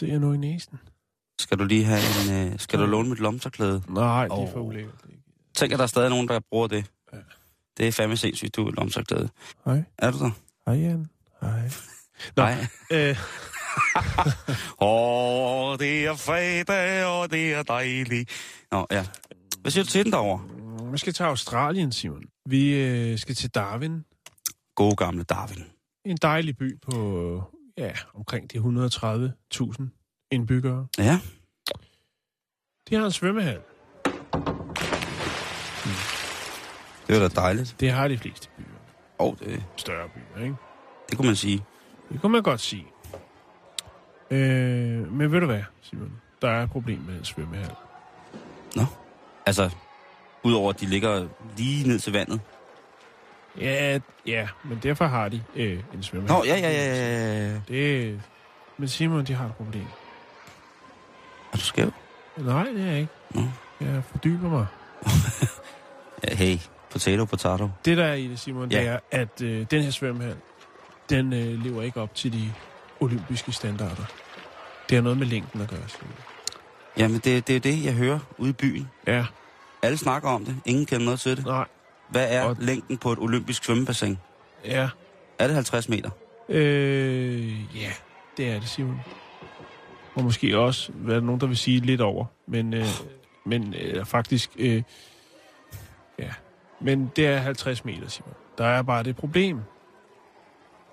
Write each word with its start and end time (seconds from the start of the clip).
Der 0.00 0.06
ser 0.06 0.12
jeg 0.12 0.20
noget 0.20 0.34
i 0.34 0.38
næsen. 0.38 0.78
Skal 1.40 1.58
du 1.58 1.64
lige 1.64 1.84
have 1.84 2.00
en... 2.00 2.52
Øh, 2.52 2.58
skal 2.58 2.78
du 2.78 2.86
låne 2.86 3.08
mit 3.08 3.18
lomterklæde? 3.18 3.82
Nej, 3.88 4.28
det 4.28 4.32
er 4.32 4.52
for 4.52 4.60
ulækkert. 4.60 4.94
Tænk, 5.54 5.72
at 5.72 5.78
der 5.78 5.82
er 5.82 5.88
stadig 5.88 6.10
nogen, 6.10 6.28
der 6.28 6.40
bruger 6.50 6.66
det. 6.66 6.90
Ja. 7.12 7.18
Det 7.76 7.88
er 7.88 7.92
fandme 7.92 8.16
sindssygt, 8.16 8.56
du 8.56 8.66
er 8.66 8.70
lomterklæde. 8.70 9.28
Hej. 9.64 9.82
Er 9.98 10.10
du 10.10 10.18
der? 10.18 10.30
Hej, 10.66 10.74
Jan. 10.74 11.06
Hej. 11.40 11.70
Nå. 12.36 12.42
Nej. 12.42 12.66
Øh, 12.92 13.16
Åh, 14.80 15.70
oh, 15.70 15.78
det 15.78 16.06
er 16.06 16.14
fredag, 16.14 17.04
og 17.04 17.30
det 17.30 17.54
er 17.54 17.62
dejligt. 17.62 18.30
Nå, 18.72 18.86
ja. 18.90 19.06
Hvad 19.60 19.70
siger 19.70 19.84
du 19.84 19.90
til 19.90 20.04
den 20.04 20.12
derovre? 20.12 20.40
vi 20.92 20.98
skal 20.98 21.12
til 21.12 21.22
Australien, 21.22 21.92
Simon. 21.92 22.24
Vi 22.46 22.74
øh, 22.74 23.18
skal 23.18 23.34
til 23.34 23.50
Darwin. 23.50 24.04
Gode 24.74 24.96
gamle 24.96 25.22
Darwin. 25.22 25.64
En 26.04 26.16
dejlig 26.16 26.56
by 26.56 26.80
på 26.80 27.57
ja, 27.78 27.92
omkring 28.14 28.52
de 28.52 28.58
130.000 28.58 30.28
indbyggere. 30.30 30.86
Ja, 30.98 31.20
De 32.88 32.94
har 32.94 33.04
en 33.04 33.12
svømmehal. 33.12 33.60
det 37.06 37.16
er 37.16 37.28
da 37.28 37.28
dejligt. 37.28 37.76
Det 37.80 37.90
har 37.90 38.08
de 38.08 38.18
fleste 38.18 38.48
byer. 38.56 38.64
Åh, 39.18 39.26
oh, 39.28 39.38
det, 39.38 39.64
Større 39.76 40.08
byer, 40.08 40.42
ikke? 40.44 40.56
det 41.10 41.16
kunne 41.16 41.26
man 41.26 41.36
sige. 41.36 41.64
Det 42.12 42.20
kunne 42.20 42.32
man 42.32 42.42
godt 42.42 42.60
sige. 42.60 42.86
Øh, 44.30 45.12
men 45.12 45.32
ved 45.32 45.40
du 45.40 45.46
hvad, 45.46 45.62
Simon? 45.82 46.12
Der 46.42 46.50
er 46.50 46.62
et 46.62 46.70
problem 46.70 46.98
med 47.00 47.18
en 47.18 47.24
svømmehal. 47.24 47.70
Altså, 49.46 49.70
udover 50.44 50.70
at 50.72 50.80
de 50.80 50.86
ligger 50.86 51.28
lige 51.56 51.88
ned 51.88 51.98
til 51.98 52.12
vandet. 52.12 52.40
Ja, 53.60 53.98
ja, 54.26 54.48
men 54.64 54.78
derfor 54.82 55.04
har 55.04 55.28
de 55.28 55.42
øh, 55.56 55.82
en 55.94 56.02
svømmehal. 56.02 56.38
Nå, 56.38 56.44
ja, 56.44 56.56
ja, 56.56 56.70
ja, 56.70 56.94
ja, 56.94 57.48
ja. 57.52 57.60
Det, 57.68 58.20
men 58.78 58.88
Simon, 58.88 59.24
de 59.24 59.34
har 59.34 59.46
et 59.46 59.54
problem. 59.54 59.84
Er 61.52 61.56
du 61.56 61.62
skæv? 61.62 61.92
Nej, 62.36 62.64
det 62.64 62.82
er 62.82 62.86
jeg 62.86 62.98
ikke. 63.00 63.12
Nå. 63.30 63.40
Jeg 63.80 64.02
fordyber 64.10 64.48
mig. 64.50 64.66
Hey, 66.32 66.56
potato, 66.90 67.24
potato. 67.24 67.68
Det, 67.84 67.96
der 67.96 68.04
er 68.04 68.14
i 68.14 68.26
det, 68.28 68.38
Simon, 68.38 68.70
Ja. 68.72 68.80
det 68.80 68.88
er, 68.88 68.98
at 69.10 69.42
øh, 69.42 69.66
den 69.70 69.82
her 69.82 69.90
svømmehal, 69.90 70.36
den 71.10 71.32
øh, 71.32 71.64
lever 71.64 71.82
ikke 71.82 72.00
op 72.00 72.14
til 72.14 72.32
de 72.32 72.52
olympiske 73.00 73.52
standarder. 73.52 74.04
Det 74.88 74.94
har 74.96 75.02
noget 75.02 75.18
med 75.18 75.26
længden 75.26 75.60
at 75.60 75.68
gøre, 75.68 75.80
Simon. 75.88 76.14
Jamen, 76.96 77.18
det, 77.24 77.46
det 77.48 77.56
er 77.56 77.60
det, 77.60 77.84
jeg 77.84 77.92
hører 77.94 78.18
ude 78.38 78.50
i 78.50 78.52
byen. 78.52 78.88
Ja, 79.06 79.26
Alle 79.82 79.98
snakker 79.98 80.28
om 80.28 80.44
det. 80.44 80.56
Ingen 80.64 80.86
kender 80.86 81.04
noget 81.04 81.20
til 81.20 81.36
det. 81.36 81.46
nej, 81.46 81.66
Hvad 82.08 82.26
er 82.34 82.42
Og- 82.44 82.56
længden 82.60 82.98
på 82.98 83.12
et 83.12 83.18
olympisk 83.18 83.64
svømmebassin? 83.64 84.18
ja. 84.64 84.88
Er 85.38 85.46
det 85.46 85.54
50 85.54 85.88
meter? 85.88 86.10
Øh, 86.48 87.76
ja, 87.76 87.92
det 88.36 88.50
er 88.50 88.60
det, 88.60 88.68
Simon. 88.68 89.00
Og 90.14 90.22
måske 90.24 90.58
også, 90.58 90.92
hvad 90.92 91.14
er 91.14 91.20
der 91.20 91.26
nogen, 91.26 91.40
der 91.40 91.46
vil 91.46 91.56
sige 91.56 91.80
lidt 91.80 92.00
over. 92.00 92.24
Men, 92.46 92.74
øh, 92.74 92.84
men 93.46 93.74
øh, 93.74 94.04
faktisk, 94.04 94.50
øh, 94.58 94.82
ja. 96.18 96.30
Men 96.80 97.12
det 97.16 97.26
er 97.26 97.36
50 97.38 97.84
meter, 97.84 98.08
Simon. 98.08 98.34
Der 98.58 98.64
er 98.66 98.82
bare 98.82 99.02
det 99.02 99.16
problem, 99.16 99.60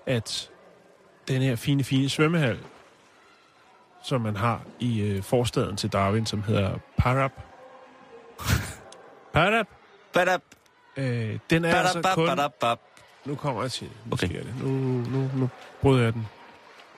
at 0.06 0.50
den 1.28 1.42
her 1.42 1.56
fine, 1.56 1.84
fine 1.84 2.08
svømmehal, 2.08 2.58
som 4.02 4.20
man 4.20 4.36
har 4.36 4.60
i 4.80 5.00
øh, 5.00 5.22
forstaden 5.22 5.76
til 5.76 5.92
Darwin, 5.92 6.26
som 6.26 6.42
hedder 6.42 6.78
Parap. 6.98 7.32
Parap, 9.34 9.66
Badab, 10.12 10.40
øh, 10.96 11.38
den 11.50 11.64
er 11.64 11.74
altså 11.74 12.12
kun... 12.14 12.30
Nu 13.24 13.34
kommer 13.34 13.62
jeg 13.62 13.72
til. 13.72 13.86
Nu 14.06 14.12
Okay. 14.12 14.28
det. 14.28 14.54
Nu, 14.62 14.68
nu, 15.18 15.30
nu 15.36 15.48
bryder 15.82 16.04
jeg 16.04 16.12
den. 16.12 16.26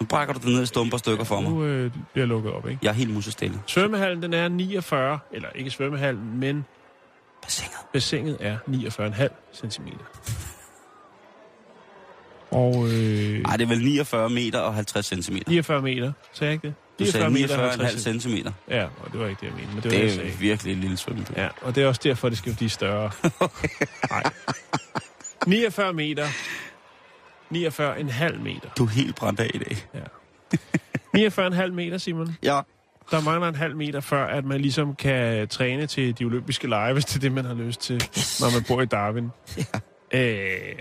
Nu 0.00 0.06
brækker 0.06 0.34
du 0.34 0.40
den 0.40 0.52
ned 0.54 0.62
i 0.62 0.66
stumper 0.66 0.96
stykker 0.98 1.24
for 1.24 1.40
mig. 1.40 1.50
Nu 1.50 1.64
øh, 1.64 1.90
bliver 1.90 2.02
jeg 2.22 2.28
lukket 2.28 2.52
op, 2.52 2.68
ikke? 2.68 2.78
Jeg 2.82 2.88
er 2.88 2.92
helt 2.94 3.10
musestille. 3.14 3.60
Svømmehallen, 3.66 4.22
den 4.22 4.34
er 4.34 4.48
49, 4.48 5.18
eller 5.32 5.48
ikke 5.54 5.70
svømmehallen, 5.70 6.38
men 6.40 6.64
Bassinet. 7.42 7.76
bassinet 7.92 8.36
er 8.40 8.58
49,5 8.68 9.68
cm. 9.68 9.86
Og 12.50 12.86
øh, 12.86 13.40
Ej, 13.44 13.56
det 13.56 13.64
er 13.64 13.68
vel 13.68 13.84
49 13.84 14.30
meter 14.30 14.58
og 14.60 14.74
50 14.74 15.06
centimeter. 15.06 15.50
49 15.50 15.82
meter, 15.82 16.12
sagde 16.32 16.48
jeg 16.48 16.52
ikke 16.52 16.66
det? 16.66 16.74
Du 16.98 17.06
sagde 17.06 17.30
meter 17.30 17.58
og 17.58 17.70
49,5 17.72 17.80
50 17.80 18.02
centimeter. 18.02 18.52
Ja, 18.68 18.84
og 18.84 19.12
det 19.12 19.20
var 19.20 19.26
ikke 19.26 19.40
det, 19.40 19.46
jeg 19.46 19.54
mente, 19.54 19.74
men 19.74 19.82
det 19.82 19.84
var 19.84 19.98
Det 19.98 20.10
det, 20.10 20.20
er 20.20 20.24
jeg 20.24 20.40
virkelig 20.40 20.72
en 20.72 20.80
lille 20.80 20.96
svømmehal. 20.96 21.34
Ja, 21.36 21.48
og 21.62 21.74
det 21.74 21.82
er 21.82 21.86
også 21.88 22.00
derfor, 22.04 22.28
det 22.28 22.38
skal 22.38 22.54
blive 22.54 22.70
større. 22.70 23.10
Nej. 24.10 24.22
49 25.46 25.92
meter. 25.92 26.26
49,5 27.54 28.38
meter. 28.42 28.68
Du 28.78 28.84
er 28.84 28.88
helt 28.88 29.16
brændt 29.16 29.40
af 29.40 29.50
i 29.54 29.58
dag. 29.58 29.76
Ja. 29.94 31.28
49,5 31.66 31.70
meter, 31.72 31.98
Simon. 31.98 32.36
Ja. 32.42 32.60
Der 33.10 33.20
mangler 33.20 33.48
en 33.48 33.54
halv 33.54 33.76
meter, 33.76 34.00
før 34.00 34.26
at 34.26 34.44
man 34.44 34.60
ligesom 34.60 34.94
kan 34.94 35.48
træne 35.48 35.86
til 35.86 36.18
de 36.18 36.24
olympiske 36.24 36.68
lege, 36.68 36.92
hvis 36.92 37.04
det 37.04 37.16
er 37.16 37.20
det, 37.20 37.32
man 37.32 37.44
har 37.44 37.54
lyst 37.54 37.80
til, 37.80 38.02
når 38.40 38.52
man 38.52 38.64
bor 38.68 38.82
i 38.82 38.86
Darwin. 38.86 39.28
Ja. 40.12 40.20
Øh, 40.20 40.78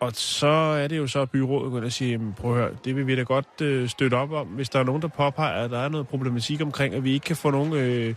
og 0.00 0.12
så 0.14 0.46
er 0.46 0.88
det 0.88 0.98
jo 0.98 1.06
så, 1.06 1.20
at 1.20 1.30
byrådet 1.30 1.72
går 1.72 1.80
og 1.84 1.92
siger, 1.92 2.10
"Jamen, 2.10 2.32
prøv 2.32 2.50
at 2.52 2.56
høre, 2.58 2.70
det 2.84 2.96
vil 2.96 3.06
vi 3.06 3.16
da 3.16 3.22
godt 3.22 3.60
øh, 3.62 3.88
støtte 3.88 4.14
op 4.14 4.32
om, 4.32 4.46
hvis 4.46 4.68
der 4.68 4.78
er 4.78 4.84
nogen, 4.84 5.02
der 5.02 5.08
påpeger, 5.08 5.64
at 5.64 5.70
der 5.70 5.78
er 5.78 5.88
noget 5.88 6.08
problematik 6.08 6.60
omkring, 6.62 6.94
at 6.94 7.04
vi 7.04 7.12
ikke 7.12 7.24
kan 7.24 7.36
få 7.36 7.50
nogen 7.50 7.72
øh, 7.72 8.14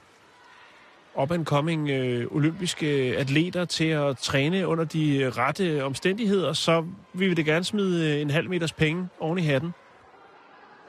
up-and-coming 1.16 1.90
øh, 1.90 2.26
olympiske 2.32 2.86
atleter 3.18 3.66
til 3.66 3.86
at 3.86 4.18
træne 4.18 4.68
under 4.68 4.84
de 4.84 5.32
rette 5.38 5.84
omstændigheder, 5.84 6.54
så 6.54 6.86
vil 7.14 7.30
vi 7.30 7.34
da 7.34 7.42
gerne 7.42 7.64
smide 7.64 8.14
øh, 8.16 8.22
en 8.22 8.30
halv 8.30 8.50
meters 8.50 8.74
penge 8.74 9.08
oven 9.20 9.38
i 9.38 9.42
hatten. 9.42 9.74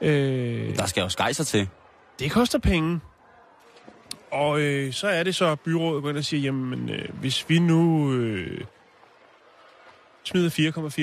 Øh, 0.01 0.75
Der 0.75 0.85
skal 0.85 1.01
jo 1.01 1.09
skejser 1.09 1.43
til. 1.43 1.69
det 2.19 2.31
koster 2.31 2.59
penge. 2.59 2.99
Og 4.31 4.61
øh, 4.61 4.93
så 4.93 5.07
er 5.07 5.23
det 5.23 5.35
så, 5.35 5.45
at 5.45 5.59
byrådet 5.59 6.03
går 6.03 6.09
ind 6.09 6.17
og 6.17 6.23
siger, 6.25 6.41
jamen, 6.41 6.89
øh, 6.89 7.09
hvis 7.19 7.49
vi 7.49 7.59
nu 7.59 8.13
øh, 8.13 8.61
smider 10.25 10.49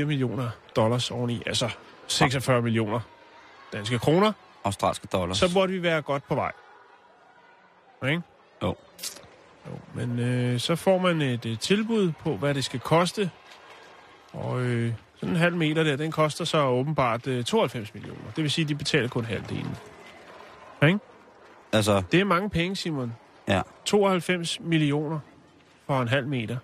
4,4 0.00 0.04
millioner 0.04 0.50
dollars 0.76 1.10
oveni, 1.10 1.42
altså 1.46 1.70
46 2.06 2.62
millioner 2.62 3.00
danske 3.72 3.98
kroner, 3.98 4.32
Australske 4.64 5.06
dollars. 5.12 5.38
så 5.38 5.54
burde 5.54 5.72
vi 5.72 5.82
være 5.82 6.02
godt 6.02 6.28
på 6.28 6.34
vej. 6.34 6.52
Ikke? 8.08 8.22
Jo. 8.62 8.76
Jo, 9.66 9.72
men 9.94 10.18
øh, 10.18 10.60
så 10.60 10.76
får 10.76 10.98
man 10.98 11.22
et 11.22 11.46
øh, 11.46 11.58
tilbud 11.58 12.12
på, 12.12 12.36
hvad 12.36 12.54
det 12.54 12.64
skal 12.64 12.80
koste. 12.80 13.30
Og 14.32 14.60
øh, 14.60 14.92
sådan 15.16 15.28
en 15.28 15.36
halv 15.36 15.56
meter 15.56 15.82
der, 15.82 15.96
den 15.96 16.10
koster 16.12 16.44
så 16.44 16.64
åbenbart 16.66 17.26
øh, 17.26 17.44
92 17.44 17.94
millioner. 17.94 18.30
Det 18.36 18.42
vil 18.44 18.50
sige, 18.50 18.62
at 18.64 18.68
de 18.68 18.74
betaler 18.74 19.08
kun 19.08 19.24
halvdelen. 19.24 19.76
Ikke? 20.86 20.98
Altså, 21.72 22.02
Det 22.12 22.20
er 22.20 22.25
mange 22.25 22.50
penge, 22.50 22.76
Simon. 22.76 23.14
ja. 23.48 23.62
92 23.84 24.60
millioner 24.60 25.18
for 25.86 26.02
en 26.02 26.08
halv 26.08 26.26
meter. 26.26 26.56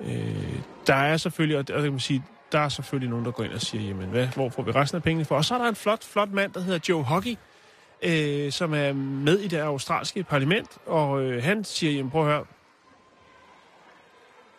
Øh, 0.00 0.58
der 0.86 0.94
er 0.94 1.16
selvfølgelig, 1.16 1.58
og 1.58 1.68
det 1.68 1.82
kan 1.82 1.90
man 1.90 2.00
sige, 2.00 2.24
der 2.52 2.58
er 2.58 2.68
selvfølgelig 2.68 3.10
nogen, 3.10 3.24
der 3.24 3.30
går 3.30 3.44
ind 3.44 3.52
og 3.52 3.60
siger, 3.60 3.88
jamen, 3.88 4.08
hvad, 4.08 4.26
hvor 4.26 4.48
får 4.48 4.62
vi 4.62 4.70
resten 4.70 4.96
af 4.96 5.02
pengene 5.02 5.24
for? 5.24 5.36
Og 5.36 5.44
så 5.44 5.54
er 5.54 5.58
der 5.58 5.68
en 5.68 5.74
flot, 5.74 6.04
flot 6.04 6.32
mand, 6.32 6.52
der 6.52 6.60
hedder 6.60 6.78
Joe 6.88 7.04
Hockey, 7.04 7.36
øh, 8.02 8.52
som 8.52 8.74
er 8.74 8.92
med 8.92 9.38
i 9.38 9.48
det 9.48 9.58
australske 9.58 10.22
parlament, 10.22 10.78
og 10.86 11.22
øh, 11.22 11.42
han 11.42 11.64
siger, 11.64 11.92
jamen, 11.92 12.10
prøv 12.10 12.22
at 12.22 12.28
høre, 12.32 12.44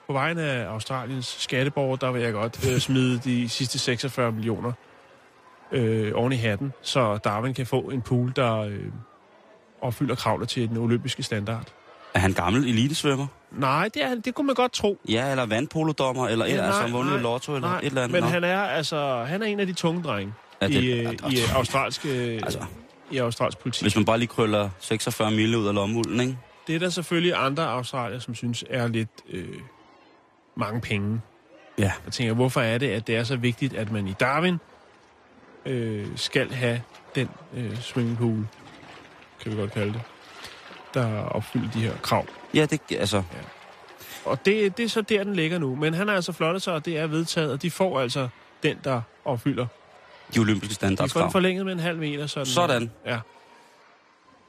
på 0.07 0.13
vegne 0.13 0.41
af 0.41 0.65
Australiens 0.65 1.25
skatteborger, 1.39 1.95
der 1.95 2.11
vil 2.11 2.21
jeg 2.21 2.33
godt 2.33 2.69
øh, 2.69 2.79
smide 2.79 3.19
de 3.19 3.49
sidste 3.49 3.79
46 3.79 4.31
millioner 4.31 4.71
øh, 5.71 6.11
oven 6.15 6.33
i 6.33 6.35
hatten, 6.35 6.73
så 6.81 7.17
Darwin 7.17 7.53
kan 7.53 7.65
få 7.65 7.79
en 7.79 8.01
pool, 8.01 8.33
der 8.35 8.57
øh, 8.57 8.85
opfylder 9.81 10.15
kravene 10.15 10.45
til 10.45 10.69
den 10.69 10.77
olympiske 10.77 11.23
standard. 11.23 11.73
Er 12.13 12.19
han 12.19 12.33
gammel 12.33 12.63
elitesvømmer? 12.63 13.27
Nej, 13.51 13.89
det, 13.94 14.03
er, 14.03 14.15
det 14.15 14.35
kunne 14.35 14.47
man 14.47 14.55
godt 14.55 14.71
tro. 14.73 14.99
Ja, 15.09 15.31
eller 15.31 15.45
vandpolodommer, 15.45 16.27
eller 16.27 16.45
ja, 16.45 16.51
altså 16.51 16.69
nej, 16.71 16.81
han 16.81 16.94
vundet 16.94 17.11
nej, 17.11 17.19
i 17.19 17.23
lotto, 17.23 17.55
eller 17.55 17.67
Nej, 17.67 17.79
et 17.79 17.85
eller 17.85 18.03
andet. 18.03 18.21
men 18.21 18.29
han 18.29 18.44
er 18.44 18.61
altså 18.61 19.23
han 19.27 19.41
er 19.41 19.45
en 19.45 19.59
af 19.59 19.67
de 19.67 19.73
tunge 19.73 20.03
drenge 20.03 20.33
Ja, 20.61 20.67
det- 20.67 20.73
i, 20.83 20.88
ja, 20.95 21.09
øh, 21.09 21.13
i 21.33 21.38
øh, 21.41 21.55
australske 21.55 22.09
Altså, 22.09 22.45
altså, 22.45 22.59
i 23.11 23.17
australsk 23.17 23.57
politik. 23.59 23.81
Hvis 23.83 23.95
man 23.95 24.05
bare 24.05 24.17
lige 24.17 24.27
krøller 24.27 24.69
46 24.79 25.31
mille 25.31 25.57
ud 25.57 25.67
af 25.67 25.73
lommeulden, 25.73 26.19
ikke? 26.19 26.38
Det 26.67 26.75
er 26.75 26.79
der 26.79 26.89
selvfølgelig 26.89 27.33
andre 27.35 27.67
australier, 27.67 28.19
som 28.19 28.35
synes 28.35 28.63
er 28.69 28.88
lidt 28.88 29.09
øh, 29.29 29.47
mange 30.55 30.81
penge. 30.81 31.21
Ja. 31.77 31.91
Jeg 32.05 32.13
tænker, 32.13 32.33
hvorfor 32.33 32.61
er 32.61 32.77
det, 32.77 32.89
at 32.89 33.07
det 33.07 33.15
er 33.15 33.23
så 33.23 33.35
vigtigt, 33.35 33.73
at 33.73 33.91
man 33.91 34.07
i 34.07 34.13
Darwin 34.19 34.57
øh, 35.65 36.07
skal 36.15 36.51
have 36.51 36.81
den 37.15 37.29
øh, 37.57 37.81
swimmingpool, 37.81 38.47
kan 39.44 39.51
vi 39.51 39.57
godt 39.57 39.71
kalde 39.71 39.94
det, 39.94 40.01
der 41.01 41.21
opfylder 41.23 41.71
de 41.71 41.79
her 41.79 41.94
krav. 42.01 42.25
Ja, 42.53 42.65
det, 42.65 42.81
altså, 42.91 43.23
Og 44.25 44.45
det, 44.45 44.77
det 44.77 44.85
er 44.85 44.89
så 44.89 45.01
der, 45.01 45.23
den 45.23 45.35
ligger 45.35 45.59
nu. 45.59 45.75
Men 45.75 45.94
han 45.94 46.07
har 46.07 46.15
altså 46.15 46.31
flottet 46.31 46.61
sig, 46.63 46.73
og 46.73 46.85
det 46.85 46.97
er 46.97 47.07
vedtaget, 47.07 47.51
og 47.51 47.61
de 47.61 47.71
får 47.71 47.99
altså 47.99 48.27
den, 48.63 48.77
der 48.83 49.01
opfylder. 49.25 49.65
de 50.35 50.39
olympiske 50.39 50.73
De 50.73 50.75
får 50.79 50.88
den 50.88 50.95
standardskrav. 50.95 51.31
forlænget 51.31 51.65
med 51.65 51.73
en 51.73 51.79
halv 51.79 51.97
meter. 51.99 52.27
Sådan. 52.27 52.45
Sådan. 52.45 52.91
Ja. 53.05 53.19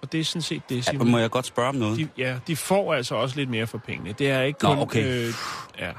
Og 0.02 0.12
det 0.12 0.20
er 0.20 0.24
sådan 0.24 0.42
set 0.42 0.62
det, 0.68 0.76
Ja, 0.76 0.80
Simon. 0.82 1.10
må 1.10 1.18
jeg 1.18 1.30
godt 1.30 1.46
spørge 1.46 1.68
om 1.68 1.74
noget? 1.74 1.98
De, 1.98 2.08
ja, 2.18 2.36
de 2.46 2.56
får 2.56 2.94
altså 2.94 3.14
også 3.14 3.36
lidt 3.36 3.50
mere 3.50 3.66
for 3.66 3.78
pengene. 3.78 4.12
Det 4.12 4.30
er 4.30 4.42
ikke 4.42 4.62
Nå, 4.64 4.68
kun... 4.74 4.78
okay. 4.78 5.04
Øh, 5.26 5.32
ja. 5.78 5.90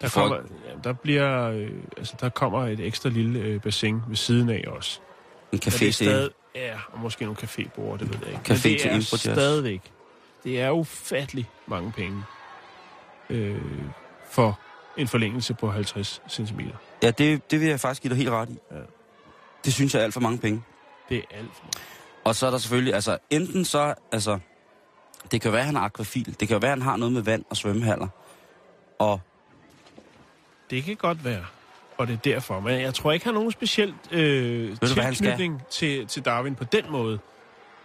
Der, 0.00 0.08
får- 0.08 0.20
kommer, 0.20 0.36
ja, 0.36 0.72
der 0.84 0.92
bliver... 0.92 1.50
Øh, 1.50 1.70
altså, 1.96 2.14
der 2.20 2.28
kommer 2.28 2.66
et 2.66 2.80
ekstra 2.80 3.08
lille 3.08 3.38
øh, 3.38 3.60
bassin 3.60 4.00
ved 4.08 4.16
siden 4.16 4.48
af 4.50 4.64
os. 4.68 5.00
En 5.52 5.58
Og 5.58 5.64
det 5.64 5.66
er 5.66 5.70
café 5.86 5.90
stadig, 5.90 6.30
ja, 6.54 6.78
og 6.92 6.98
måske 7.00 7.24
nogle 7.24 7.38
cafébord, 7.42 7.98
det 7.98 8.08
ved 8.12 8.18
jeg 8.26 8.28
ikke. 8.28 8.40
Café 8.48 8.68
Men 8.68 8.72
det 8.72 8.80
til 8.80 8.90
er 8.90 8.94
jazz. 8.94 9.20
stadigvæk. 9.20 9.92
Det 10.44 10.60
er 10.60 10.70
ufattelig 10.70 11.50
mange 11.66 11.92
penge 11.92 12.22
øh, 13.30 13.62
for 14.30 14.58
en 14.96 15.08
forlængelse 15.08 15.54
på 15.54 15.70
50 15.70 16.22
cm. 16.28 16.60
Ja, 17.02 17.10
det, 17.10 17.50
det 17.50 17.60
vil 17.60 17.68
jeg 17.68 17.80
faktisk 17.80 18.02
give 18.02 18.08
dig 18.10 18.16
helt 18.16 18.30
ret 18.30 18.48
i. 18.48 18.58
Ja. 18.70 18.76
Det 19.64 19.72
synes 19.74 19.94
jeg 19.94 20.00
er 20.00 20.04
alt 20.04 20.14
for 20.14 20.20
mange 20.20 20.38
penge. 20.38 20.62
Det 21.08 21.16
er 21.18 21.22
alt 21.38 21.50
for 21.54 21.62
meget. 21.64 21.82
Og 22.24 22.34
så 22.34 22.46
er 22.46 22.50
der 22.50 22.58
selvfølgelig, 22.58 22.94
altså 22.94 23.18
enten 23.30 23.64
så, 23.64 23.94
altså, 24.12 24.38
det 25.30 25.40
kan 25.40 25.52
være, 25.52 25.60
at 25.60 25.66
han 25.66 25.76
er 25.76 25.80
akvafil. 25.80 26.36
Det 26.40 26.48
kan 26.48 26.62
være, 26.62 26.72
at 26.72 26.78
han 26.78 26.82
har 26.82 26.96
noget 26.96 27.12
med 27.12 27.22
vand 27.22 27.44
og 27.50 27.56
svømmehaller. 27.56 28.08
Og 28.98 29.20
Det 30.70 30.84
kan 30.84 30.96
godt 30.96 31.24
være, 31.24 31.44
og 31.98 32.06
det 32.06 32.12
er 32.12 32.18
derfor. 32.18 32.60
Men 32.60 32.80
jeg 32.80 32.94
tror 32.94 33.12
ikke, 33.12 33.24
han 33.24 33.34
har 33.34 33.40
nogen 33.40 33.52
speciel 33.52 33.94
øh, 34.10 34.76
du, 34.80 34.86
tilknytning 34.86 35.62
til, 35.70 36.06
til 36.06 36.24
Darwin 36.24 36.54
på 36.54 36.64
den 36.64 36.84
måde. 36.90 37.18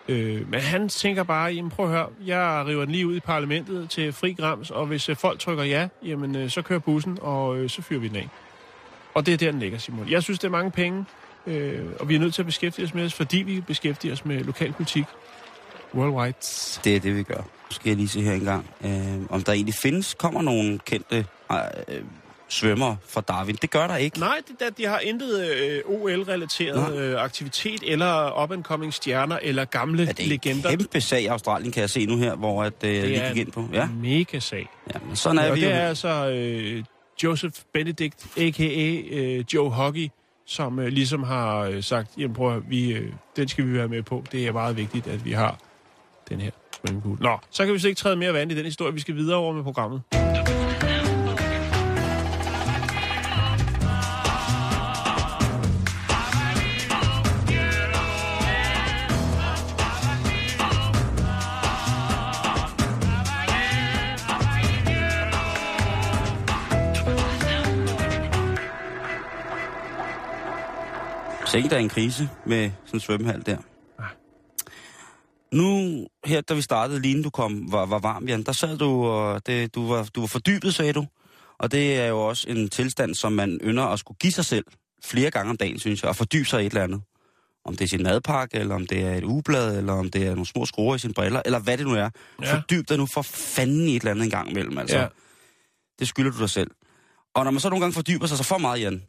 Øh, 0.07 0.49
men 0.49 0.59
han 0.59 0.89
tænker 0.89 1.23
bare, 1.23 1.53
jamen 1.53 1.71
prøv 1.71 1.85
at 1.85 1.91
høre, 1.91 2.07
jeg 2.25 2.65
river 2.67 2.85
den 2.85 2.91
lige 2.91 3.07
ud 3.07 3.15
i 3.15 3.19
parlamentet 3.19 3.89
til 3.89 4.13
fri 4.13 4.33
grams, 4.33 4.71
og 4.71 4.85
hvis 4.85 5.09
øh, 5.09 5.15
folk 5.15 5.39
trykker 5.39 5.63
ja, 5.63 5.87
jamen 6.05 6.35
øh, 6.35 6.49
så 6.49 6.61
kører 6.61 6.79
bussen, 6.79 7.17
og 7.21 7.57
øh, 7.57 7.69
så 7.69 7.81
fyrer 7.81 7.99
vi 7.99 8.07
den 8.07 8.15
af. 8.15 8.29
Og 9.13 9.25
det 9.25 9.33
er 9.33 9.37
der, 9.37 9.51
den 9.51 9.59
ligger, 9.59 9.77
Simon. 9.77 10.09
Jeg 10.09 10.23
synes, 10.23 10.39
det 10.39 10.47
er 10.47 10.51
mange 10.51 10.71
penge, 10.71 11.05
øh, 11.47 11.81
og 11.99 12.09
vi 12.09 12.15
er 12.15 12.19
nødt 12.19 12.33
til 12.33 12.41
at 12.41 12.45
beskæftige 12.45 12.85
os 12.85 12.93
med 12.93 13.03
det, 13.03 13.13
fordi 13.13 13.37
vi 13.37 13.61
beskæftiger 13.61 14.13
os 14.13 14.25
med 14.25 14.43
lokalpolitik 14.43 15.05
worldwide. 15.93 16.33
det 16.83 16.95
er 16.95 16.99
det, 16.99 17.15
vi 17.15 17.23
gør. 17.23 17.41
Skal 17.69 17.89
jeg 17.89 17.97
lige 17.97 18.07
se 18.07 18.21
her 18.21 18.33
engang, 18.33 18.69
øh, 18.85 19.21
om 19.29 19.41
der 19.41 19.53
egentlig 19.53 19.75
findes, 19.75 20.13
kommer 20.13 20.41
nogle 20.41 20.79
kendte 20.79 21.25
øh, 21.51 21.57
svømmer 22.53 22.95
fra 23.09 23.21
Darwin. 23.21 23.55
Det 23.61 23.69
gør 23.71 23.87
der 23.87 23.95
ikke. 23.95 24.19
Nej, 24.19 24.37
det, 24.47 24.59
der, 24.59 24.69
de 24.69 24.85
har 24.85 24.99
intet 24.99 25.47
øh, 25.59 25.79
OL-relateret 25.85 26.97
øh, 26.97 27.21
aktivitet, 27.23 27.83
eller 27.87 28.43
up-and-coming 28.43 28.91
stjerner, 28.91 29.39
eller 29.41 29.65
gamle 29.65 30.03
Ja, 30.03 30.11
det 30.11 30.25
er 30.25 30.29
legender. 30.29 30.69
en 30.69 30.77
kæmpe 30.77 31.01
sag 31.01 31.21
i 31.21 31.25
Australien, 31.25 31.71
kan 31.71 31.81
jeg 31.81 31.89
se 31.89 32.05
nu 32.05 32.17
her, 32.17 32.35
hvor 32.35 32.63
at, 32.63 32.73
øh, 32.83 32.89
Det 32.91 33.09
vi 33.09 33.15
er 33.15 33.27
gik 33.33 33.37
ind 33.41 33.51
på. 33.51 33.67
Ja, 33.73 33.87
mega 33.87 34.39
sag. 34.39 34.69
ja 34.93 34.99
men 35.07 35.15
sådan 35.15 35.37
er 35.37 35.49
og 35.49 35.55
vi 35.55 35.61
det 35.61 35.67
jo. 35.67 35.71
er 35.71 35.87
altså 35.87 36.29
øh, 36.29 36.83
Joseph 37.23 37.55
Benedict, 37.73 38.25
a.k.a. 38.37 39.01
Øh, 39.11 39.43
Joe 39.53 39.69
Hockey, 39.71 40.07
som 40.47 40.79
øh, 40.79 40.87
ligesom 40.87 41.23
har 41.23 41.59
øh, 41.59 41.83
sagt, 41.83 42.11
jamen 42.17 42.35
prøv 42.35 42.55
at, 42.55 42.61
vi, 42.69 42.91
øh, 42.93 43.11
den 43.35 43.47
skal 43.47 43.67
vi 43.67 43.73
være 43.73 43.87
med 43.87 44.03
på. 44.03 44.23
Det 44.31 44.47
er 44.47 44.51
meget 44.51 44.77
vigtigt, 44.77 45.07
at 45.07 45.25
vi 45.25 45.31
har 45.31 45.57
den 46.29 46.41
her. 46.41 46.51
Nå, 47.19 47.37
så 47.51 47.65
kan 47.65 47.73
vi 47.73 47.79
så 47.79 47.87
ikke 47.87 47.99
træde 47.99 48.15
mere 48.15 48.33
vand 48.33 48.51
i 48.51 48.55
den 48.55 48.65
historie. 48.65 48.93
Vi 48.93 48.99
skal 48.99 49.15
videre 49.15 49.37
over 49.37 49.53
med 49.53 49.63
programmet. 49.63 50.01
Så 71.53 71.57
ikke 71.57 71.69
der 71.69 71.75
er 71.75 71.79
en 71.79 71.89
krise 71.89 72.29
med 72.45 72.71
sådan 72.85 72.95
en 72.97 72.99
svømmehal 72.99 73.45
der. 73.45 73.57
Nej. 73.99 74.07
Nu, 75.51 76.07
her 76.25 76.41
da 76.41 76.53
vi 76.53 76.61
startede, 76.61 76.99
lige 76.99 77.09
inden 77.09 77.23
du 77.23 77.29
kom, 77.29 77.71
var, 77.71 77.85
var 77.85 77.99
varm, 77.99 78.27
Jan, 78.27 78.43
der 78.43 78.51
sad 78.51 78.77
du, 78.77 79.05
og 79.05 79.47
det, 79.47 79.75
du, 79.75 79.87
var, 79.87 80.09
du 80.15 80.19
var 80.19 80.27
fordybet, 80.27 80.75
sagde 80.75 80.93
du. 80.93 81.05
Og 81.57 81.71
det 81.71 81.99
er 81.99 82.07
jo 82.07 82.19
også 82.19 82.49
en 82.49 82.69
tilstand, 82.69 83.15
som 83.15 83.31
man 83.31 83.59
ynder 83.63 83.83
at 83.83 83.99
skulle 83.99 84.17
give 84.17 84.33
sig 84.33 84.45
selv 84.45 84.65
flere 85.03 85.31
gange 85.31 85.49
om 85.49 85.57
dagen, 85.57 85.79
synes 85.79 86.01
jeg, 86.01 86.09
og 86.09 86.15
fordybe 86.15 86.45
sig 86.45 86.63
i 86.63 86.65
et 86.65 86.69
eller 86.69 86.83
andet. 86.83 87.01
Om 87.65 87.75
det 87.75 87.83
er 87.83 87.89
sin 87.89 88.03
madpakke, 88.03 88.57
eller 88.57 88.75
om 88.75 88.87
det 88.87 89.01
er 89.01 89.13
et 89.13 89.23
ugeblad, 89.23 89.77
eller 89.77 89.93
om 89.93 90.09
det 90.09 90.23
er 90.23 90.29
nogle 90.29 90.45
små 90.45 90.65
skruer 90.65 90.95
i 90.95 90.99
sine 90.99 91.13
briller, 91.13 91.41
eller 91.45 91.59
hvad 91.59 91.77
det 91.77 91.87
nu 91.87 91.93
er. 91.93 92.09
Ja. 92.41 92.55
Fordyb 92.55 92.89
dig 92.89 92.97
nu 92.97 93.05
for 93.05 93.21
fanden 93.21 93.87
i 93.87 93.95
et 93.95 94.01
eller 94.01 94.11
andet 94.11 94.23
en 94.23 94.31
gang 94.31 94.51
imellem, 94.51 94.77
altså. 94.77 94.97
Ja. 94.97 95.07
Det 95.99 96.07
skylder 96.07 96.31
du 96.31 96.39
dig 96.39 96.49
selv. 96.49 96.71
Og 97.33 97.43
når 97.43 97.51
man 97.51 97.59
så 97.59 97.69
nogle 97.69 97.83
gange 97.83 97.93
fordyber 97.93 98.27
sig 98.27 98.37
så 98.37 98.43
for 98.43 98.57
meget, 98.57 98.81
Jan, 98.81 99.03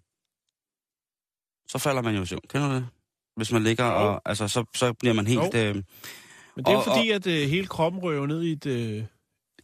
så 1.68 1.78
falder 1.78 2.02
man 2.02 2.14
jo 2.16 2.22
i 2.22 2.26
søvn. 2.26 2.40
Kender 2.48 2.68
du 2.68 2.74
det? 2.74 2.86
Hvis 3.36 3.52
man 3.52 3.62
ligger 3.64 3.84
og... 3.84 4.22
Altså, 4.24 4.48
så, 4.48 4.64
så 4.74 4.92
bliver 4.92 5.12
man 5.14 5.26
helt... 5.26 5.40
Jo. 5.40 5.50
Øh, 5.60 5.74
Men 5.74 5.84
det 6.64 6.72
er 6.72 6.76
Og- 6.76 6.84
fordi, 6.84 7.10
at 7.10 7.26
øh, 7.26 7.48
hele 7.48 7.66
kroppen 7.66 8.02
røver 8.02 8.26
ned 8.26 8.42
i 8.42 8.52
et... 8.52 8.66
Øh, 8.66 9.04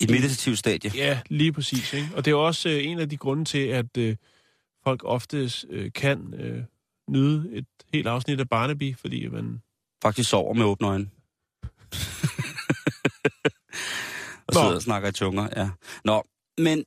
i 0.01 0.05
et 0.05 0.11
meditativt 0.11 0.59
stadie. 0.59 0.91
ja, 0.95 1.21
lige 1.29 1.53
præcis. 1.53 1.93
Ikke? 1.93 2.09
Og 2.17 2.25
det 2.25 2.31
er 2.31 2.35
også 2.35 2.69
øh, 2.69 2.85
en 2.87 2.99
af 2.99 3.09
de 3.09 3.17
grunde 3.17 3.45
til, 3.45 3.59
at 3.67 3.97
øh, 3.99 4.17
folk 4.85 5.01
ofte 5.05 5.51
øh, 5.69 5.93
kan 5.93 6.35
øh, 6.35 6.65
nyde 7.09 7.51
et 7.53 7.67
helt 7.93 8.07
afsnit 8.07 8.41
af 8.41 8.49
Barnaby, 8.49 8.97
fordi 8.97 9.29
man... 9.29 9.63
Faktisk 10.03 10.31
sover 10.31 10.55
med 10.55 10.65
åbne 10.65 10.87
øjne. 10.87 11.05
og 14.47 14.55
Nå. 14.55 14.61
sidder 14.61 14.75
og 14.75 14.83
snakker 14.83 15.09
i 15.09 15.13
tunger, 15.13 15.49
ja. 15.57 15.71
Nå, 16.05 16.23
men... 16.59 16.85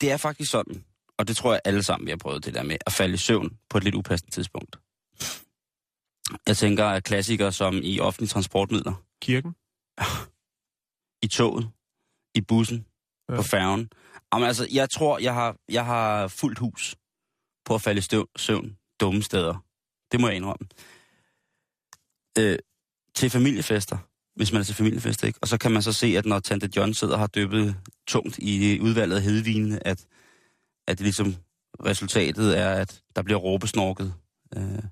Det 0.00 0.10
er 0.10 0.16
faktisk 0.16 0.50
sådan, 0.50 0.84
og 1.20 1.28
det 1.28 1.36
tror 1.36 1.52
jeg 1.52 1.60
alle 1.64 1.82
sammen, 1.82 2.06
vi 2.06 2.10
har 2.10 2.16
prøvet 2.16 2.44
det 2.44 2.54
der 2.54 2.62
med, 2.62 2.76
at 2.86 2.92
falde 2.92 3.14
i 3.14 3.16
søvn 3.16 3.58
på 3.70 3.78
et 3.78 3.84
lidt 3.84 3.94
upassende 3.94 4.34
tidspunkt. 4.34 4.76
Jeg 6.46 6.56
tænker, 6.56 6.84
at 6.86 7.04
klassikere 7.04 7.52
som 7.52 7.80
i 7.82 8.00
offentlige 8.00 8.28
transportmidler, 8.28 9.04
Kirken? 9.22 9.54
i 11.22 11.28
toget, 11.28 11.70
i 12.34 12.40
bussen, 12.40 12.86
Ja. 13.28 13.36
på 13.36 13.42
færgen. 13.42 13.90
Jamen 14.32 14.46
altså, 14.48 14.68
jeg 14.72 14.90
tror, 14.90 15.18
jeg 15.18 15.34
har, 15.34 15.56
jeg 15.68 15.84
har 15.84 16.28
fuldt 16.28 16.58
hus 16.58 16.96
på 17.64 17.74
at 17.74 17.82
falde 17.82 17.98
i 17.98 18.02
støv, 18.02 18.28
søvn 18.36 18.76
dumme 19.00 19.22
steder. 19.22 19.64
Det 20.12 20.20
må 20.20 20.26
jeg 20.28 20.36
indrømme. 20.36 20.66
Øh, 22.38 22.58
til 23.14 23.30
familiefester, 23.30 23.98
hvis 24.36 24.52
man 24.52 24.60
er 24.60 24.64
til 24.64 24.74
familiefester, 24.74 25.26
ikke? 25.26 25.38
Og 25.42 25.48
så 25.48 25.58
kan 25.58 25.70
man 25.72 25.82
så 25.82 25.92
se, 25.92 26.06
at 26.06 26.26
når 26.26 26.38
Tante 26.38 26.70
John 26.76 26.94
sidder 26.94 27.14
og 27.14 27.20
har 27.20 27.26
dyppet 27.26 27.76
tungt 28.06 28.38
i 28.38 28.80
udvalget 28.80 29.16
af 29.16 29.22
hedvine, 29.22 29.86
at, 29.86 30.06
at 30.90 30.98
det 30.98 31.04
ligesom 31.04 31.36
resultatet 31.86 32.58
er, 32.58 32.70
at 32.70 33.00
der 33.16 33.22
bliver 33.22 33.38
råbesnorket. 33.38 34.14
Øh, 34.56 34.82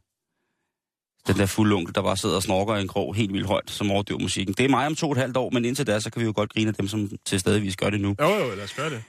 den 1.27 1.37
der 1.37 1.47
fulde 1.47 1.75
onkel, 1.75 1.95
der 1.95 2.03
bare 2.03 2.17
sidder 2.17 2.37
og 2.37 2.43
snorker 2.43 2.77
i 2.77 2.81
en 2.81 2.89
krog 2.89 3.15
helt 3.15 3.33
vildt 3.33 3.47
højt, 3.47 3.71
som 3.71 3.91
overdøver 3.91 4.21
musikken. 4.21 4.55
Det 4.55 4.65
er 4.65 4.69
mig 4.69 4.87
om 4.87 4.95
to 4.95 5.07
og 5.07 5.13
et 5.13 5.19
halvt 5.19 5.37
år, 5.37 5.51
men 5.51 5.65
indtil 5.65 5.87
da, 5.87 6.01
så 6.01 6.11
kan 6.11 6.21
vi 6.21 6.27
jo 6.27 6.33
godt 6.37 6.53
grine 6.53 6.69
af 6.69 6.75
dem, 6.75 6.89
som 6.89 7.11
til 7.27 7.41
stadigvis 7.41 7.77
gør 7.77 7.91
det 7.91 8.01
nu. 8.01 8.17
Jo, 8.21 8.29
jo, 8.29 8.55
lad 8.55 8.65
os 8.65 8.75
gøre 8.75 8.91
det. 8.91 9.03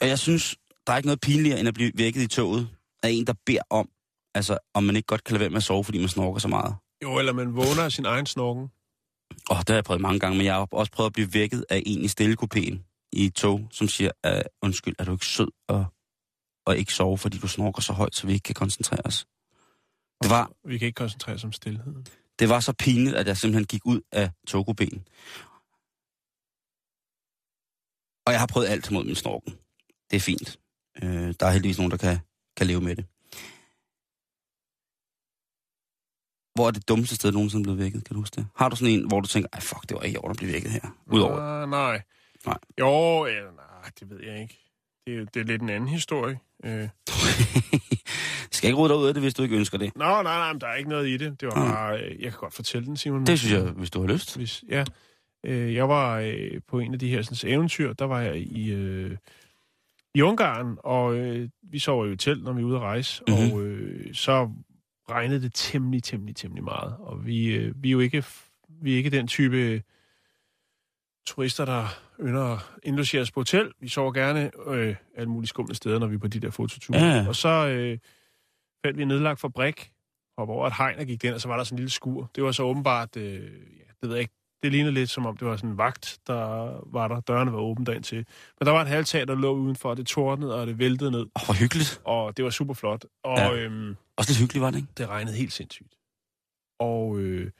Og 0.00 0.08
jeg 0.08 0.18
synes, 0.18 0.56
der 0.86 0.92
er 0.92 0.96
ikke 0.96 1.06
noget 1.06 1.20
pinligere, 1.20 1.58
end 1.58 1.68
at 1.68 1.74
blive 1.74 1.92
vækket 1.94 2.22
i 2.22 2.26
toget 2.26 2.68
af 3.02 3.10
en, 3.10 3.26
der 3.26 3.34
beder 3.46 3.62
om, 3.70 3.88
altså, 4.34 4.58
om 4.74 4.84
man 4.84 4.96
ikke 4.96 5.06
godt 5.06 5.24
kan 5.24 5.32
lade 5.32 5.40
være 5.40 5.50
med 5.50 5.56
at 5.56 5.62
sove, 5.62 5.84
fordi 5.84 5.98
man 5.98 6.08
snorker 6.08 6.40
så 6.40 6.48
meget. 6.48 6.74
Jo, 7.02 7.18
eller 7.18 7.32
man 7.32 7.56
vågner 7.56 7.82
af 7.82 7.92
sin 7.92 8.04
egen 8.04 8.26
snorken. 8.26 8.68
Og 9.50 9.58
det 9.58 9.68
har 9.68 9.74
jeg 9.74 9.84
prøvet 9.84 10.00
mange 10.00 10.20
gange, 10.20 10.36
men 10.36 10.46
jeg 10.46 10.54
har 10.54 10.68
også 10.70 10.92
prøvet 10.92 11.06
at 11.06 11.12
blive 11.12 11.34
vækket 11.34 11.64
af 11.70 11.82
en 11.86 12.04
i 12.04 12.08
stillekopæen 12.08 12.84
i 13.12 13.24
et 13.24 13.34
tog, 13.34 13.68
som 13.70 13.88
siger, 13.88 14.10
uh, 14.26 14.40
undskyld, 14.62 14.94
er 14.98 15.04
du 15.04 15.12
ikke 15.12 15.26
sød 15.26 15.48
og, 15.68 15.86
og 16.66 16.78
ikke 16.78 16.92
sove, 16.92 17.18
fordi 17.18 17.38
du 17.38 17.48
snorker 17.48 17.82
så 17.82 17.92
højt, 17.92 18.14
så 18.14 18.26
vi 18.26 18.32
ikke 18.32 18.42
kan 18.42 18.54
koncentrere 18.54 19.00
os. 19.04 19.26
Det 20.22 20.30
var, 20.30 20.50
Vi 20.64 20.78
kan 20.78 20.86
ikke 20.86 20.96
koncentrere 20.96 21.34
os 21.34 21.44
om 21.44 21.52
stillheden. 21.52 22.06
det 22.38 22.48
var 22.48 22.60
så 22.60 22.72
pinligt, 22.72 23.16
at 23.16 23.26
jeg 23.26 23.36
simpelthen 23.36 23.66
gik 23.66 23.86
ud 23.86 24.00
af 24.12 24.30
togkopæen. 24.46 25.06
Og 28.26 28.32
jeg 28.32 28.40
har 28.40 28.46
prøvet 28.46 28.66
alt 28.68 28.90
mod 28.90 29.04
min 29.04 29.14
snorken. 29.14 29.52
Det 30.10 30.16
er 30.16 30.20
fint. 30.20 30.58
Øh, 31.02 31.34
der 31.40 31.46
er 31.46 31.50
heldigvis 31.50 31.78
nogen, 31.78 31.90
der 31.90 31.96
kan, 31.96 32.18
kan 32.56 32.66
leve 32.66 32.80
med 32.80 32.96
det. 32.96 33.04
Hvor 36.54 36.66
er 36.66 36.70
det 36.70 36.88
dummeste 36.88 37.14
sted, 37.16 37.32
nogensinde 37.32 37.62
blevet 37.62 37.78
vækket? 37.78 38.04
Kan 38.04 38.14
du 38.14 38.20
huske 38.20 38.36
det? 38.36 38.46
Har 38.56 38.68
du 38.68 38.76
sådan 38.76 38.94
en, 38.94 39.08
hvor 39.08 39.20
du 39.20 39.28
tænker, 39.28 39.48
ej 39.52 39.60
fuck, 39.60 39.88
det 39.88 39.94
var 39.94 40.02
ikke 40.02 40.14
i 40.14 40.18
orden 40.18 40.30
at 40.30 40.36
blive 40.36 40.52
vækket 40.52 40.70
her? 40.70 40.80
Udover. 41.06 41.62
Uh, 41.62 41.70
nej. 41.70 42.02
Nej. 42.46 42.58
Jo, 42.80 43.26
ja, 43.26 43.40
nej, 43.40 43.90
det 44.00 44.10
ved 44.10 44.20
jeg 44.24 44.42
ikke. 44.42 44.58
Det, 45.06 45.18
er- 45.18 45.24
det 45.24 45.40
er 45.40 45.44
lidt 45.44 45.62
en 45.62 45.68
anden 45.68 45.88
historie. 45.88 46.38
Øh, 46.64 46.88
skal 48.52 48.68
ikke 48.68 48.78
rode 48.78 48.88
dig 48.88 48.96
ud 48.96 49.08
af 49.08 49.14
det, 49.14 49.22
hvis 49.22 49.34
du 49.34 49.42
ikke 49.42 49.56
ønsker 49.56 49.78
det. 49.78 49.96
Nå, 49.96 50.04
nej, 50.04 50.22
nej, 50.22 50.52
men 50.52 50.60
der 50.60 50.66
er 50.66 50.74
ikke 50.74 50.90
noget 50.90 51.08
i 51.08 51.16
det. 51.16 51.40
Det 51.40 51.48
var 51.48 51.64
Mm. 51.64 51.70
bare... 51.70 52.00
øh, 52.00 52.22
Jeg 52.22 52.30
kan 52.32 52.40
godt 52.40 52.54
fortælle 52.54 52.86
den, 52.86 52.96
Simon. 52.96 53.26
Det 53.26 53.38
synes 53.38 53.52
jeg, 53.54 53.62
hvis 53.62 53.90
du 53.90 54.00
har 54.00 54.08
lyst. 54.12 54.36
Hvis, 54.36 54.64
ja. 54.68 54.84
Øh, 55.44 55.74
jeg 55.74 55.88
var 55.88 56.18
øh, 56.18 56.60
på 56.68 56.78
en 56.78 56.92
af 56.92 56.98
de 56.98 57.08
her 57.08 57.22
sådan, 57.22 57.52
eventyr, 57.54 57.92
der 57.92 58.04
var 58.04 58.20
jeg 58.20 58.36
i, 58.36 58.70
øh, 58.72 59.16
i 60.14 60.22
Ungarn, 60.22 60.76
og 60.78 61.14
øh, 61.18 61.48
vi 61.62 61.78
sover 61.78 62.06
jo 62.06 62.12
i 62.12 62.16
telt, 62.16 62.44
når 62.44 62.52
vi 62.52 62.60
er 62.62 62.66
ude 62.66 62.76
at 62.76 62.82
rejse, 62.82 63.22
Mhm. 63.28 63.36
mm-hmm. 63.36 63.52
og 63.52 63.60
øh, 63.62 64.14
så 64.14 64.50
regnede 65.10 65.42
det 65.42 65.50
temmelig, 65.54 66.02
temmelig, 66.02 66.36
temmelig 66.36 66.64
meget. 66.64 66.96
Og 66.98 67.26
vi, 67.26 67.46
øh, 67.56 67.82
vi 67.82 67.88
er 67.88 67.92
jo 67.92 68.00
ikke, 68.00 68.24
vi 68.82 68.92
er 68.92 68.96
ikke 68.96 69.10
den 69.10 69.26
type 69.28 69.82
turister, 71.26 71.64
der 71.64 71.86
ynder 72.20 72.44
at 72.56 72.60
indlogere 72.82 73.22
os 73.22 73.30
på 73.30 73.40
hotel. 73.40 73.72
Vi 73.80 73.88
sover 73.88 74.12
gerne 74.12 74.50
øh, 74.66 74.96
alle 75.16 75.30
mulige 75.30 75.48
skumle 75.48 75.74
steder, 75.74 75.98
når 75.98 76.06
vi 76.06 76.14
er 76.14 76.18
på 76.18 76.28
de 76.28 76.40
der 76.40 76.50
fototure. 76.50 76.98
Ja. 76.98 77.24
Og 77.28 77.36
så 77.36 77.48
øh, 77.48 77.98
fandt 78.84 78.96
vi 78.98 79.02
en 79.02 79.08
nedlagt 79.08 79.40
fabrik, 79.40 79.92
hoppe 80.38 80.54
over 80.54 80.66
et 80.66 80.72
hegn 80.78 80.98
og 80.98 81.06
gik 81.06 81.22
den, 81.22 81.34
og 81.34 81.40
så 81.40 81.48
var 81.48 81.56
der 81.56 81.64
sådan 81.64 81.76
en 81.76 81.78
lille 81.78 81.90
skur. 81.90 82.30
Det 82.34 82.44
var 82.44 82.52
så 82.52 82.62
åbenbart, 82.62 83.16
øh, 83.16 83.34
ja, 83.34 83.38
det 84.02 84.08
ved 84.08 84.10
jeg 84.10 84.20
ikke, 84.20 84.34
det 84.62 84.72
lignede 84.72 84.94
lidt 84.94 85.10
som 85.10 85.26
om 85.26 85.36
det 85.36 85.48
var 85.48 85.56
sådan 85.56 85.70
en 85.70 85.78
vagt, 85.78 86.18
der 86.26 86.34
var 86.92 87.08
der. 87.08 87.20
Dørene 87.20 87.52
var 87.52 87.58
åbent 87.58 87.86
derind 87.86 88.04
til. 88.04 88.16
Men 88.60 88.66
der 88.66 88.72
var 88.72 88.82
et 88.82 88.88
halvtag, 88.88 89.28
der 89.28 89.34
lå 89.34 89.52
udenfor, 89.54 89.90
og 89.90 89.96
det 89.96 90.06
tordnede, 90.06 90.60
og 90.60 90.66
det 90.66 90.78
væltede 90.78 91.10
ned, 91.10 91.20
Åh, 91.20 91.44
hvor 91.44 91.54
hyggeligt. 91.60 92.00
og 92.04 92.36
det 92.36 92.44
var 92.44 92.50
super 92.50 92.74
flot. 92.74 93.04
Og 93.24 93.38
ja. 93.38 93.54
øhm, 93.54 93.96
Også 94.16 94.30
lidt 94.30 94.38
hyggeligt, 94.40 94.62
var 94.62 94.70
det 94.70 94.76
ikke? 94.78 94.88
det 94.98 95.08
regnede 95.08 95.36
helt 95.36 95.52
sindssygt. 95.52 95.94
Og 96.80 97.18
øh, 97.18 97.50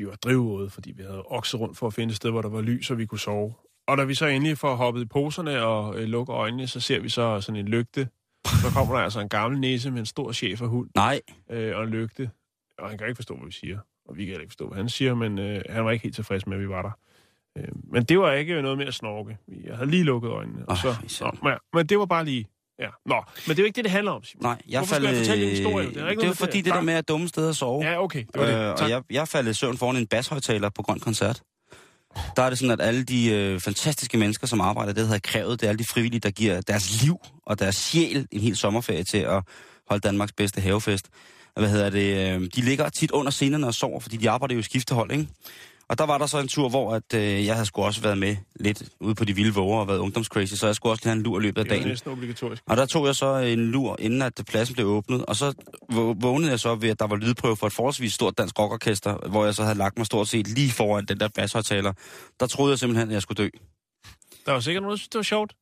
vi 0.00 0.06
var 0.06 0.16
drivvåde, 0.16 0.70
fordi 0.70 0.92
vi 0.92 1.02
havde 1.02 1.22
okset 1.26 1.60
rundt 1.60 1.78
for 1.78 1.86
at 1.86 1.94
finde 1.94 2.10
et 2.10 2.16
sted, 2.16 2.30
hvor 2.30 2.42
der 2.42 2.48
var 2.48 2.60
lys, 2.60 2.90
og 2.90 2.98
vi 2.98 3.06
kunne 3.06 3.18
sove. 3.18 3.54
Og 3.88 3.98
da 3.98 4.04
vi 4.04 4.14
så 4.14 4.26
endelig 4.26 4.58
får 4.58 4.74
hoppet 4.74 5.02
i 5.02 5.04
poserne 5.04 5.62
og 5.62 5.98
øh, 5.98 6.04
lukker 6.04 6.36
øjnene, 6.36 6.66
så 6.66 6.80
ser 6.80 7.00
vi 7.00 7.08
så 7.08 7.40
sådan 7.40 7.60
en 7.60 7.68
lygte. 7.68 8.08
Så 8.46 8.70
kommer 8.74 8.94
der 8.94 9.02
altså 9.02 9.20
en 9.20 9.28
gammel 9.28 9.60
næse 9.60 9.90
med 9.90 9.98
en 9.98 10.06
stor 10.06 10.32
chef 10.32 10.60
hund 10.60 10.90
Nej. 10.94 11.20
øh, 11.50 11.76
og 11.76 11.84
en 11.84 11.90
lygte. 11.90 12.30
Og 12.78 12.88
han 12.88 12.98
kan 12.98 13.06
ikke 13.06 13.16
forstå, 13.16 13.36
hvad 13.36 13.46
vi 13.46 13.52
siger. 13.52 13.78
Og 14.08 14.16
vi 14.16 14.24
kan 14.24 14.28
heller 14.28 14.40
ikke 14.40 14.50
forstå, 14.50 14.68
hvad 14.68 14.76
han 14.76 14.88
siger, 14.88 15.14
men 15.14 15.38
øh, 15.38 15.62
han 15.68 15.84
var 15.84 15.90
ikke 15.90 16.02
helt 16.02 16.14
tilfreds 16.14 16.46
med, 16.46 16.56
at 16.56 16.62
vi 16.62 16.68
var 16.68 16.82
der. 16.82 16.90
Øh, 17.58 17.68
men 17.92 18.04
det 18.04 18.18
var 18.18 18.32
ikke 18.32 18.62
noget 18.62 18.78
med 18.78 18.86
at 18.86 18.94
snorke. 18.94 19.38
Jeg 19.64 19.76
havde 19.76 19.90
lige 19.90 20.02
lukket 20.02 20.30
øjnene. 20.30 20.68
Og 20.68 20.76
så, 20.76 20.88
nå, 21.20 21.30
men, 21.42 21.58
men 21.72 21.86
det 21.86 21.98
var 21.98 22.06
bare 22.06 22.24
lige... 22.24 22.46
Ja. 22.80 22.88
Nå, 23.06 23.14
men 23.46 23.50
det 23.56 23.58
er 23.58 23.62
jo 23.62 23.66
ikke 23.66 23.76
det, 23.76 23.84
det 23.84 23.92
handler 23.92 24.12
om, 24.12 24.24
Simon. 24.24 24.42
Nej, 24.42 24.56
jeg 24.68 24.78
Hvorfor 24.78 24.94
skal 24.94 25.04
faldt... 25.06 25.16
jeg 25.16 25.26
fortælle 25.26 25.44
en 25.44 25.50
historie? 25.50 25.86
Det 25.88 25.96
er 25.96 26.08
ikke 26.08 26.08
det 26.08 26.10
er 26.10 26.14
noget 26.14 26.26
med 26.26 26.34
fordi, 26.34 26.56
det. 26.58 26.64
det 26.64 26.74
der 26.74 26.80
med 26.80 26.94
at 26.94 27.08
dumme 27.08 27.28
steder 27.28 27.48
at 27.48 27.56
sove. 27.56 27.84
Ja, 27.84 28.02
okay. 28.02 28.24
Det 28.32 28.40
var 28.40 28.46
det. 28.46 28.54
Øh, 28.54 28.60
Tak. 28.76 28.80
og 28.82 28.90
jeg, 28.90 29.02
jeg 29.10 29.28
faldt 29.28 29.48
i 29.48 29.54
søvn 29.54 29.78
foran 29.78 29.96
en 29.96 30.06
bashøjtaler 30.06 30.68
på 30.68 30.82
Grøn 30.82 31.00
Koncert. 31.00 31.42
Der 32.36 32.42
er 32.42 32.48
det 32.50 32.58
sådan, 32.58 32.70
at 32.70 32.80
alle 32.86 33.02
de 33.04 33.30
øh, 33.30 33.60
fantastiske 33.60 34.18
mennesker, 34.18 34.46
som 34.46 34.60
arbejder, 34.60 34.92
det 34.92 35.06
havde 35.06 35.20
krævet, 35.20 35.60
det 35.60 35.66
er 35.66 35.70
alle 35.70 35.78
de 35.78 35.84
frivillige, 35.84 36.20
der 36.20 36.30
giver 36.30 36.60
deres 36.60 37.02
liv 37.02 37.16
og 37.46 37.58
deres 37.58 37.76
sjæl 37.76 38.26
en 38.30 38.40
hel 38.40 38.56
sommerferie 38.56 39.04
til 39.04 39.18
at 39.18 39.42
holde 39.88 40.00
Danmarks 40.00 40.32
bedste 40.32 40.60
havefest. 40.60 41.06
Og 41.56 41.62
Hvad 41.62 41.70
hedder 41.70 41.90
det? 41.90 42.34
Øh, 42.34 42.48
de 42.56 42.60
ligger 42.60 42.88
tit 42.88 43.10
under 43.10 43.30
scenerne 43.30 43.66
og 43.66 43.74
sover, 43.74 44.00
fordi 44.00 44.16
de 44.16 44.30
arbejder 44.30 44.54
jo 44.54 44.58
i 44.58 44.62
skiftehold, 44.62 45.12
ikke? 45.12 45.26
Og 45.90 45.98
der 45.98 46.06
var 46.06 46.18
der 46.18 46.26
så 46.26 46.38
en 46.38 46.48
tur, 46.48 46.68
hvor 46.68 46.94
at, 46.94 47.14
øh, 47.14 47.46
jeg 47.46 47.54
havde 47.54 47.66
sgu 47.66 47.82
også 47.82 48.00
været 48.00 48.18
med 48.18 48.36
lidt 48.60 48.82
ude 49.00 49.14
på 49.14 49.24
de 49.24 49.34
vilde 49.34 49.54
våger 49.54 49.80
og 49.80 49.88
været 49.88 49.98
ungdomscrazy, 49.98 50.54
så 50.54 50.66
jeg 50.66 50.74
skulle 50.74 50.92
også 50.92 51.00
lige 51.04 51.10
have 51.10 51.16
en 51.16 51.22
lur 51.22 51.38
i 51.38 51.42
løbet 51.42 51.58
af 51.58 51.64
det 51.64 51.70
dagen. 51.70 51.88
næsten 51.88 52.10
obligatorisk. 52.12 52.62
Og 52.66 52.76
der 52.76 52.86
tog 52.86 53.06
jeg 53.06 53.16
så 53.16 53.36
en 53.36 53.70
lur, 53.70 53.96
inden 53.98 54.22
at 54.22 54.42
pladsen 54.48 54.74
blev 54.74 54.86
åbnet, 54.86 55.24
og 55.26 55.36
så 55.36 55.52
vå- 55.92 56.20
vågnede 56.20 56.50
jeg 56.50 56.60
så 56.60 56.74
ved, 56.74 56.88
at 56.88 56.98
der 56.98 57.06
var 57.06 57.16
lydprøve 57.16 57.56
for 57.56 57.66
et 57.66 57.72
forholdsvis 57.72 58.12
stort 58.12 58.38
dansk 58.38 58.58
rockorkester, 58.58 59.28
hvor 59.28 59.44
jeg 59.44 59.54
så 59.54 59.62
havde 59.62 59.78
lagt 59.78 59.96
mig 59.98 60.06
stort 60.06 60.28
set 60.28 60.48
lige 60.48 60.70
foran 60.70 61.04
den 61.04 61.20
der 61.20 61.28
bashøjtaler. 61.28 61.92
Der 62.40 62.46
troede 62.46 62.70
jeg 62.70 62.78
simpelthen, 62.78 63.08
at 63.08 63.14
jeg 63.14 63.22
skulle 63.22 63.44
dø. 63.44 63.48
Der 64.46 64.52
var 64.52 64.60
sikkert 64.60 64.82
nogen, 64.82 64.92
der 64.92 64.96
synes, 64.96 65.08
det 65.08 65.18
var 65.18 65.22
sjovt. 65.22 65.52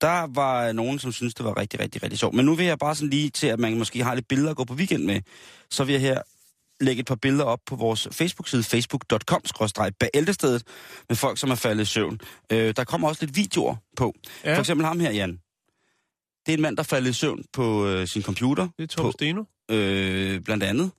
Der 0.00 0.26
var 0.34 0.72
nogen, 0.72 0.98
som 0.98 1.12
syntes, 1.12 1.34
det 1.34 1.44
var 1.44 1.56
rigtig, 1.56 1.80
rigtig, 1.80 2.02
rigtig 2.02 2.18
sjovt. 2.18 2.34
Men 2.34 2.44
nu 2.44 2.54
vil 2.54 2.66
jeg 2.66 2.78
bare 2.78 2.94
sådan 2.94 3.10
lige 3.10 3.30
til, 3.30 3.46
at 3.46 3.58
man 3.60 3.78
måske 3.78 4.04
har 4.04 4.14
lidt 4.14 4.28
billeder 4.28 4.50
at 4.50 4.56
gå 4.56 4.64
på 4.64 4.74
weekend 4.74 5.04
med, 5.04 5.20
så 5.70 5.84
vil 5.84 5.92
jeg 5.92 6.00
her 6.00 6.22
lægge 6.80 7.00
et 7.00 7.06
par 7.06 7.14
billeder 7.14 7.44
op 7.44 7.58
på 7.66 7.76
vores 7.76 8.08
Facebook-side, 8.12 8.62
facebook.com-bæltestedet, 8.62 10.62
med 11.08 11.16
folk, 11.16 11.38
som 11.38 11.50
er 11.50 11.54
faldet 11.54 11.82
i 11.82 11.86
søvn. 11.86 12.20
Øh, 12.52 12.74
der 12.76 12.84
kommer 12.84 13.08
også 13.08 13.24
lidt 13.26 13.36
videoer 13.36 13.76
på. 13.96 14.14
Ja, 14.44 14.54
For 14.56 14.60
eksempel 14.60 14.86
ham 14.86 15.00
her, 15.00 15.10
Jan. 15.10 15.38
Det 16.46 16.52
er 16.52 16.56
en 16.56 16.62
mand, 16.62 16.76
der 16.76 16.82
faldt 16.82 17.08
i 17.08 17.12
søvn 17.12 17.44
på 17.52 17.86
øh, 17.86 18.08
sin 18.08 18.22
computer. 18.22 18.68
det 18.78 18.82
er 18.82 18.86
Torben 18.86 19.08
på- 19.08 19.12
Steno. 19.12 19.44
øh, 19.70 20.40
blandt 20.40 20.64
andet. 20.64 20.90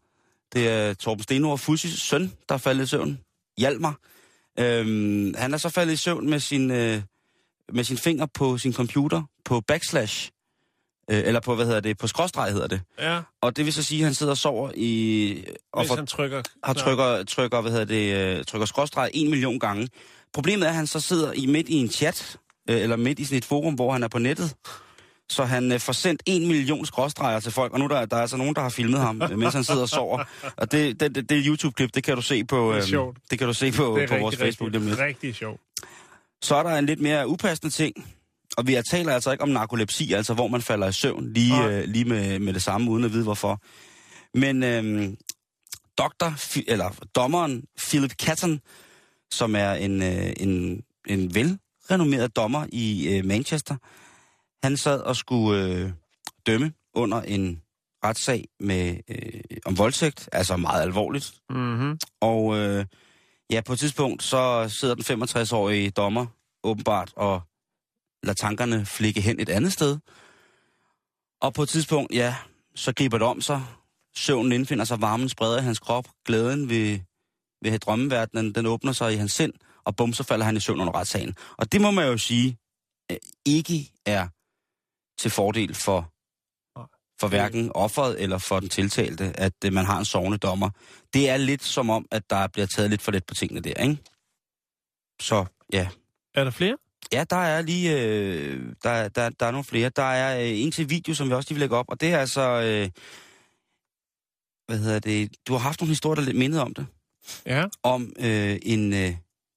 Det 0.53 0.69
er 0.69 0.93
Torben 0.93 1.23
Steno 1.23 1.49
og 1.49 1.59
Fussis 1.59 1.99
søn, 1.99 2.31
der 2.49 2.55
er 2.55 2.59
faldet 2.59 2.83
i 2.83 2.87
søvn. 2.87 3.19
Hjalmar. 3.57 3.97
Øhm, 4.59 5.33
han 5.37 5.53
er 5.53 5.57
så 5.57 5.69
faldet 5.69 5.93
i 5.93 5.97
søvn 5.97 6.29
med 6.29 6.39
sin, 6.39 6.71
øh, 6.71 7.01
med 7.73 7.83
sin 7.83 7.97
finger 7.97 8.25
på 8.25 8.57
sin 8.57 8.73
computer 8.73 9.23
på 9.45 9.61
backslash. 9.61 10.29
Øh, 11.11 11.21
eller 11.25 11.39
på, 11.39 11.55
hvad 11.55 11.65
hedder 11.65 11.79
det, 11.79 11.97
på 11.97 12.07
skråstreg 12.07 12.51
hedder 12.51 12.67
det. 12.67 12.81
Ja, 12.99 13.19
Og 13.41 13.57
det 13.57 13.65
vil 13.65 13.73
så 13.73 13.83
sige, 13.83 13.99
at 13.99 14.05
han 14.05 14.13
sidder 14.13 14.31
og 14.31 14.37
sover 14.37 14.71
i... 14.75 15.43
Og 15.73 15.81
hvis 15.85 15.93
han 15.95 16.07
trykker... 16.07 16.41
har 16.63 16.73
trykker, 16.73 17.23
trykker, 17.23 17.61
hvad 17.61 17.71
hedder 17.71 17.85
det, 17.85 18.37
øh, 18.39 18.45
trykker 18.45 18.65
skråstreg 18.65 19.09
en 19.13 19.29
million 19.29 19.59
gange. 19.59 19.89
Problemet 20.33 20.65
er, 20.65 20.69
at 20.69 20.75
han 20.75 20.87
så 20.87 20.99
sidder 20.99 21.31
i 21.33 21.45
midt 21.45 21.69
i 21.69 21.75
en 21.75 21.89
chat, 21.89 22.37
øh, 22.69 22.81
eller 22.81 22.95
midt 22.95 23.19
i 23.19 23.25
sådan 23.25 23.37
et 23.37 23.45
forum, 23.45 23.73
hvor 23.73 23.91
han 23.91 24.03
er 24.03 24.07
på 24.07 24.19
nettet. 24.19 24.55
Så 25.29 25.43
han 25.45 25.71
øh, 25.71 25.79
får 25.79 25.93
sendt 25.93 26.23
en 26.25 26.47
million 26.47 26.85
skråstreger 26.85 27.39
til 27.39 27.51
folk, 27.51 27.73
og 27.73 27.79
nu 27.79 27.87
der, 27.87 28.05
der 28.05 28.17
er 28.17 28.21
altså 28.21 28.37
nogen, 28.37 28.55
der 28.55 28.61
har 28.61 28.69
filmet 28.69 28.99
ham, 28.99 29.21
øh, 29.21 29.37
mens 29.39 29.53
han 29.53 29.63
sidder 29.63 29.81
og 29.81 29.89
sover. 29.89 30.23
Og 30.57 30.71
det, 30.71 30.99
det, 30.99 31.15
det, 31.15 31.29
det 31.29 31.43
YouTube-klip, 31.47 31.89
det 31.95 32.03
kan 32.03 32.15
du 32.15 32.21
se 32.21 32.43
på, 32.43 32.57
Det 32.57 32.77
er 32.77 32.77
øh, 32.77 32.83
sjovt. 32.83 33.17
det 33.31 33.39
kan 33.39 33.47
du 33.47 33.53
se 33.53 33.71
på, 33.71 33.95
Det 33.97 34.03
er 34.03 34.07
på 34.07 34.17
vores 34.17 34.33
rigtig, 34.33 34.39
Facebook. 34.45 34.71
lige 34.71 34.81
om 34.81 34.87
lidt. 34.87 34.99
rigtig, 34.99 35.07
rigtig 35.07 35.35
sjovt. 35.35 35.61
Så 36.41 36.55
er 36.55 36.63
der 36.63 36.69
en 36.77 36.85
lidt 36.85 36.99
mere 37.01 37.27
upassende 37.27 37.73
ting, 37.73 38.07
og 38.57 38.67
vi 38.67 38.77
taler 38.89 39.13
altså 39.13 39.31
ikke 39.31 39.43
om 39.43 39.49
narkolepsi, 39.49 40.13
altså 40.13 40.33
hvor 40.33 40.47
man 40.47 40.61
falder 40.61 40.87
i 40.87 40.91
søvn 40.93 41.33
lige, 41.33 41.49
Nej. 41.49 41.71
øh, 41.71 41.83
lige 41.83 42.05
med, 42.05 42.39
med 42.39 42.53
det 42.53 42.61
samme, 42.61 42.91
uden 42.91 43.03
at 43.03 43.13
vide 43.13 43.23
hvorfor. 43.23 43.59
Men 44.37 44.63
øhm, 44.63 45.17
doktor, 45.97 46.33
eller 46.67 46.89
dommeren 47.15 47.63
Philip 47.87 48.11
Catton, 48.11 48.59
som 49.31 49.55
er 49.55 49.71
en, 49.73 50.03
øh, 50.03 50.33
en, 50.37 50.81
en 51.07 51.35
velrenommeret 51.35 52.35
dommer 52.35 52.65
i 52.71 53.17
øh, 53.17 53.25
Manchester, 53.25 53.75
han 54.63 54.77
sad 54.77 54.99
og 54.99 55.15
skulle 55.15 55.63
øh, 55.63 55.91
dømme 56.47 56.73
under 56.93 57.21
en 57.21 57.61
retssag 58.05 58.45
med, 58.59 58.97
øh, 59.09 59.41
om 59.65 59.77
voldtægt, 59.77 60.29
altså 60.31 60.57
meget 60.57 60.81
alvorligt, 60.81 61.33
Mm-hmm. 61.49 61.99
og 62.21 62.57
øh, 62.57 62.85
ja, 63.49 63.61
på 63.61 63.73
et 63.73 63.79
tidspunkt, 63.79 64.23
så 64.23 64.69
sidder 64.69 64.95
den 64.95 65.23
65-årige 65.23 65.89
dommer 65.89 66.25
åbenbart 66.63 67.13
og 67.15 67.41
lader 68.23 68.33
tankerne 68.33 68.85
flikke 68.85 69.21
hen 69.21 69.39
et 69.39 69.49
andet 69.49 69.73
sted. 69.73 69.97
Og 71.41 71.53
på 71.53 71.63
et 71.63 71.69
tidspunkt, 71.69 72.13
ja, 72.13 72.35
så 72.75 72.93
griber 72.93 73.17
det 73.17 73.27
om 73.27 73.41
sig. 73.41 73.63
Søvnen 74.15 74.51
indfinder 74.51 74.85
sig, 74.85 75.01
varmen 75.01 75.29
spreder 75.29 75.59
i 75.59 75.63
hans 75.63 75.79
krop. 75.79 76.07
Glæden 76.25 76.69
ved, 76.69 76.99
ved 77.61 77.79
drømmeverdenen, 77.79 78.55
den 78.55 78.65
åbner 78.65 78.91
sig 78.91 79.13
i 79.13 79.15
hans 79.15 79.31
sind, 79.31 79.53
og 79.85 79.95
bum, 79.95 80.13
så 80.13 80.23
falder 80.23 80.45
han 80.45 80.57
i 80.57 80.59
søvn 80.59 80.81
under 80.81 80.95
retssagen. 80.95 81.35
Og 81.57 81.71
det 81.71 81.81
må 81.81 81.91
man 81.91 82.07
jo 82.07 82.17
sige, 82.17 82.57
øh, 83.11 83.17
ikke 83.45 83.91
er 84.05 84.27
til 85.21 85.31
fordel 85.31 85.75
for, 85.75 86.09
for 87.19 87.27
hverken 87.27 87.71
offeret 87.75 88.21
eller 88.21 88.37
for 88.37 88.59
den 88.59 88.69
tiltalte, 88.69 89.39
at 89.39 89.53
øh, 89.65 89.73
man 89.73 89.85
har 89.85 89.99
en 89.99 90.05
sovende 90.05 90.37
dommer. 90.37 90.69
Det 91.13 91.29
er 91.29 91.37
lidt 91.37 91.63
som 91.63 91.89
om, 91.89 92.05
at 92.11 92.29
der 92.29 92.47
bliver 92.47 92.65
taget 92.65 92.89
lidt 92.89 93.01
for 93.01 93.11
let 93.11 93.25
på 93.25 93.33
tingene 93.33 93.61
der, 93.61 93.83
ikke? 93.83 93.97
Så 95.21 95.45
ja. 95.73 95.89
Er 96.35 96.43
der 96.43 96.51
flere? 96.51 96.77
Ja, 97.13 97.23
der 97.29 97.35
er 97.35 97.61
lige, 97.61 98.01
øh, 98.01 98.59
der, 98.83 99.07
der, 99.07 99.29
der 99.29 99.45
er 99.45 99.51
nogle 99.51 99.63
flere. 99.63 99.89
Der 99.89 100.03
er 100.03 100.39
øh, 100.39 100.59
en 100.59 100.71
til 100.71 100.89
video, 100.89 101.13
som 101.13 101.29
vi 101.29 101.33
også 101.33 101.49
lige 101.49 101.55
vil 101.55 101.59
lægge 101.59 101.75
op, 101.75 101.85
og 101.89 102.01
det 102.01 102.13
er 102.13 102.17
altså, 102.17 102.41
øh, 102.41 102.89
hvad 104.67 104.77
hedder 104.77 104.99
det, 104.99 105.31
du 105.47 105.53
har 105.53 105.59
haft 105.59 105.81
nogle 105.81 105.89
historier, 105.91 106.15
der 106.15 106.21
lidt 106.21 106.37
mindede 106.37 106.61
om 106.61 106.73
det, 106.73 106.85
Ja. 107.45 107.65
om 107.83 108.13
øh, 108.19 108.59
en, 108.61 108.93
øh, 108.93 108.99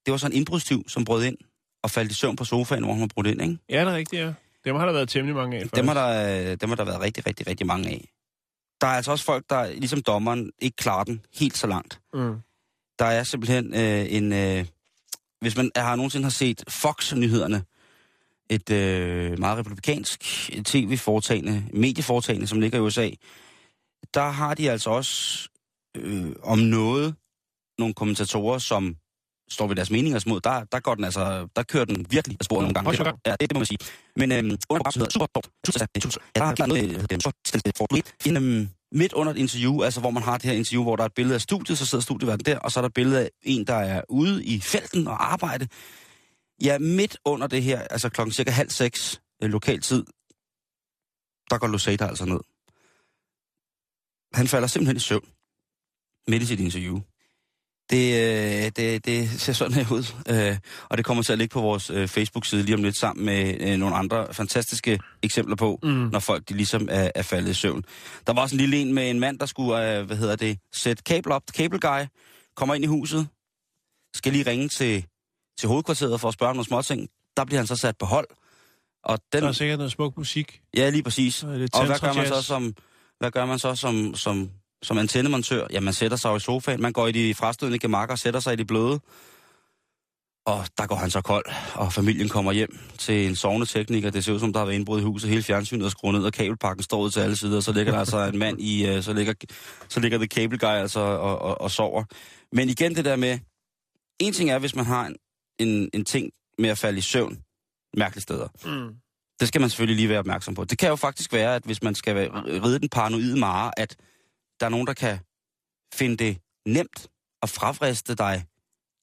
det 0.06 0.12
var 0.12 0.16
sådan 0.16 0.32
en 0.32 0.36
indbrudstyv, 0.36 0.88
som 0.88 1.04
brød 1.04 1.24
ind 1.24 1.36
og 1.82 1.90
faldt 1.90 2.10
i 2.10 2.14
søvn 2.14 2.36
på 2.36 2.44
sofaen, 2.44 2.84
hvor 2.84 2.92
hun 2.92 3.00
var 3.00 3.06
brudt 3.14 3.26
ind, 3.26 3.42
ikke? 3.42 3.58
Ja, 3.68 3.80
det 3.80 3.88
er 3.88 3.96
rigtigt, 3.96 4.22
ja. 4.22 4.32
Dem 4.64 4.76
har 4.76 4.86
der 4.86 4.92
været 4.92 5.08
temmelig 5.08 5.36
mange 5.36 5.56
af. 5.56 5.68
Dem 5.68 5.88
har, 5.88 5.94
faktisk. 5.94 6.46
der, 6.46 6.52
øh, 6.52 6.56
dem 6.60 6.68
har 6.68 6.76
der 6.76 6.84
været 6.84 7.00
rigtig, 7.00 7.26
rigtig, 7.26 7.46
rigtig 7.46 7.66
mange 7.66 7.88
af. 7.88 8.08
Der 8.80 8.86
er 8.86 8.90
altså 8.90 9.10
også 9.10 9.24
folk, 9.24 9.44
der 9.50 9.66
ligesom 9.66 10.02
dommeren 10.02 10.50
ikke 10.58 10.76
klarer 10.76 11.04
den 11.04 11.20
helt 11.34 11.56
så 11.56 11.66
langt. 11.66 12.00
Mm. 12.14 12.34
Der 12.98 13.04
er 13.04 13.24
simpelthen 13.24 13.74
øh, 13.74 14.06
en... 14.12 14.32
Øh, 14.32 14.64
hvis 15.40 15.56
man 15.56 15.70
har 15.76 15.96
nogensinde 15.96 16.24
har 16.24 16.30
set 16.30 16.64
Fox-nyhederne, 16.68 17.64
et 18.50 18.70
øh, 18.70 19.38
meget 19.38 19.58
republikansk 19.58 20.20
tv-foretagende, 20.64 21.64
medieforetagende, 21.72 22.46
som 22.46 22.60
ligger 22.60 22.78
i 22.78 22.80
USA, 22.80 23.10
der 24.14 24.28
har 24.30 24.54
de 24.54 24.70
altså 24.70 24.90
også 24.90 25.48
øh, 25.96 26.32
om 26.42 26.58
noget 26.58 27.14
nogle 27.78 27.94
kommentatorer, 27.94 28.58
som 28.58 28.96
står 29.48 29.66
ved 29.66 29.76
deres 29.76 29.90
meningers 29.90 30.26
mod. 30.26 30.40
Der, 30.40 30.64
der 30.64 30.80
går 30.80 30.94
den 30.94 31.04
altså, 31.04 31.48
der 31.56 31.62
kører 31.62 31.84
den 31.84 32.06
virkelig 32.10 32.36
af 32.40 32.44
sporet 32.44 32.62
nogle 32.62 32.74
gange. 32.74 32.96
Så 32.96 33.12
Ja, 33.26 33.30
det, 33.30 33.40
det 33.40 33.54
må 33.54 33.58
man 33.58 33.66
sige. 33.66 33.78
Men 34.16 34.32
øhm, 34.32 34.44
under 34.44 34.58
programmet, 34.68 34.94
hedder 34.94 35.10
Super 35.10 35.26
Tusind, 35.64 36.22
ja, 36.36 36.40
der 36.40 36.62
er 36.62 36.66
noget, 36.66 36.84
øh, 36.84 37.02
er 37.02 37.72
for 37.76 37.86
øhm, 38.36 38.68
midt 38.92 39.12
under 39.12 39.32
et 39.32 39.38
interview, 39.38 39.82
altså 39.82 40.00
hvor 40.00 40.10
man 40.10 40.22
har 40.22 40.38
det 40.38 40.50
her 40.50 40.56
interview, 40.56 40.82
hvor 40.82 40.96
der 40.96 41.02
er 41.02 41.06
et 41.06 41.14
billede 41.14 41.34
af 41.34 41.40
studiet, 41.40 41.78
så 41.78 41.86
sidder 41.86 42.02
studieværten 42.02 42.44
der, 42.46 42.58
og 42.58 42.72
så 42.72 42.80
er 42.80 42.82
der 42.82 42.88
et 42.88 42.94
billede 42.94 43.20
af 43.20 43.30
en, 43.42 43.66
der 43.66 43.74
er 43.74 44.02
ude 44.08 44.44
i 44.44 44.60
felten 44.60 45.08
og 45.08 45.32
arbejde. 45.32 45.68
Ja, 46.62 46.78
midt 46.78 47.16
under 47.24 47.46
det 47.46 47.62
her, 47.62 47.80
altså 47.80 48.08
klokken 48.08 48.32
cirka 48.32 48.50
halv 48.50 48.70
seks 48.70 49.20
øh, 49.42 49.50
lokal 49.50 49.80
tid, 49.80 50.04
der 51.50 51.58
går 51.58 51.66
Lusata 51.66 52.06
altså 52.06 52.24
ned. 52.24 52.40
Han 54.34 54.48
falder 54.48 54.68
simpelthen 54.68 54.96
i 54.96 55.00
søvn 55.00 55.28
midt 56.28 56.42
i 56.42 56.46
sit 56.46 56.60
interview. 56.60 57.00
Det, 57.90 58.14
øh, 58.14 58.72
det, 58.76 59.04
det 59.04 59.30
ser 59.30 59.52
sådan 59.52 59.74
her 59.74 59.92
ud, 59.92 60.14
øh, 60.28 60.56
og 60.88 60.96
det 60.96 61.04
kommer 61.04 61.22
til 61.22 61.32
at 61.32 61.38
ligge 61.38 61.52
på 61.52 61.60
vores 61.60 61.90
øh, 61.90 62.08
Facebook-side 62.08 62.62
lige 62.62 62.74
om 62.74 62.82
lidt 62.82 62.96
sammen 62.96 63.26
med 63.26 63.60
øh, 63.60 63.76
nogle 63.76 63.96
andre 63.96 64.34
fantastiske 64.34 64.98
eksempler 65.22 65.56
på, 65.56 65.78
mm. 65.82 65.88
når 65.88 66.18
folk 66.18 66.48
de 66.48 66.54
ligesom 66.54 66.88
er, 66.90 67.10
er 67.14 67.22
faldet 67.22 67.50
i 67.50 67.54
søvn. 67.54 67.84
Der 68.26 68.32
var 68.32 68.42
også 68.42 68.54
en 68.54 68.60
lille 68.60 68.76
en 68.76 68.94
med 68.94 69.10
en 69.10 69.20
mand, 69.20 69.38
der 69.38 69.46
skulle, 69.46 70.02
hvad 70.02 70.16
hedder 70.16 70.36
det, 70.36 70.58
sætte 70.72 71.02
kabel 71.02 71.32
op, 71.32 71.42
cable 71.50 71.78
guy, 71.78 72.04
kommer 72.56 72.74
ind 72.74 72.84
i 72.84 72.86
huset, 72.86 73.28
skal 74.14 74.32
lige 74.32 74.50
ringe 74.50 74.68
til, 74.68 75.06
til 75.58 75.68
hovedkvarteret 75.68 76.20
for 76.20 76.28
at 76.28 76.34
spørge 76.34 76.50
om 76.50 76.56
nogle 76.56 76.66
småting. 76.66 77.08
Der 77.36 77.44
bliver 77.44 77.58
han 77.58 77.66
så 77.66 77.76
sat 77.76 77.96
på 77.98 78.06
hold. 78.06 78.26
Og 79.04 79.18
den, 79.32 79.42
Der 79.42 79.48
er 79.48 79.52
sikkert 79.52 79.78
noget 79.78 79.92
smuk 79.92 80.16
musik. 80.16 80.60
Ja, 80.76 80.90
lige 80.90 81.02
præcis. 81.02 81.40
Det 81.40 81.74
Og 81.74 81.86
hvad 81.86 81.98
gør 81.98 82.12
man 82.12 82.26
så 82.26 82.42
som, 82.42 82.74
hvad 83.18 83.30
gør 83.30 83.46
man 83.46 83.58
så 83.58 83.74
som, 83.74 84.14
som, 84.14 84.50
som 84.86 84.98
antennemontør? 84.98 85.66
Ja, 85.72 85.80
man 85.80 85.94
sætter 85.94 86.16
sig 86.16 86.30
jo 86.30 86.36
i 86.36 86.40
sofaen, 86.40 86.82
man 86.82 86.92
går 86.92 87.06
i 87.06 87.12
de 87.12 87.34
frastødende 87.34 87.78
gemakker 87.78 88.12
og 88.12 88.18
sætter 88.18 88.40
sig 88.40 88.52
i 88.52 88.56
de 88.56 88.64
bløde. 88.64 89.00
Og 90.46 90.66
der 90.78 90.86
går 90.86 90.96
han 90.96 91.10
så 91.10 91.20
kold, 91.20 91.44
og 91.74 91.92
familien 91.92 92.28
kommer 92.28 92.52
hjem 92.52 92.78
til 92.98 93.26
en 93.26 93.36
sovende 93.36 93.66
tekniker. 93.66 94.10
Det 94.10 94.24
ser 94.24 94.32
ud 94.32 94.38
som, 94.38 94.52
der 94.52 94.60
har 94.60 94.66
været 94.66 94.76
indbrud 94.76 95.00
i 95.00 95.02
huset. 95.02 95.30
Hele 95.30 95.42
fjernsynet 95.42 95.84
er 95.84 95.88
skruet 95.88 96.14
ned, 96.14 96.24
og 96.24 96.32
kabelpakken 96.32 96.82
står 96.82 97.00
ud 97.00 97.10
til 97.10 97.20
alle 97.20 97.36
sider. 97.36 97.60
Så 97.60 97.72
ligger 97.72 97.92
der 97.92 97.98
altså 97.98 98.24
en 98.24 98.38
mand 98.38 98.60
i, 98.60 98.86
øh, 98.86 99.02
så 99.02 99.12
ligger, 99.12 99.34
så 99.88 100.00
ligger 100.00 100.18
det 100.18 100.32
cable 100.32 100.58
guy 100.58 100.66
altså 100.66 101.00
og, 101.00 101.38
og, 101.38 101.60
og 101.60 101.70
sover. 101.70 102.04
Men 102.52 102.68
igen 102.68 102.94
det 102.94 103.04
der 103.04 103.16
med, 103.16 103.38
en 104.18 104.32
ting 104.32 104.50
er, 104.50 104.58
hvis 104.58 104.74
man 104.74 104.84
har 104.84 105.06
en, 105.06 105.16
en, 105.58 105.90
en 105.94 106.04
ting 106.04 106.30
med 106.58 106.70
at 106.70 106.78
falde 106.78 106.98
i 106.98 107.02
søvn, 107.02 107.38
mærkelige 107.96 108.22
steder. 108.22 108.48
Mm. 108.64 108.94
Det 109.40 109.48
skal 109.48 109.60
man 109.60 109.70
selvfølgelig 109.70 109.96
lige 109.96 110.08
være 110.08 110.18
opmærksom 110.18 110.54
på. 110.54 110.64
Det 110.64 110.78
kan 110.78 110.88
jo 110.88 110.96
faktisk 110.96 111.32
være, 111.32 111.54
at 111.54 111.62
hvis 111.64 111.82
man 111.82 111.94
skal 111.94 112.30
ride 112.64 112.78
den 112.78 112.88
paranoide 112.88 113.38
mare, 113.38 113.70
at 113.76 113.96
der 114.60 114.66
er 114.66 114.70
nogen, 114.70 114.86
der 114.86 114.92
kan 114.94 115.18
finde 115.94 116.16
det 116.16 116.38
nemt 116.66 117.08
at 117.42 117.48
fravriste 117.50 118.14
dig 118.14 118.44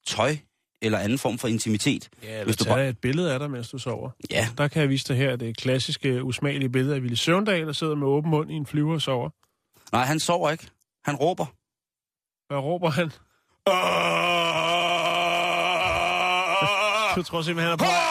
tøj 0.08 0.38
eller 0.82 1.00
anden 1.00 1.20
form 1.20 1.38
for 1.38 1.48
intimitet. 1.48 2.10
Ja, 2.24 2.30
eller 2.32 2.46
Hvis 2.46 2.58
du 2.58 2.66
bare- 2.66 2.90
et 2.90 3.00
billede 3.00 3.34
af 3.34 3.40
dig, 3.40 3.52
mens 3.52 3.70
du 3.70 3.78
sover. 3.78 4.10
Ja, 4.32 4.48
Der 4.58 4.68
kan 4.68 4.82
jeg 4.82 4.90
vise 4.90 5.08
dig 5.08 5.18
her 5.18 5.36
det 5.36 5.58
klassiske, 5.58 6.24
usmagelige 6.24 6.70
billede 6.70 6.96
af 6.96 7.02
Ville 7.04 7.18
Søvndal, 7.18 7.68
der 7.68 7.74
sidder 7.74 7.96
med 7.96 8.08
åben 8.08 8.32
mund 8.32 8.52
i 8.52 8.54
en 8.54 8.66
flyver 8.66 8.94
og 8.94 9.02
sover. 9.02 9.30
nej, 9.92 10.06
han 10.06 10.20
sover 10.20 10.52
ikke. 10.52 10.68
Han 11.06 11.16
råber. 11.16 11.46
Hvad 12.48 12.58
råber 12.58 12.90
han? 12.90 13.12
Du 17.16 17.24
tror 17.24 17.42
simpelthen, 17.42 17.70
han 17.70 17.74
er 17.74 17.78
på 17.78 17.86
vej, 17.86 18.04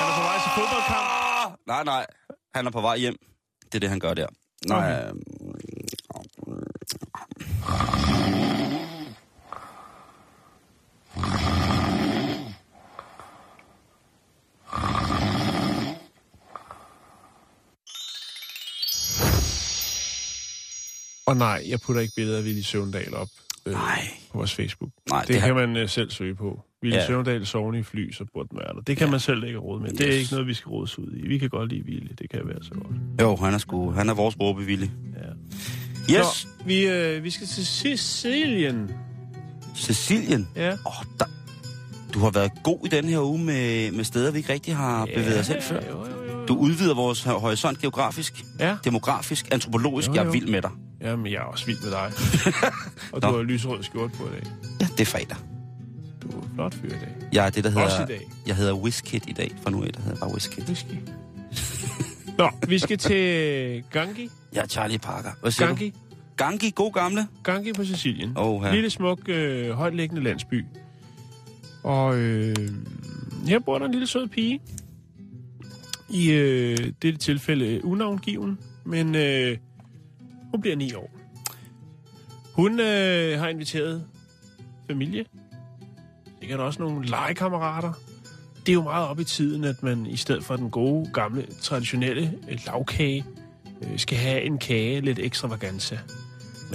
han 0.00 0.08
er 0.10 0.14
på 0.16 0.22
vej 0.28 0.36
til 0.44 0.50
fodboldkamp. 0.56 1.06
Nej, 1.66 1.84
nej. 1.84 2.06
Han 2.54 2.66
er 2.66 2.70
på 2.70 2.80
vej 2.80 2.96
hjem. 2.98 3.16
Det 3.64 3.74
er 3.74 3.78
det, 3.80 3.88
han 3.88 4.00
gør 4.00 4.14
der. 4.14 4.26
Nej, 4.66 5.10
Okay. 5.10 5.20
Og 21.26 21.36
nej, 21.36 21.62
jeg 21.68 21.80
putter 21.80 22.02
ikke 22.02 22.14
billeder 22.16 22.38
af 22.38 22.44
Ville 22.44 22.62
Søvndal 22.64 23.14
op 23.14 23.28
øh, 23.66 23.72
Nej. 23.72 24.08
på 24.32 24.38
vores 24.38 24.54
Facebook. 24.54 24.90
Nej, 25.10 25.18
det, 25.20 25.28
det 25.28 25.34
det 25.34 25.40
har- 25.42 25.48
kan 25.48 25.68
man 25.68 25.76
øh, 25.76 25.88
selv 25.88 26.10
søge 26.10 26.34
på. 26.34 26.60
Ville 26.82 26.96
Ja. 26.96 27.06
Søvndal 27.06 27.46
sovende 27.46 27.78
i 27.78 27.82
fly, 27.82 28.12
så 28.12 28.24
burde 28.34 28.48
den 28.48 28.58
være 28.58 28.74
der. 28.74 28.80
Det 28.80 28.96
kan 28.96 29.06
Ja. 29.06 29.10
man 29.10 29.20
selv 29.20 29.40
lægge 29.40 29.58
råd 29.58 29.80
med. 29.80 29.90
Det 29.90 30.08
er 30.08 30.12
ikke 30.18 30.32
noget, 30.32 30.46
vi 30.46 30.54
skal 30.54 30.68
rådes 30.70 30.98
ud 30.98 31.12
i. 31.16 31.26
Vi 31.28 31.38
kan 31.38 31.48
godt 31.50 31.68
lide 31.72 31.84
Ville. 31.84 32.08
Det 32.18 32.30
kan 32.30 32.40
være 32.44 32.62
så 32.62 32.70
godt. 32.74 32.96
jo, 33.20 33.36
han 33.36 33.54
er 33.54 33.58
sgu, 33.58 33.90
han 33.90 34.08
er 34.08 34.14
vores 34.14 34.40
råbevillig. 34.40 34.90
Ja. 35.16 35.28
Yes, 36.10 36.46
Nå, 36.58 36.64
vi, 36.66 36.86
øh, 36.86 37.24
vi 37.24 37.30
skal 37.30 37.46
til 37.46 37.66
Sicilien. 37.66 38.90
Cecilien. 39.76 40.48
Ja. 40.56 40.72
Åh, 40.72 40.76
oh, 40.86 41.04
der... 41.18 41.24
Du 42.14 42.18
har 42.18 42.30
været 42.30 42.50
god 42.62 42.78
i 42.84 42.88
den 42.88 43.04
her 43.04 43.20
uge 43.20 43.38
med, 43.38 43.90
med 43.92 44.04
steder, 44.04 44.30
vi 44.30 44.38
ikke 44.38 44.52
rigtig 44.52 44.76
har 44.76 45.06
bevæget 45.06 45.40
os 45.40 45.48
hen 45.48 45.62
før. 45.62 45.80
Jo, 45.90 46.06
jo, 46.06 46.32
jo. 46.40 46.46
Du 46.46 46.56
udvider 46.56 46.94
vores 46.94 47.22
horisont 47.22 47.78
geografisk, 47.78 48.44
Ja. 48.60 48.76
demografisk, 48.84 49.48
antropologisk. 49.52 50.08
Jo, 50.08 50.14
Jeg 50.14 50.20
er 50.20 50.24
jo. 50.24 50.30
vild 50.30 50.46
med 50.48 50.62
dig. 50.62 50.70
Jamen, 51.00 51.26
jeg 51.26 51.34
er 51.38 51.40
også 51.44 51.66
vild 51.66 51.78
med 51.82 51.90
dig. 51.90 52.12
og 53.12 53.20
Nå. 53.22 53.28
du 53.30 53.36
har 53.36 53.42
lysrød 53.42 53.82
skjort 53.82 54.12
på 54.12 54.24
i 54.26 54.30
dag. 54.30 54.42
Ja, 54.80 54.86
det 54.92 55.00
er 55.00 55.04
fredag. 55.06 55.36
Du 56.22 56.28
er 56.28 56.42
flot 56.54 56.74
fyr 56.74 56.88
i 56.88 56.90
dag. 56.90 57.08
Jeg 57.32 57.46
er 57.46 57.50
det, 57.50 57.64
der 57.64 57.70
Også 57.82 57.96
i 57.96 57.98
hedder... 57.98 58.06
dag. 58.06 58.30
Jeg 58.46 58.56
hedder 58.56 58.74
Wizkid 58.74 59.20
i 59.28 59.32
dag. 59.32 59.54
For 59.62 59.70
nu 59.70 59.82
af, 59.84 59.92
der 59.92 60.00
hedder 60.02 60.18
bare 60.18 60.34
Wizkid. 60.34 60.62
Whisky. 60.62 60.94
Nå, 62.38 62.50
vi 62.68 62.78
skal 62.78 62.98
til 62.98 63.84
Gangi. 63.90 64.30
Jeg 64.52 64.62
er 64.62 64.66
Charlie 64.66 64.98
Parker. 64.98 65.30
Hvad 65.40 65.50
siger 65.50 65.66
Gangi. 65.66 65.90
du? 65.90 65.96
Gangi, 66.36 66.70
god 66.74 66.92
gamle. 66.92 67.28
Gangi 67.44 67.72
på 67.72 67.84
Sicilien. 67.84 68.32
Ja. 68.36 68.72
Lille 68.72 68.90
smuk, 68.90 69.28
øh, 69.28 69.70
højtliggende 69.70 70.22
landsby. 70.22 70.64
Og 71.82 72.16
øh, 72.18 72.56
her 73.46 73.58
bor 73.58 73.78
der 73.78 73.86
en 73.86 73.92
lille 73.92 74.06
sød 74.06 74.26
pige. 74.28 74.60
I 76.10 76.30
øh, 76.30 76.76
dette 77.02 77.16
tilfælde 77.18 77.66
øh, 77.66 77.80
unavngiven, 77.84 78.58
men 78.84 79.14
øh, 79.14 79.58
hun 80.50 80.60
bliver 80.60 80.76
ni 80.76 80.94
år. 80.94 81.10
Hun 82.52 82.80
øh, 82.80 83.38
har 83.38 83.48
inviteret 83.48 84.04
familie. 84.90 85.24
Sikkert 86.40 86.60
også 86.60 86.82
nogle 86.82 87.06
legekammerater. 87.06 87.92
Det 88.66 88.68
er 88.68 88.74
jo 88.74 88.82
meget 88.82 89.08
op 89.08 89.20
i 89.20 89.24
tiden, 89.24 89.64
at 89.64 89.82
man 89.82 90.06
i 90.06 90.16
stedet 90.16 90.44
for 90.44 90.56
den 90.56 90.70
gode, 90.70 91.10
gamle, 91.14 91.46
traditionelle 91.60 92.32
øh, 92.50 92.58
lavkage, 92.66 93.24
øh, 93.82 93.98
skal 93.98 94.18
have 94.18 94.42
en 94.42 94.58
kage 94.58 95.00
lidt 95.00 95.18
ekstravaganza. 95.18 95.98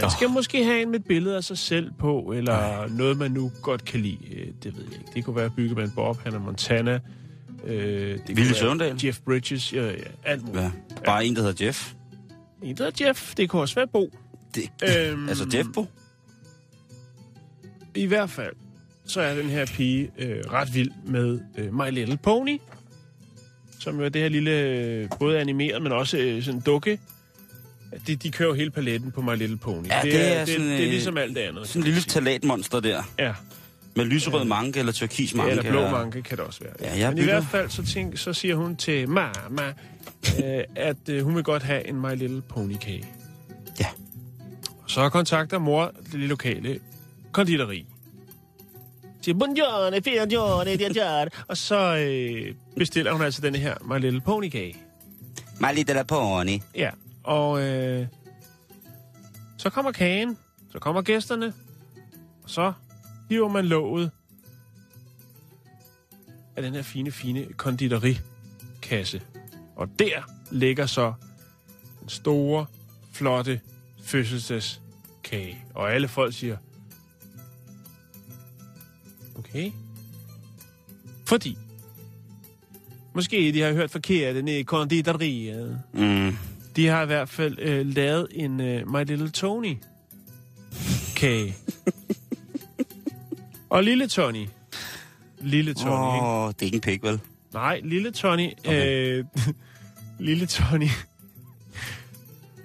Man 0.02 0.12
skal 0.12 0.30
måske 0.30 0.63
have 0.63 0.82
en 0.82 0.91
med 0.91 1.00
et 1.00 1.06
billede 1.06 1.36
af 1.38 1.43
sig 1.43 1.58
selv 1.58 1.91
på, 2.00 2.34
eller 2.36 2.54
Ej. 2.54 2.88
noget, 2.89 3.17
man 3.17 3.32
nu 3.32 3.52
godt 3.62 3.86
kan 3.86 4.00
lide. 4.00 4.17
Øh, 4.36 4.47
Det 4.63 4.78
ved 4.78 4.84
jeg 4.84 4.93
ikke. 4.93 5.12
Det 5.15 5.26
kunne 5.26 5.36
være 5.36 5.50
Byggeman 5.50 5.91
Bob, 5.95 6.17
Hannah 6.23 6.45
Montana. 6.45 7.00
Øh, 7.65 8.19
det 8.28 8.38
Ville 8.38 8.56
Søvndal. 8.56 9.00
Jeff 9.06 9.19
Bridges. 9.19 9.73
Ja, 9.73 9.86
ja, 9.86 9.93
alt 10.23 10.45
muligt. 10.45 10.63
Ja. 10.63 10.71
Bare 11.06 11.26
en, 11.26 11.36
der 11.36 11.41
hedder 11.41 11.65
Jeff. 11.65 11.93
En, 12.63 12.78
der 12.78 12.84
hedder 12.84 13.06
Jeff. 13.08 13.36
Det 13.36 13.50
kunne 13.50 13.62
også 13.62 13.76
være 13.76 13.88
Bo. 13.88 14.10
Det, 14.56 14.63
Øhm, 15.10 15.30
altså 15.30 15.45
Jeff 15.54 15.69
Bo. 15.73 15.86
I 17.95 18.06
hvert 18.06 18.30
fald, 18.30 18.54
så 19.08 19.22
er 19.22 19.36
den 19.36 19.50
her 19.50 19.65
pige 19.65 20.12
øh, 20.17 20.39
ret 20.52 20.74
vild 20.76 20.91
med 21.06 21.39
øh, 21.58 21.74
My 21.74 21.91
Little 21.91 22.17
Pony. 22.17 22.58
Som 23.80 24.00
jo 24.00 24.06
er 24.06 24.10
det 24.10 24.22
her 24.22 24.30
lille, 24.30 24.52
øh, 24.52 25.10
både 25.20 25.39
animeret, 25.39 25.82
men 25.82 25.91
også 25.91 26.17
øh, 26.17 26.43
sådan 26.43 26.60
dukke. 26.60 27.00
De, 28.08 28.15
de 28.15 28.32
kører 28.32 28.50
jo 28.50 28.56
hele 28.56 28.70
paletten 28.72 29.12
på 29.12 29.22
My 29.22 29.36
Little 29.38 29.58
Pony. 29.58 29.88
Ja, 29.88 30.00
det, 30.04 30.12
det 30.13 30.22
er, 30.22 30.34
er 30.34 30.46
det, 30.46 30.54
sådan, 30.54 30.67
det 30.67 30.76
er 30.80 30.84
øh, 30.84 30.89
ligesom 30.89 31.17
alt 31.17 31.36
det 31.36 31.41
andet. 31.41 31.67
Sådan 31.67 31.80
man 31.80 31.86
lille 31.88 32.02
talatmonster 32.02 32.80
der. 32.80 33.04
Ja, 33.20 33.34
Med 33.96 34.06
lyserød 34.06 34.46
manke 34.46 34.80
eller 34.80 34.91
turkis 34.91 35.34
manke. 35.34 35.52
eller 35.52 35.72
blå 35.72 35.89
manke 35.89 36.22
kan 36.22 36.38
det 36.38 36.46
også 36.46 36.60
være. 36.63 36.74
Ja, 36.82 37.00
jeg 37.00 37.10
Men 37.10 37.17
i 37.17 37.22
bygger- 37.22 37.34
hvert 37.34 37.46
fald, 37.52 37.70
så, 37.70 37.86
tænk, 37.86 38.17
så 38.17 38.34
siger 38.34 38.56
hun 38.56 38.76
til 38.76 39.10
mama, 39.10 39.74
øh, 40.46 40.63
at 40.76 40.98
øh, 41.10 41.24
hun 41.24 41.36
vil 41.36 41.43
godt 41.43 41.63
have 41.63 41.88
en 41.88 42.02
My 42.02 42.15
Little 42.15 42.41
Pony-kage. 42.41 43.04
Ja. 43.80 43.86
Så 44.88 45.10
kontakter 45.10 45.58
mor 45.60 45.91
det 46.04 46.12
lille 46.13 46.28
lokale 46.28 46.80
konditori. 47.32 47.86
Siger, 49.28 49.38
buongiorno, 49.38 50.02
buongiorno, 50.02 50.78
buongiorno. 50.78 51.30
Og 51.48 51.58
så 51.58 51.98
øh, 51.98 52.56
bestiller 52.78 53.12
hun 53.12 53.22
altså 53.22 53.42
denne 53.42 53.58
her 53.58 53.76
My 53.82 54.00
Little 54.00 54.22
Pony-kage. 54.22 54.76
My 55.60 55.76
little 55.76 56.06
pony. 56.06 56.60
Ja, 56.76 56.90
og 57.24 57.62
øh, 57.62 58.08
så 59.58 59.70
kommer 59.70 59.92
kagen, 59.92 60.38
så 60.72 60.80
kommer 60.80 61.02
gæsterne, 61.02 61.54
og 62.44 62.50
så 62.50 62.74
hiver 63.30 63.48
man 63.48 63.66
låget 63.66 64.12
af 66.56 66.63
den 66.63 66.74
her 66.74 66.82
fine, 66.82 67.12
fine 67.12 67.46
konditorikasse. 67.54 69.22
Og 69.76 69.90
der 70.00 70.32
ligger 70.52 70.86
så 70.86 71.13
den 72.00 72.10
store, 72.10 72.66
flotte 73.12 73.62
fødselsdagskage. 74.04 75.66
Og 75.74 75.94
alle 75.94 76.08
folk 76.08 76.34
siger, 76.34 76.58
okay. 79.58 79.72
Fordi, 81.26 81.58
måske 83.13 83.52
de 83.54 83.62
har 83.62 83.74
hørt 83.74 83.91
forkert 83.91 84.46
nede 84.46 84.60
i 84.60 84.63
konditoriet. 84.63 85.82
Mm. 85.93 86.38
De 86.76 86.88
har 86.88 87.04
i 87.04 87.06
hvert 87.06 87.30
fald 87.30 87.60
øh, 87.60 87.96
lavet 87.96 88.28
en 88.32 88.62
øh, 88.62 88.91
My 88.91 89.04
Little 89.04 89.30
Tony 89.30 89.78
kage. 91.15 91.56
Og 93.70 93.84
lille 93.84 94.08
Tony. 94.08 94.48
Lille 95.39 95.74
Tony, 95.74 95.91
oh. 95.91 96.50
ikke? 96.50 96.54
Det 96.54 96.62
er 96.62 96.65
ikke 96.65 96.76
en 96.76 96.82
pik, 96.82 97.04
vel? 97.04 97.20
Nej, 97.54 97.82
lille 97.84 98.12
Tony. 98.12 98.52
Okay. 98.60 99.17
Øh, 99.17 99.26
lille 100.28 100.46
Tony. 100.46 100.88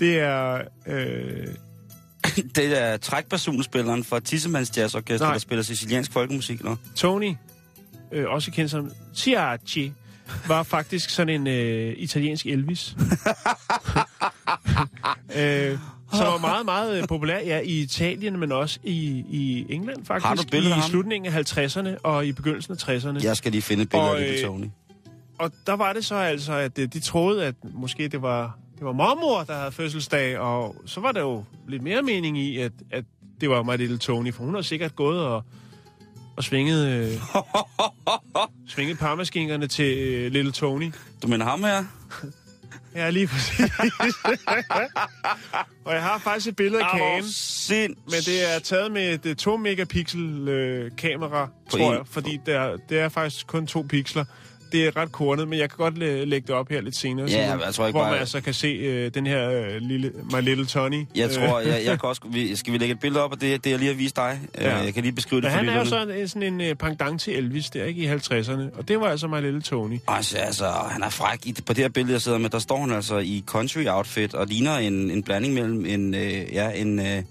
Det 0.00 0.18
er... 0.18 0.62
Øh, 0.87 1.46
Det 2.56 2.82
er 2.82 2.96
trækpersonspilleren 2.96 4.04
fra 4.04 4.20
Tissemands 4.20 4.76
Jazzorkester, 4.76 5.32
der 5.32 5.38
spiller 5.38 5.62
siciliansk 5.62 6.12
folkemusik. 6.12 6.58
Eller? 6.58 6.76
Tony, 6.96 7.34
øh, 8.12 8.24
også 8.28 8.50
kendt 8.50 8.70
som 8.70 8.92
Ciacci, 9.14 9.92
var 10.46 10.62
faktisk 10.62 11.10
sådan 11.10 11.40
en 11.40 11.46
øh, 11.46 11.94
italiensk 11.96 12.46
Elvis. 12.46 12.90
øh, 15.36 15.78
som 16.12 16.26
var 16.26 16.38
meget, 16.38 16.64
meget 16.64 16.98
øh, 16.98 17.08
populær 17.08 17.38
ja, 17.38 17.60
i 17.60 17.80
Italien, 17.80 18.40
men 18.40 18.52
også 18.52 18.78
i, 18.82 19.24
i 19.30 19.66
England 19.68 20.04
faktisk. 20.04 20.26
Har 20.26 20.34
du 20.34 20.42
billeder 20.50 20.76
I 20.76 20.78
ham? 20.78 20.90
slutningen 20.90 21.32
af 21.32 21.52
50'erne 21.56 21.96
og 22.02 22.26
i 22.26 22.32
begyndelsen 22.32 22.72
af 22.72 22.88
60'erne. 22.88 23.24
Jeg 23.24 23.36
skal 23.36 23.52
lige 23.52 23.62
finde 23.62 23.82
et 23.82 23.88
billede 23.88 24.10
af 24.10 24.20
Little 24.20 24.38
øh, 24.38 24.44
Tony. 24.44 24.66
Og 25.38 25.52
der 25.66 25.72
var 25.72 25.92
det 25.92 26.04
så 26.04 26.14
altså, 26.14 26.52
at 26.52 26.78
øh, 26.78 26.88
de 26.92 27.00
troede, 27.00 27.46
at 27.46 27.54
måske 27.74 28.08
det 28.08 28.22
var, 28.22 28.58
det 28.82 28.86
var 28.86 28.92
mormor, 28.92 29.42
der 29.44 29.58
havde 29.58 29.72
fødselsdag, 29.72 30.38
og 30.38 30.76
så 30.86 31.00
var 31.00 31.12
der 31.12 31.20
jo 31.20 31.44
lidt 31.68 31.82
mere 31.82 32.02
mening 32.02 32.38
i, 32.38 32.58
at, 32.58 32.72
at 32.90 33.04
det 33.40 33.50
var 33.50 33.62
My 33.62 33.76
Little 33.76 33.98
Tony, 33.98 34.32
for 34.34 34.44
hun 34.44 34.54
har 34.54 34.62
sikkert 34.62 34.96
gået 34.96 35.20
og, 35.20 35.44
og 36.36 36.44
svinget, 36.44 36.86
øh, 36.88 37.12
svinget 38.74 38.98
parmaskinkerne 38.98 39.66
til 39.66 39.98
øh, 39.98 40.32
Little 40.32 40.52
Tony. 40.52 40.92
Du 41.22 41.28
mener 41.28 41.44
ham 41.44 41.64
her? 41.64 41.84
Ja, 42.94 43.10
lige 43.10 43.26
præcis. 43.26 43.60
og 45.84 45.94
jeg 45.94 46.02
har 46.02 46.18
faktisk 46.18 46.46
et 46.48 46.56
billede 46.56 46.82
af 46.84 46.90
kagen, 46.90 47.24
sind. 47.28 47.96
men 48.04 48.14
det 48.26 48.54
er 48.54 48.58
taget 48.58 48.92
med 48.92 49.14
et 49.14 49.26
øh, 49.26 49.36
2 49.36 49.56
megapixel 49.56 50.48
øh, 50.48 50.90
kamera, 50.96 51.46
På 51.46 51.76
tror 51.76 51.78
en- 51.92 51.92
jeg, 51.98 52.06
fordi 52.06 52.38
det 52.46 52.54
er, 52.54 52.76
det 52.88 52.98
er 53.00 53.08
faktisk 53.08 53.46
kun 53.46 53.66
to 53.66 53.82
pixler. 53.88 54.24
Det 54.72 54.87
er 54.87 54.96
ret 54.96 55.12
kornet, 55.12 55.48
men 55.48 55.58
jeg 55.58 55.68
kan 55.70 55.76
godt 55.76 55.98
læ- 55.98 56.24
lægge 56.24 56.46
det 56.46 56.54
op 56.54 56.68
her 56.68 56.80
lidt 56.80 56.96
senere. 56.96 57.26
Ja, 57.30 57.46
Simon, 57.46 57.64
jeg 57.66 57.74
tror 57.74 57.87
ikke 57.87 57.94
hvor 57.96 58.02
bare- 58.04 58.11
man 58.11 58.20
altså 58.20 58.40
kan 58.40 58.54
se 58.54 58.66
øh, 58.68 59.14
den 59.14 59.26
her 59.26 59.50
øh, 59.50 59.76
lille, 59.80 60.12
My 60.32 60.40
Little 60.42 60.66
Tony. 60.66 61.04
Jeg 61.14 61.28
Øh, 61.28 61.35
tror, 61.35 61.61
jeg, 61.61 61.82
jeg 61.85 61.98
kan 62.00 62.08
også... 62.08 62.20
Vi, 62.30 62.56
skal 62.56 62.72
vi 62.72 62.78
lægge 62.78 62.92
et 62.92 63.00
billede 63.00 63.24
op 63.24 63.32
af 63.32 63.38
det, 63.38 63.64
det 63.64 63.70
jeg 63.70 63.78
lige 63.78 63.88
har 63.90 63.96
vist 63.96 64.16
dig? 64.16 64.40
Ja. 64.58 64.68
Ja. 64.70 64.76
Jeg 64.85 64.94
kan 64.94 65.02
lige 65.02 65.12
beskrive 65.12 65.40
det 65.40 65.44
Men 65.44 65.52
for 65.52 65.58
han 65.58 65.68
er 65.68 65.78
jo 65.78 65.85
sådan, 65.85 66.11
en- 66.20 66.28
sådan 66.28 66.42
en 66.42 66.61
øh, 66.61 66.74
pendant 66.74 67.20
til 67.20 67.37
Elvis, 67.37 67.70
der 67.70 67.85
ikke 67.85 68.02
i 68.02 68.06
50'erne. 68.12 68.78
Og 68.78 68.88
det 68.88 69.00
var 69.00 69.06
altså 69.06 69.26
My 69.28 69.40
Little 69.40 69.62
Tony. 69.62 69.98
Altså, 70.08 70.37
altså, 70.38 70.66
han 70.90 71.02
er 71.02 71.11
fræk. 71.11 71.46
I, 71.46 71.54
på 71.66 71.72
det 71.72 71.85
her 71.85 71.88
billede, 71.88 72.12
jeg 72.12 72.20
sidder 72.22 72.38
med, 72.38 72.50
der 72.50 72.58
står 72.58 72.80
han 72.80 72.92
altså 72.92 73.18
i 73.18 73.42
country 73.46 73.85
outfit 73.88 74.35
og 74.35 74.46
ligner 74.46 74.76
en, 74.76 75.11
en 75.11 75.22
blanding 75.22 75.54
mellem 75.54 75.87
en, 75.87 76.14
øh, 76.14 76.52
ja, 76.52 76.70
en, 76.70 76.98
øh, 76.98 77.22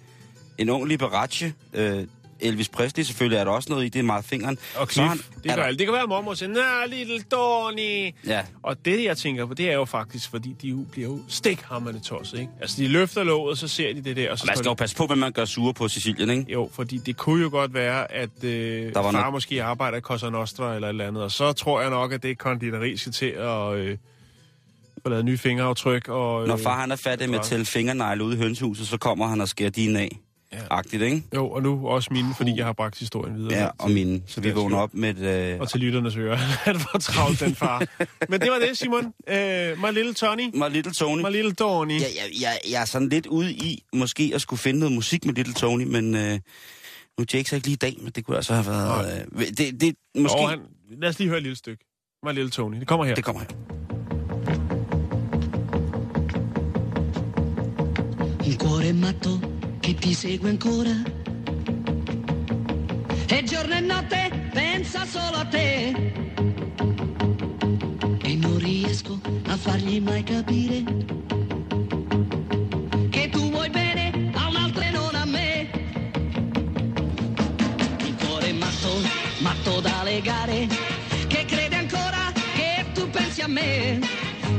en 0.57 0.69
ung 0.69 0.87
Liberace. 0.87 1.53
Øh, 1.73 2.03
Elvis 2.41 2.69
Presley 2.69 3.03
selvfølgelig 3.03 3.37
er 3.37 3.43
der 3.43 3.51
også 3.51 3.69
noget 3.69 3.85
i, 3.85 3.89
det 3.89 3.99
er 3.99 4.03
meget 4.03 4.25
fingeren. 4.25 4.57
Og 4.75 4.87
Cliff, 4.87 5.07
han- 5.09 5.17
det, 5.17 5.25
er 5.45 5.49
gør 5.49 5.55
der- 5.55 5.63
alt. 5.63 5.79
det 5.79 5.87
kan 5.87 5.93
være, 5.93 6.03
at 6.03 6.09
mormor 6.09 6.33
siger, 6.33 6.49
nej, 6.49 6.85
Little 6.87 7.21
Tony. 7.31 8.13
Ja, 8.27 8.41
Og 8.63 8.85
det, 8.85 9.03
jeg 9.03 9.17
tænker 9.17 9.45
på, 9.45 9.53
det 9.53 9.69
er 9.69 9.73
jo 9.73 9.85
faktisk, 9.85 10.29
fordi 10.29 10.55
de 10.61 10.67
jo 10.67 10.85
bliver 10.91 11.07
jo 11.07 11.19
stikhammerne 11.27 11.99
tosset, 11.99 12.39
ikke? 12.39 12.51
Altså, 12.61 12.81
de 12.81 12.87
løfter 12.87 13.23
låget, 13.23 13.57
så 13.57 13.67
ser 13.67 13.93
de 13.93 14.01
det 14.03 14.15
der, 14.15 14.31
og 14.31 14.37
så 14.39 14.43
og 14.43 14.47
man 14.47 14.57
skal 14.57 14.65
jo 14.69 14.71
de- 14.73 14.75
passe 14.77 14.95
på, 14.95 15.05
hvad 15.05 15.15
man 15.15 15.31
gør 15.31 15.45
sure 15.45 15.73
på 15.73 15.87
Sicilien, 15.87 16.29
ikke? 16.29 16.45
Jo, 16.51 16.69
fordi 16.73 16.97
det 16.97 17.17
kunne 17.17 17.41
jo 17.43 17.49
godt 17.49 17.73
være, 17.73 18.11
at 18.11 18.43
øh, 18.43 18.95
var 18.95 19.01
far 19.03 19.11
noget- 19.11 19.33
måske 19.33 19.63
arbejder 19.63 19.97
i 19.97 20.01
Cosa 20.01 20.29
Nostra 20.29 20.75
eller 20.75 20.87
et 20.87 20.89
eller 20.89 21.07
andet, 21.07 21.23
og 21.23 21.31
så 21.31 21.53
tror 21.53 21.81
jeg 21.81 21.89
nok, 21.89 22.13
at 22.13 22.23
det 22.23 22.37
konditori 22.37 22.97
skal 22.97 23.11
til 23.11 23.25
at 23.25 23.73
øh, 23.73 23.97
få 25.03 25.09
lavet 25.09 25.25
nye 25.25 25.37
fingeraftryk. 25.37 26.07
Og, 26.09 26.41
øh, 26.41 26.47
Når 26.47 26.57
far 26.57 26.79
han 26.79 26.91
er 26.91 26.95
fattig 26.95 27.29
med 27.29 27.39
at 27.39 27.45
tælle 27.45 27.65
fingernegle 27.65 28.23
ude 28.23 28.35
i 28.35 28.39
hønsehuset, 28.39 28.87
så 28.87 28.97
kommer 28.97 29.27
han 29.27 29.41
og 29.41 29.47
skærer 29.47 29.69
dine 29.69 29.99
af. 29.99 30.19
Agtigt, 30.69 31.03
ikke? 31.03 31.23
Jo, 31.35 31.49
og 31.49 31.63
nu 31.63 31.87
også 31.87 32.09
mine, 32.13 32.33
fordi 32.37 32.57
jeg 32.57 32.65
har 32.65 32.73
bragt 32.73 32.99
historien 32.99 33.37
videre. 33.37 33.59
Ja, 33.59 33.69
og 33.79 33.91
mine. 33.91 34.21
Så 34.27 34.41
vi 34.41 34.51
vågner 34.51 34.77
op 34.77 34.93
med 34.93 35.09
et... 35.09 35.53
Øh, 35.53 35.59
Og 35.59 35.69
til 35.69 35.79
lytternes 35.79 36.15
ører. 36.15 36.35
Han 36.65 36.75
var 36.75 36.99
travlt, 36.99 37.39
den 37.39 37.55
far. 37.55 37.85
Men 38.29 38.41
det 38.41 38.51
var 38.51 38.59
det, 38.59 38.77
Simon. 38.77 39.05
Øh, 39.27 39.77
my 39.81 39.93
little 39.93 40.13
Tony. 40.13 40.49
My 40.53 40.73
Little 40.73 40.93
Tony. 40.93 41.21
My 41.21 41.31
little 41.31 41.53
Tony. 41.53 41.91
Ja, 41.91 41.97
jeg, 41.97 42.41
jeg, 42.41 42.59
jeg 42.71 42.81
er 42.81 42.85
sådan 42.85 43.09
lidt 43.09 43.25
ude 43.25 43.53
i 43.53 43.83
måske 43.93 44.31
at 44.35 44.41
skulle 44.41 44.59
finde 44.59 44.79
noget 44.79 44.95
musik 44.95 45.25
med 45.25 45.33
Little 45.33 45.53
Tony, 45.53 45.83
men 45.83 46.15
øh, 46.15 46.31
nu 46.31 47.21
er 47.21 47.25
Jake 47.33 47.49
så 47.49 47.55
ikke 47.55 47.67
lige 47.67 47.73
i 47.73 47.77
dag, 47.77 47.95
men 48.01 48.11
det 48.15 48.25
kunne 48.25 48.37
altså 48.37 48.53
have 48.53 48.65
været... 48.65 49.25
Øh, 49.35 49.47
det, 49.47 49.81
det, 49.81 49.95
måske... 50.17 50.37
Og 50.39 50.49
han, 50.49 50.59
lad 51.01 51.09
os 51.09 51.19
lige 51.19 51.27
høre 51.27 51.37
et 51.37 51.43
lille 51.43 51.55
stykke. 51.57 51.85
My 52.25 52.29
little 52.33 52.49
Tony. 52.49 52.79
Det 52.79 52.87
kommer 52.87 53.05
her. 53.05 53.15
Det 53.15 53.23
kommer 53.23 53.41
her. 53.41 53.47
Un 58.47 58.57
cuore 58.57 58.93
matto 58.93 59.29
che 59.91 59.95
ti 59.95 60.13
segue 60.13 60.49
ancora. 60.49 60.95
E 63.27 63.43
giorno 63.43 63.73
e 63.73 63.79
notte 63.81 64.49
pensa 64.53 65.05
solo 65.05 65.37
a 65.37 65.45
te. 65.45 66.13
E 68.23 68.35
non 68.35 68.57
riesco 68.57 69.19
a 69.47 69.57
fargli 69.57 69.99
mai 69.99 70.23
capire 70.23 70.83
che 73.09 73.29
tu 73.29 73.49
vuoi 73.49 73.69
bene 73.69 74.31
a 74.33 74.47
un'altra 74.47 74.85
e 74.85 74.91
non 74.91 75.15
a 75.15 75.25
me. 75.25 75.69
Un 78.05 78.15
cuore 78.23 78.53
matto, 78.53 78.93
matto 79.39 79.81
da 79.81 80.03
legare, 80.03 80.67
che 81.27 81.45
crede 81.45 81.75
ancora 81.75 82.31
che 82.55 82.85
tu 82.93 83.09
pensi 83.09 83.41
a 83.41 83.47
me. 83.47 83.99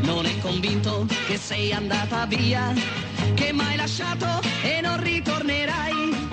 Non 0.03 0.27
è 0.27 0.39
convinto 0.41 1.07
che 1.27 1.39
sei 1.39 1.73
andata 1.73 2.27
via, 2.27 2.75
che 3.35 3.53
m'hai 3.53 3.77
lasciato 3.77 4.27
e 4.63 4.81
non 4.81 5.01
ritornerai. 5.03 6.32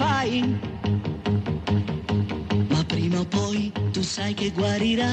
Fai. 0.00 0.58
Ma 2.72 2.82
prima 2.86 3.20
o 3.20 3.26
poi 3.26 3.70
tu 3.92 4.00
sai 4.00 4.32
che 4.32 4.50
guarirà. 4.50 5.12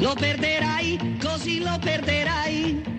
Lo 0.00 0.12
perderai, 0.14 1.16
così 1.18 1.60
lo 1.60 1.76
perderai. 1.80 2.97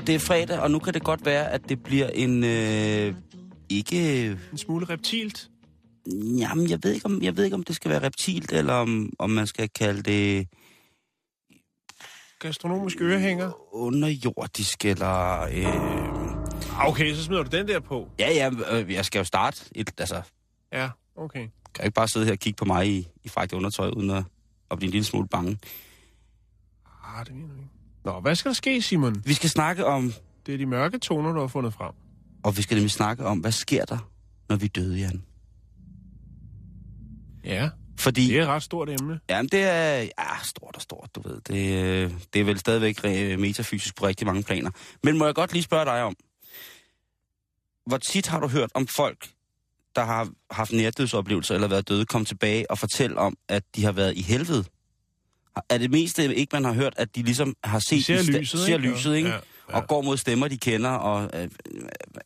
Og 0.00 0.06
det 0.06 0.14
er 0.14 0.18
fredag, 0.18 0.58
og 0.60 0.70
nu 0.70 0.78
kan 0.78 0.94
det 0.94 1.02
godt 1.02 1.24
være, 1.24 1.50
at 1.50 1.68
det 1.68 1.82
bliver 1.82 2.08
en... 2.08 2.44
Øh, 2.44 3.14
ikke... 3.68 4.26
En 4.52 4.58
smule 4.58 4.86
reptilt. 4.86 5.50
Jamen, 6.38 6.70
jeg 6.70 6.78
ved, 6.82 6.92
ikke, 6.92 7.06
om, 7.06 7.22
jeg 7.22 7.36
ved 7.36 7.44
ikke, 7.44 7.54
om 7.54 7.62
det 7.64 7.76
skal 7.76 7.90
være 7.90 8.02
reptilt, 8.02 8.52
eller 8.52 8.72
om, 8.74 9.12
om 9.18 9.30
man 9.30 9.46
skal 9.46 9.68
kalde 9.68 10.02
det 10.02 10.48
Gastronomisk 12.38 13.00
ørehænger. 13.00 13.74
underjordisk, 13.74 14.84
eller... 14.84 15.40
Øh, 15.40 16.88
Okay, 16.88 17.14
så 17.14 17.24
smider 17.24 17.42
du 17.42 17.56
den 17.56 17.68
der 17.68 17.80
på. 17.80 18.08
ja, 18.18 18.30
ja, 18.32 18.50
øh, 18.80 18.92
jeg 18.92 19.04
skal 19.04 19.18
jo 19.18 19.24
starte. 19.24 19.64
Et, 19.74 19.90
altså, 19.98 20.22
Ja, 20.72 20.90
okay. 21.16 21.48
kan 21.74 21.84
ikke 21.84 21.94
bare 21.94 22.08
sidde 22.08 22.26
her 22.26 22.32
og 22.32 22.38
kigge 22.38 22.56
på 22.56 22.64
mig 22.64 22.88
i, 22.88 23.08
i 23.24 23.28
frækt 23.28 23.52
undertøj, 23.52 23.88
uden 23.88 24.10
at, 24.10 24.24
at 24.70 24.78
blive 24.78 24.88
en 24.88 24.92
lille 24.92 25.04
smule 25.04 25.28
bange. 25.28 25.58
Ah, 27.04 27.26
det 27.26 27.34
mener 27.34 27.54
jeg 27.54 27.62
ikke. 27.62 27.79
Nå, 28.04 28.20
hvad 28.20 28.34
skal 28.34 28.48
der 28.48 28.54
ske, 28.54 28.82
Simon? 28.82 29.22
Vi 29.26 29.34
skal 29.34 29.50
snakke 29.50 29.86
om, 29.86 30.12
Det 30.46 30.54
er 30.54 30.58
de 30.58 30.66
mørke 30.66 30.98
toner, 30.98 31.32
du 31.32 31.40
har 31.40 31.46
fundet 31.46 31.74
frem. 31.74 31.92
og 32.42 32.56
vi 32.56 32.62
skal 32.62 32.74
nemlig 32.74 32.90
snakke 32.90 33.24
om, 33.26 33.38
hvad 33.38 33.52
sker 33.52 33.84
der, 33.84 34.10
når 34.48 34.56
vi 34.56 34.66
døde, 34.66 34.98
Jan? 34.98 35.22
Ja, 37.44 37.68
Fordi... 37.98 38.26
det 38.28 38.38
er 38.38 38.42
et 38.42 38.48
ret 38.48 38.62
stort 38.62 38.88
emne. 38.90 39.20
Jamen, 39.30 39.48
det 39.48 39.62
er 39.62 39.94
ja, 40.00 40.42
stort 40.44 40.76
og 40.76 40.82
stort, 40.82 41.08
du 41.14 41.28
ved. 41.28 41.40
Det, 41.40 41.84
øh, 41.84 42.12
det 42.32 42.40
er 42.40 42.44
vel 42.44 42.58
stadigvæk 42.58 43.04
metafysisk 43.38 43.96
på 43.96 44.06
rigtig 44.06 44.26
mange 44.26 44.42
planer. 44.42 44.70
Men 45.02 45.18
må 45.18 45.24
jeg 45.24 45.34
godt 45.34 45.52
lige 45.52 45.62
spørge 45.62 45.84
dig 45.84 46.02
om, 46.02 46.14
hvor 47.86 47.96
tit 47.98 48.26
har 48.26 48.40
du 48.40 48.48
hørt 48.48 48.70
om 48.74 48.86
folk, 48.86 49.28
der 49.96 50.04
har 50.04 50.28
haft 50.50 50.72
nærdødsoplevelser 50.72 51.54
eller 51.54 51.68
været 51.68 51.88
døde, 51.88 52.06
komme 52.06 52.24
tilbage 52.24 52.70
og 52.70 52.78
fortælle 52.78 53.18
om, 53.18 53.36
at 53.48 53.62
de 53.76 53.84
har 53.84 53.92
været 53.92 54.16
i 54.16 54.22
helvede? 54.22 54.64
Er 55.68 55.78
det 55.78 55.90
meste 55.90 56.34
ikke, 56.34 56.50
man 56.52 56.64
har 56.64 56.72
hørt, 56.72 56.94
at 56.96 57.16
de 57.16 57.22
ligesom 57.22 57.56
har 57.64 57.78
set... 57.78 57.98
De 57.98 58.02
ser 58.02 58.40
lyset, 58.40 58.60
ser 58.60 58.76
ikke? 58.76 58.88
lyset, 58.88 59.14
ikke? 59.14 59.28
Ja. 59.28 59.34
ja. 59.34 59.76
og 59.76 59.88
går 59.88 60.02
mod 60.02 60.16
stemmer, 60.16 60.48
de 60.48 60.58
kender, 60.58 60.90
og 60.90 61.30
øh, 61.34 61.50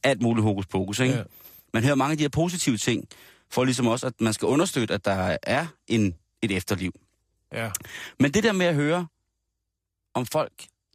alt 0.02 0.22
muligt 0.22 0.42
hokus 0.42 0.66
pokus, 0.66 0.98
ikke? 0.98 1.14
Ja. 1.14 1.22
Man 1.72 1.84
hører 1.84 1.94
mange 1.94 2.12
af 2.12 2.18
de 2.18 2.24
her 2.24 2.28
positive 2.28 2.76
ting, 2.76 3.08
for 3.50 3.64
ligesom 3.64 3.86
også, 3.86 4.06
at 4.06 4.20
man 4.20 4.32
skal 4.32 4.46
understøtte, 4.46 4.94
at 4.94 5.04
der 5.04 5.36
er 5.42 5.66
en, 5.86 6.14
et 6.42 6.50
efterliv. 6.50 6.92
Ja. 7.52 7.70
Men 8.18 8.34
det 8.34 8.44
der 8.44 8.52
med 8.52 8.66
at 8.66 8.74
høre 8.74 9.06
om 10.14 10.26
folk, 10.26 10.52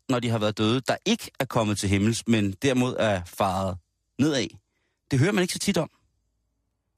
når 0.09 0.19
de 0.19 0.29
har 0.29 0.37
været 0.37 0.57
døde, 0.57 0.81
der 0.87 0.95
ikke 1.05 1.31
er 1.39 1.45
kommet 1.45 1.77
til 1.77 1.89
himmels, 1.89 2.27
men 2.27 2.51
derimod 2.51 2.95
er 2.99 3.21
faret 3.25 3.77
nedad, 4.19 4.47
det 5.11 5.19
hører 5.19 5.31
man 5.31 5.41
ikke 5.41 5.53
så 5.53 5.59
tit 5.59 5.77
om. 5.77 5.89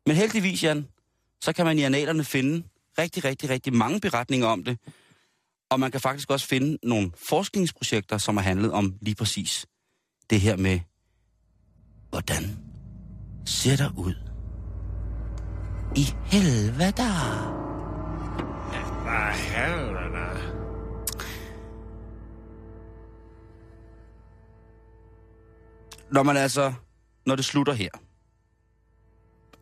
Men 0.06 0.16
heldigvis, 0.16 0.64
Jan, 0.64 0.88
så 1.42 1.54
kan 1.54 1.66
man 1.66 1.80
i 1.80 1.82
analerne 1.82 2.24
finde 2.24 2.64
rigtig, 2.98 3.26
rigtig, 3.26 3.50
rigtig 3.50 3.74
mange 3.74 4.00
beretninger 4.00 4.48
om 4.48 4.64
det. 4.64 4.78
Og 5.72 5.80
man 5.80 5.92
kan 5.92 6.02
faktisk 6.02 6.32
også 6.32 6.48
finde 6.48 6.78
nogle 6.84 7.12
forskningsprojekter, 7.16 8.18
som 8.18 8.38
har 8.38 8.44
handlet 8.44 8.72
om 8.72 8.96
lige 9.02 9.16
præcis 9.16 9.66
det 10.30 10.42
her 10.42 10.58
med, 10.58 10.80
hvordan 12.10 12.58
ser 13.46 13.76
der 13.76 13.90
ud 13.98 14.16
i 15.96 16.06
helvede. 16.26 16.72
Hvad 16.72 16.92
helvede? 19.34 20.02
Når 26.12 26.24
man 26.24 26.38
altså, 26.38 26.74
når 27.26 27.36
det 27.36 27.46
slutter 27.46 27.74
her, 27.74 27.90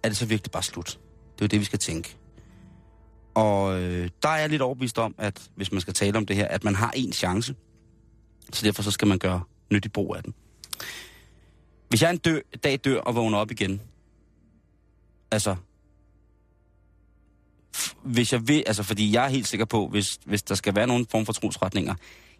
er 0.04 0.10
det 0.10 0.17
så 0.17 0.26
virkelig 0.26 0.52
bare 0.52 0.63
slut. 0.63 1.00
Det 1.36 1.41
er 1.41 1.45
jo 1.45 1.48
det, 1.48 1.60
vi 1.60 1.65
skal 1.65 1.80
tænke. 1.80 2.17
Og 3.34 3.82
øh, 3.82 4.10
der 4.24 4.30
er 4.30 4.38
jeg 4.38 4.50
lidt 4.50 4.62
overbevist 4.62 4.98
om, 4.98 5.15
at 5.18 5.50
hvis 5.56 5.72
man 5.72 5.82
skal 5.82 5.94
tale 5.94 6.18
om 6.18 6.26
det 6.26 6.36
her, 6.36 6.48
at 6.48 6.63
man 6.63 6.76
har 6.76 6.92
en 6.96 7.13
chance. 7.13 7.56
Så 8.54 8.65
derfor 8.65 8.84
så 8.84 8.92
skal 8.92 9.08
man 9.08 9.20
gøre 9.20 9.42
nyttig 9.72 9.92
brug 9.92 10.15
af 10.15 10.24
den. 10.24 10.34
Hvis 11.89 12.02
jeg 12.02 12.10
en 12.10 12.18
dø, 12.18 12.39
dag 12.63 12.80
dør 12.86 13.00
og 13.00 13.15
vågner 13.15 13.38
op 13.38 13.52
igen, 13.52 13.82
altså, 15.32 15.56
hvis 18.04 18.34
jeg 18.34 18.48
vil, 18.48 18.63
altså 18.68 18.84
fordi 18.84 19.13
jeg 19.13 19.26
er 19.26 19.30
helt 19.30 19.48
sikker 19.48 19.65
på, 19.65 19.88
hvis, 19.88 20.20
hvis 20.26 20.44
der 20.44 20.56
skal 20.56 20.76
være 20.76 20.88
nogen 20.88 21.06
form 21.06 21.26
for 21.26 21.34
trosretninger, 21.34 21.96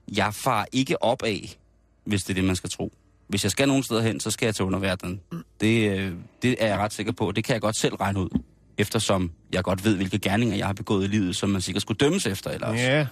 jeg 0.08 0.34
far 0.34 0.68
ikke 0.72 1.04
op 1.04 1.24
af, 1.24 1.60
hvis 2.04 2.24
det 2.24 2.30
er 2.30 2.34
det, 2.34 2.44
man 2.44 2.56
skal 2.56 2.70
tro. 2.70 2.94
Hvis 3.28 3.44
jeg 3.44 3.52
skal 3.52 3.68
nogen 3.68 3.84
steder 3.84 4.02
hen, 4.02 4.20
så 4.20 4.32
skal 4.32 4.46
jeg 4.46 4.56
til 4.56 4.66
underverdenen. 4.66 5.22
Det, 5.62 5.92
øh, 5.92 6.14
det 6.42 6.64
er 6.64 6.68
jeg 6.68 6.78
ret 6.78 6.94
sikker 6.94 7.12
på. 7.12 7.32
Det 7.32 7.44
kan 7.44 7.54
jeg 7.54 7.62
godt 7.62 7.78
selv 7.78 7.96
regne 7.96 8.20
ud. 8.20 8.42
Eftersom 8.80 9.32
jeg 9.54 9.64
godt 9.64 9.86
ved, 9.86 9.96
hvilke 9.96 10.20
gerninger 10.20 10.56
jeg 10.58 10.66
har 10.66 10.74
begået 10.74 11.04
i 11.04 11.08
livet, 11.08 11.36
som 11.36 11.50
man 11.50 11.62
sikkert 11.62 11.82
skulle 11.82 11.98
dømmes 11.98 12.26
efter 12.26 12.50
ellers. 12.52 12.78
Ja. 12.80 12.96
Jeg 12.98 13.08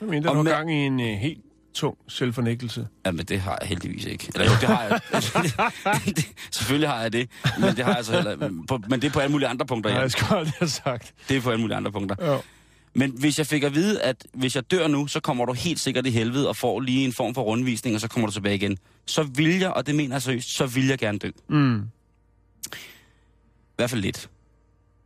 mener, 0.00 0.28
du 0.30 0.34
har 0.36 0.42
med- 0.42 0.52
gang 0.52 0.72
i 0.72 0.76
en 0.76 1.00
uh, 1.00 1.06
helt 1.06 1.40
tung 1.74 1.96
selvfornægtelse. 2.08 2.86
Jamen, 3.06 3.26
det 3.26 3.40
har 3.40 3.58
jeg 3.60 3.68
heldigvis 3.68 4.04
ikke. 4.04 4.28
Eller 4.34 4.44
jo, 4.46 4.52
det 4.60 4.68
har 4.68 4.82
jeg. 4.82 5.00
selvfølgelig 6.52 6.88
har 6.88 7.00
jeg 7.02 7.12
det. 7.12 7.30
Men 7.60 7.76
det 7.76 7.84
har 7.84 7.94
jeg 7.94 8.04
så 8.04 8.12
heller. 8.12 8.50
På, 8.68 8.80
men 8.88 9.02
det 9.02 9.08
er 9.08 9.12
på 9.12 9.20
alle 9.20 9.32
mulige 9.32 9.48
andre 9.48 9.66
punkter, 9.66 9.90
Nej, 9.90 10.00
jeg 10.00 10.10
skulle 10.10 10.36
aldrig 10.38 10.54
have 10.58 10.68
sagt. 10.68 11.14
Det 11.28 11.36
er 11.36 11.40
på 11.40 11.50
alle 11.50 11.60
mulige 11.60 11.76
andre 11.76 11.92
punkter. 11.92 12.32
Jo. 12.32 12.40
Men 12.94 13.10
hvis 13.10 13.38
jeg 13.38 13.46
fik 13.46 13.62
at 13.62 13.74
vide, 13.74 14.02
at 14.02 14.26
hvis 14.34 14.56
jeg 14.56 14.70
dør 14.70 14.88
nu, 14.88 15.06
så 15.06 15.20
kommer 15.20 15.44
du 15.46 15.52
helt 15.52 15.80
sikkert 15.80 16.06
i 16.06 16.10
helvede 16.10 16.48
og 16.48 16.56
får 16.56 16.80
lige 16.80 17.04
en 17.04 17.12
form 17.12 17.34
for 17.34 17.42
rundvisning, 17.42 17.94
og 17.94 18.00
så 18.00 18.08
kommer 18.08 18.26
du 18.26 18.32
tilbage 18.32 18.54
igen. 18.54 18.78
Så 19.06 19.22
vil 19.22 19.58
jeg, 19.58 19.70
og 19.70 19.86
det 19.86 19.94
mener 19.94 20.14
jeg 20.14 20.22
seriøst, 20.22 20.48
så 20.56 20.66
vil 20.66 20.86
jeg 20.86 20.98
gerne 20.98 21.18
dø. 21.18 21.30
Mm. 21.48 21.82
I 22.72 23.74
hvert 23.76 23.90
fald 23.90 24.00
lidt. 24.02 24.28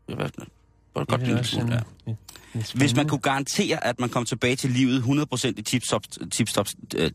I 0.08 0.14
hvert 0.14 0.32
fald 0.38 0.46
godt, 0.94 1.08
godt 1.08 1.20
Det 1.20 1.26
en 1.28 1.32
er 1.32 1.36
lille 1.36 1.48
smule, 1.50 1.74
ja. 1.74 1.80
en- 2.06 2.18
en 2.54 2.64
Hvis 2.74 2.94
man 2.96 3.08
kunne 3.08 3.20
garantere, 3.20 3.84
at 3.84 4.00
man 4.00 4.08
kom 4.08 4.24
tilbage 4.24 4.56
til 4.56 4.70
livet 4.70 5.02
100% 5.02 5.48
i 5.56 5.62
tip-top... 5.62 6.02
tip-top 6.32 6.66
øh, 6.96 7.10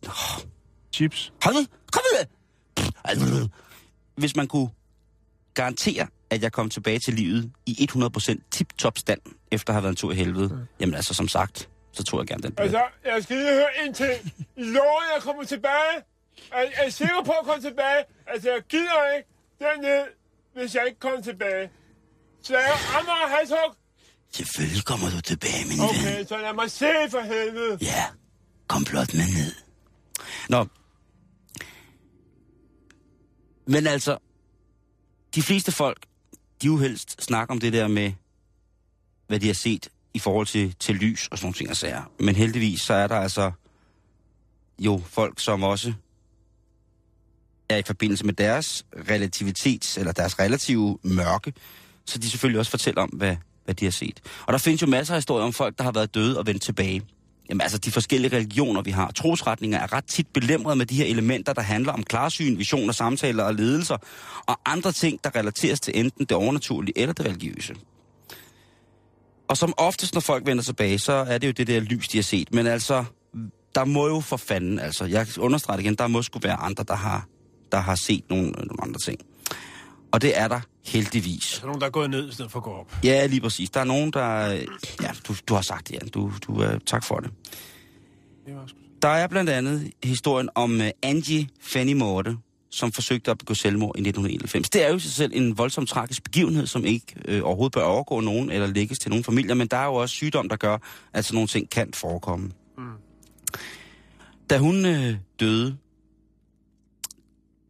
Chips. 0.93 1.33
Hold 1.43 1.55
nu! 1.55 1.65
Kom 1.91 2.01
ud! 2.11 3.49
Hvis 4.15 4.35
man 4.35 4.47
kunne 4.47 4.69
garantere, 5.53 6.07
at 6.29 6.41
jeg 6.43 6.51
kom 6.51 6.69
tilbage 6.69 6.99
til 6.99 7.13
livet 7.13 7.51
i 7.65 7.89
100% 7.91 8.35
tip-top 8.51 8.97
stand, 8.97 9.19
efter 9.51 9.69
at 9.69 9.75
have 9.75 9.83
været 9.83 9.91
en 9.91 9.95
tur 9.95 10.11
i 10.11 10.15
helvede, 10.15 10.47
mm. 10.49 10.59
jamen 10.79 10.95
altså, 10.95 11.13
som 11.13 11.27
sagt, 11.27 11.69
så 11.91 12.03
tror 12.03 12.19
jeg 12.19 12.27
gerne 12.27 12.43
den. 12.43 12.53
Altså, 12.57 12.81
jeg 13.05 13.23
skal 13.23 13.37
lige 13.37 13.49
høre 13.53 13.69
en 13.87 13.93
ting. 13.93 14.33
Lover, 14.57 15.01
jeg 15.15 15.21
kommer 15.23 15.43
tilbage. 15.43 15.95
Er, 16.51 16.63
er 16.73 16.87
I 16.87 16.91
sikker 16.91 17.21
på 17.25 17.31
at 17.31 17.45
komme 17.45 17.61
tilbage? 17.61 18.03
Altså, 18.27 18.49
jeg 18.51 18.61
gider 18.69 19.15
ikke 19.17 19.29
derned, 19.59 20.05
hvis 20.55 20.75
jeg 20.75 20.83
ikke 20.87 20.99
kommer 20.99 21.21
tilbage. 21.21 21.69
Rammer 22.49 23.11
og 23.11 23.29
halshug. 23.37 23.75
Selvfølgelig 24.31 24.85
kommer 24.85 25.09
du 25.09 25.21
tilbage, 25.21 25.65
min 25.67 25.77
ven. 25.77 25.89
Okay, 25.89 26.25
så 26.25 26.37
lad 26.37 26.53
mig 26.53 26.71
se 26.71 26.91
for 27.11 27.21
helvede. 27.21 27.77
Ja, 27.81 28.05
kom 28.67 28.83
blot 28.83 29.13
med 29.13 29.25
ned. 29.25 29.53
Nå. 30.49 30.65
Men 33.65 33.87
altså, 33.87 34.17
de 35.35 35.41
fleste 35.41 35.71
folk, 35.71 36.05
de 36.61 36.67
jo 36.67 36.77
helst 36.77 37.23
snakker 37.23 37.53
om 37.53 37.59
det 37.59 37.73
der 37.73 37.87
med, 37.87 38.13
hvad 39.27 39.39
de 39.39 39.47
har 39.47 39.53
set 39.53 39.89
i 40.13 40.19
forhold 40.19 40.47
til, 40.47 40.75
til 40.79 40.95
lys 40.95 41.27
og 41.31 41.37
sådan 41.37 41.45
nogle 41.45 41.55
ting 41.55 41.69
og 41.69 41.77
sager. 41.77 42.11
Men 42.19 42.35
heldigvis, 42.35 42.81
så 42.81 42.93
er 42.93 43.07
der 43.07 43.15
altså 43.15 43.51
jo 44.79 45.01
folk, 45.07 45.39
som 45.39 45.63
også 45.63 45.93
er 47.69 47.77
i 47.77 47.83
forbindelse 47.83 48.25
med 48.25 48.33
deres 48.33 48.85
relativitet, 49.09 49.97
eller 49.97 50.11
deres 50.11 50.39
relative 50.39 50.99
mørke, 51.03 51.53
så 52.05 52.19
de 52.19 52.29
selvfølgelig 52.29 52.59
også 52.59 52.71
fortæller 52.71 53.01
om, 53.01 53.09
hvad, 53.09 53.35
hvad 53.65 53.75
de 53.75 53.85
har 53.85 53.91
set. 53.91 54.19
Og 54.45 54.53
der 54.53 54.59
findes 54.59 54.81
jo 54.81 54.87
masser 54.87 55.13
af 55.13 55.17
historier 55.17 55.45
om 55.45 55.53
folk, 55.53 55.77
der 55.77 55.83
har 55.83 55.91
været 55.91 56.15
døde 56.15 56.39
og 56.39 56.47
vendt 56.47 56.61
tilbage. 56.61 57.01
Jamen 57.49 57.61
altså, 57.61 57.77
de 57.77 57.91
forskellige 57.91 58.35
religioner, 58.35 58.81
vi 58.81 58.91
har. 58.91 59.11
Trosretninger 59.11 59.79
er 59.79 59.93
ret 59.93 60.05
tit 60.05 60.27
belemret 60.33 60.77
med 60.77 60.85
de 60.85 60.95
her 60.95 61.05
elementer, 61.05 61.53
der 61.53 61.61
handler 61.61 61.93
om 61.93 62.03
klarsyn, 62.03 62.57
visioner, 62.57 62.93
samtaler 62.93 63.43
og 63.43 63.55
ledelser, 63.55 63.97
og 64.45 64.59
andre 64.65 64.91
ting, 64.91 65.23
der 65.23 65.35
relateres 65.35 65.79
til 65.79 65.99
enten 65.99 66.25
det 66.25 66.37
overnaturlige 66.37 66.97
eller 66.97 67.13
det 67.13 67.25
religiøse. 67.25 67.75
Og 69.47 69.57
som 69.57 69.73
oftest, 69.77 70.13
når 70.13 70.21
folk 70.21 70.45
vender 70.45 70.63
tilbage, 70.63 70.99
så 70.99 71.13
er 71.13 71.37
det 71.37 71.47
jo 71.47 71.51
det 71.51 71.67
der 71.67 71.79
lys, 71.79 72.07
de 72.07 72.17
har 72.17 72.23
set. 72.23 72.53
Men 72.53 72.67
altså, 72.67 73.05
der 73.75 73.85
må 73.85 74.07
jo 74.07 74.19
for 74.19 74.37
fanden, 74.37 74.79
altså, 74.79 75.05
jeg 75.05 75.27
understreger 75.39 75.79
igen, 75.79 75.95
der 75.95 76.07
må 76.07 76.21
skulle 76.21 76.47
være 76.47 76.57
andre, 76.57 76.83
der 76.87 76.95
har, 76.95 77.27
der 77.71 77.77
har 77.77 77.95
set 77.95 78.23
nogle, 78.29 78.47
øh, 78.47 78.55
nogle 78.55 78.81
andre 78.81 78.99
ting. 79.05 79.19
Og 80.11 80.21
det 80.21 80.39
er 80.39 80.47
der 80.47 80.59
heldigvis. 80.85 81.43
Så 81.43 81.61
er 81.61 81.65
nogen, 81.65 81.81
der 81.81 81.87
er 81.87 81.91
gået 81.91 82.09
ned 82.09 82.29
i 82.29 82.33
stedet 82.33 82.51
for 82.51 82.59
at 82.59 82.63
gå 82.63 82.71
op. 82.71 82.95
Ja, 83.03 83.25
lige 83.25 83.41
præcis. 83.41 83.69
Der 83.69 83.79
er 83.79 83.83
nogen, 83.83 84.13
der... 84.13 84.45
Ja, 85.01 85.11
du, 85.27 85.35
du 85.47 85.53
har 85.53 85.61
sagt 85.61 85.87
det, 85.87 85.93
Jan. 85.93 86.07
Du, 86.09 86.31
du, 86.47 86.53
uh, 86.53 86.79
tak 86.85 87.03
for 87.03 87.19
det. 87.19 87.31
Det 88.45 88.55
var. 88.55 88.67
Der 89.01 89.07
er 89.07 89.27
blandt 89.27 89.49
andet 89.49 89.91
historien 90.03 90.49
om 90.55 90.75
uh, 90.75 90.87
Angie 91.03 91.49
Fenimorte, 91.61 92.37
som 92.69 92.91
forsøgte 92.91 93.31
at 93.31 93.37
begå 93.37 93.53
selvmord 93.53 93.95
i 93.95 94.01
1991. 94.01 94.69
Det 94.69 94.85
er 94.85 94.89
jo 94.89 94.95
i 94.95 94.99
sig 94.99 95.11
selv 95.11 95.31
en 95.35 95.57
voldsom 95.57 95.85
tragisk 95.85 96.23
begivenhed, 96.23 96.67
som 96.67 96.85
ikke 96.85 97.05
øh, 97.25 97.41
overhovedet 97.43 97.73
bør 97.73 97.83
overgå 97.83 98.19
nogen 98.19 98.51
eller 98.51 98.67
lægges 98.67 98.99
til 98.99 99.09
nogen 99.09 99.23
familier, 99.23 99.55
men 99.55 99.67
der 99.67 99.77
er 99.77 99.85
jo 99.85 99.93
også 99.93 100.15
sygdom, 100.15 100.49
der 100.49 100.55
gør, 100.55 100.77
at 101.13 101.25
sådan 101.25 101.35
nogle 101.35 101.47
ting 101.47 101.69
kan 101.69 101.93
forekomme. 101.93 102.51
Mm. 102.77 102.83
Da 104.49 104.57
hun 104.57 104.85
øh, 104.85 105.15
døde, 105.39 105.77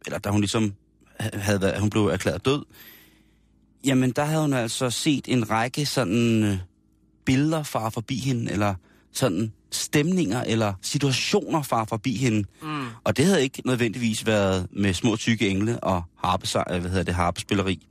eller 0.06 0.18
da 0.18 0.30
hun 0.30 0.40
ligesom 0.40 0.74
havde 1.34 1.60
været, 1.60 1.80
hun 1.80 1.90
blev 1.90 2.06
erklæret 2.06 2.44
død, 2.44 2.64
jamen 3.84 4.10
der 4.10 4.24
havde 4.24 4.42
hun 4.42 4.52
altså 4.52 4.90
set 4.90 5.24
en 5.28 5.50
række 5.50 5.86
sådan 5.86 6.42
øh, 6.42 6.58
billeder 7.24 7.62
far 7.62 7.90
forbi 7.90 8.18
hende, 8.18 8.52
eller 8.52 8.74
sådan 9.12 9.52
stemninger 9.70 10.42
eller 10.42 10.74
situationer 10.82 11.62
far 11.62 11.84
forbi 11.84 12.16
hende. 12.16 12.44
Mm. 12.62 12.86
Og 13.04 13.16
det 13.16 13.24
havde 13.24 13.42
ikke 13.42 13.62
nødvendigvis 13.64 14.26
været 14.26 14.66
med 14.70 14.94
små 14.94 15.16
tykke 15.16 15.48
engle 15.48 15.80
og 15.80 16.02
harpe, 16.24 16.46
hvad 16.66 16.90
hedder 16.90 17.02
det, 17.02 17.14
harpespilleri. 17.14 17.86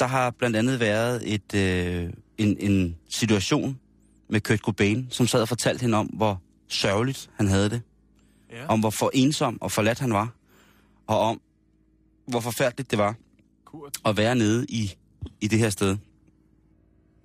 Der 0.00 0.06
har 0.06 0.30
blandt 0.30 0.56
andet 0.56 0.80
været 0.80 1.34
et, 1.34 1.54
øh, 1.54 2.10
en, 2.38 2.56
en 2.60 2.96
situation 3.08 3.78
med 4.28 4.40
Kurt 4.40 4.58
Cobain, 4.58 5.06
som 5.10 5.26
sad 5.26 5.42
og 5.42 5.48
fortalte 5.48 5.82
hende 5.82 5.98
om, 5.98 6.06
hvor 6.06 6.40
sørgeligt 6.68 7.30
han 7.36 7.48
havde 7.48 7.70
det. 7.70 7.82
Ja. 8.52 8.66
Om 8.66 8.80
hvor 8.80 8.90
for 8.90 9.10
ensom 9.14 9.58
og 9.60 9.72
forladt 9.72 9.98
han 9.98 10.12
var. 10.12 10.28
Og 11.06 11.18
om, 11.20 11.40
hvor 12.26 12.40
forfærdeligt 12.40 12.90
det 12.90 12.98
var 12.98 13.14
Kurt. 13.64 13.98
at 14.04 14.16
være 14.16 14.34
nede 14.34 14.66
i, 14.68 14.92
i 15.40 15.48
det 15.48 15.58
her 15.58 15.70
sted. 15.70 15.96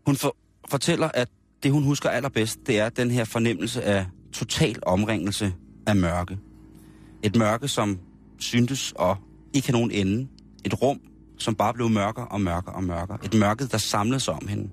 Hun 0.06 0.16
for, 0.16 0.36
fortæller, 0.70 1.10
at 1.14 1.30
det, 1.64 1.72
hun 1.72 1.84
husker 1.84 2.10
allerbedst, 2.10 2.60
det 2.68 2.80
er 2.80 2.90
den 2.90 3.12
her 3.12 3.24
fornemmelse 3.24 3.84
af 3.84 4.06
total 4.32 4.80
omringelse 4.86 5.54
af 5.88 5.96
mørke. 5.96 6.38
Et 7.24 7.36
mørke, 7.36 7.68
som 7.68 8.00
syntes 8.40 8.94
og 8.96 9.18
ikke 9.54 9.68
har 9.68 9.74
nogen 9.74 9.92
ende. 9.92 10.28
Et 10.66 10.82
rum, 10.82 11.00
som 11.38 11.56
bare 11.56 11.74
blev 11.74 11.90
mørkere 11.90 12.28
og 12.28 12.42
mørkere 12.42 12.76
og 12.76 12.84
mørkere. 12.84 13.18
Et 13.26 13.40
mørke, 13.40 13.68
der 13.68 13.78
samlede 13.78 14.20
sig 14.20 14.34
om 14.34 14.48
hende. 14.48 14.70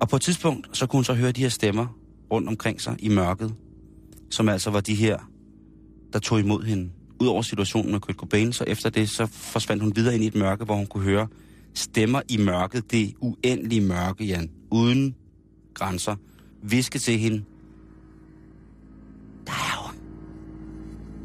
Og 0.00 0.08
på 0.08 0.16
et 0.16 0.22
tidspunkt, 0.22 0.76
så 0.76 0.86
kunne 0.86 0.98
hun 0.98 1.04
så 1.04 1.14
høre 1.14 1.32
de 1.32 1.40
her 1.40 1.48
stemmer 1.48 1.86
rundt 2.32 2.48
omkring 2.48 2.80
sig 2.80 2.96
i 2.98 3.08
mørket, 3.08 3.54
som 4.30 4.48
altså 4.48 4.70
var 4.70 4.80
de 4.80 4.94
her, 4.94 5.18
der 6.12 6.18
tog 6.18 6.40
imod 6.40 6.62
hende 6.62 6.90
ud 7.20 7.26
over 7.26 7.42
situationen 7.42 7.92
med 7.92 8.00
Kurt 8.00 8.16
Cobain, 8.16 8.52
så 8.52 8.64
efter 8.66 8.90
det, 8.90 9.10
så 9.10 9.26
forsvandt 9.26 9.82
hun 9.82 9.96
videre 9.96 10.14
ind 10.14 10.24
i 10.24 10.26
et 10.26 10.34
mørke, 10.34 10.64
hvor 10.64 10.74
hun 10.74 10.86
kunne 10.86 11.04
høre 11.04 11.28
stemmer 11.74 12.22
i 12.28 12.36
mørket, 12.36 12.92
det 12.92 13.14
uendelige 13.20 13.80
mørke, 13.80 14.24
Jan, 14.24 14.50
uden 14.70 15.14
grænser, 15.74 16.16
viske 16.62 16.98
til 16.98 17.18
hende. 17.18 17.44
Der 19.46 19.52
er 19.52 19.86
hun. 19.86 19.94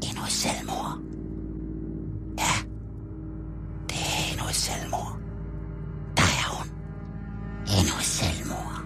Endnu 0.08 0.22
et 0.22 0.30
selvmord. 0.30 0.98
Ja, 2.38 2.54
det 3.88 3.96
er 3.96 4.32
endnu 4.32 4.46
et 4.48 4.54
selvmord. 4.54 5.18
Der 6.16 6.22
er 6.22 6.56
hun. 6.56 6.66
Endnu 7.78 7.96
et 7.98 8.04
selvmord. 8.04 8.82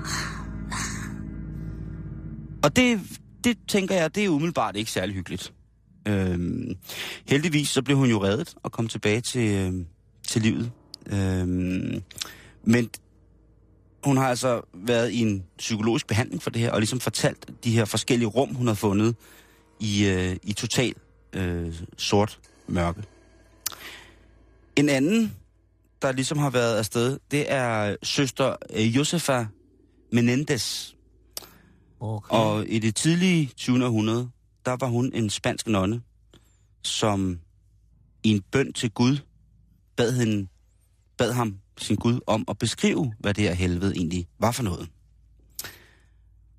Og 2.64 2.76
det, 2.76 3.00
det 3.44 3.58
tænker 3.68 3.94
jeg, 3.94 4.14
det 4.14 4.24
er 4.24 4.28
umiddelbart 4.28 4.76
ikke 4.76 4.90
særlig 4.90 5.14
hyggeligt. 5.14 5.52
Øhm, 6.08 6.76
heldigvis 7.26 7.68
så 7.68 7.82
blev 7.82 7.96
hun 7.96 8.10
jo 8.10 8.22
reddet 8.22 8.54
og 8.62 8.72
kom 8.72 8.88
tilbage 8.88 9.20
til, 9.20 9.50
øhm, 9.50 9.86
til 10.28 10.42
livet. 10.42 10.72
Øhm, 11.12 12.02
men 12.64 12.90
hun 14.04 14.16
har 14.16 14.28
altså 14.28 14.60
været 14.74 15.10
i 15.10 15.20
en 15.20 15.44
psykologisk 15.58 16.06
behandling 16.06 16.42
for 16.42 16.50
det 16.50 16.62
her, 16.62 16.70
og 16.70 16.78
ligesom 16.78 17.00
fortalt 17.00 17.50
de 17.64 17.70
her 17.70 17.84
forskellige 17.84 18.28
rum, 18.28 18.54
hun 18.54 18.66
har 18.66 18.74
fundet 18.74 19.16
i, 19.80 20.06
øh, 20.06 20.36
i 20.42 20.52
total 20.52 20.94
øh, 21.32 21.74
sort 21.96 22.40
mørke. 22.66 23.02
En 24.76 24.88
anden, 24.88 25.36
der 26.02 26.12
ligesom 26.12 26.38
har 26.38 26.50
været 26.50 26.78
afsted, 26.78 27.18
det 27.30 27.52
er 27.52 27.96
søster 28.02 28.56
øh, 28.70 28.96
Josefa 28.96 29.44
Menendez. 30.12 30.94
Okay. 32.00 32.36
Og 32.36 32.68
i 32.68 32.78
det 32.78 32.96
tidlige 32.96 33.50
20. 33.56 33.84
århundrede, 33.84 34.30
der 34.70 34.76
var 34.80 34.86
hun 34.86 35.12
en 35.14 35.30
spansk 35.30 35.66
nonne, 35.66 36.02
som 36.82 37.40
i 38.22 38.30
en 38.30 38.42
bøn 38.42 38.72
til 38.72 38.90
Gud 38.90 39.18
bad, 39.96 40.12
hende, 40.12 40.48
bad 41.16 41.32
ham, 41.32 41.60
sin 41.78 41.96
Gud, 41.96 42.20
om 42.26 42.44
at 42.48 42.58
beskrive, 42.58 43.14
hvad 43.18 43.34
det 43.34 43.44
her 43.44 43.54
helvede 43.54 43.96
egentlig 43.96 44.26
var 44.38 44.50
for 44.50 44.62
noget. 44.62 44.88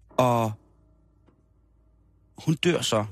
Og 0.10 0.52
hun 2.38 2.56
dør 2.56 2.82
så 2.82 3.06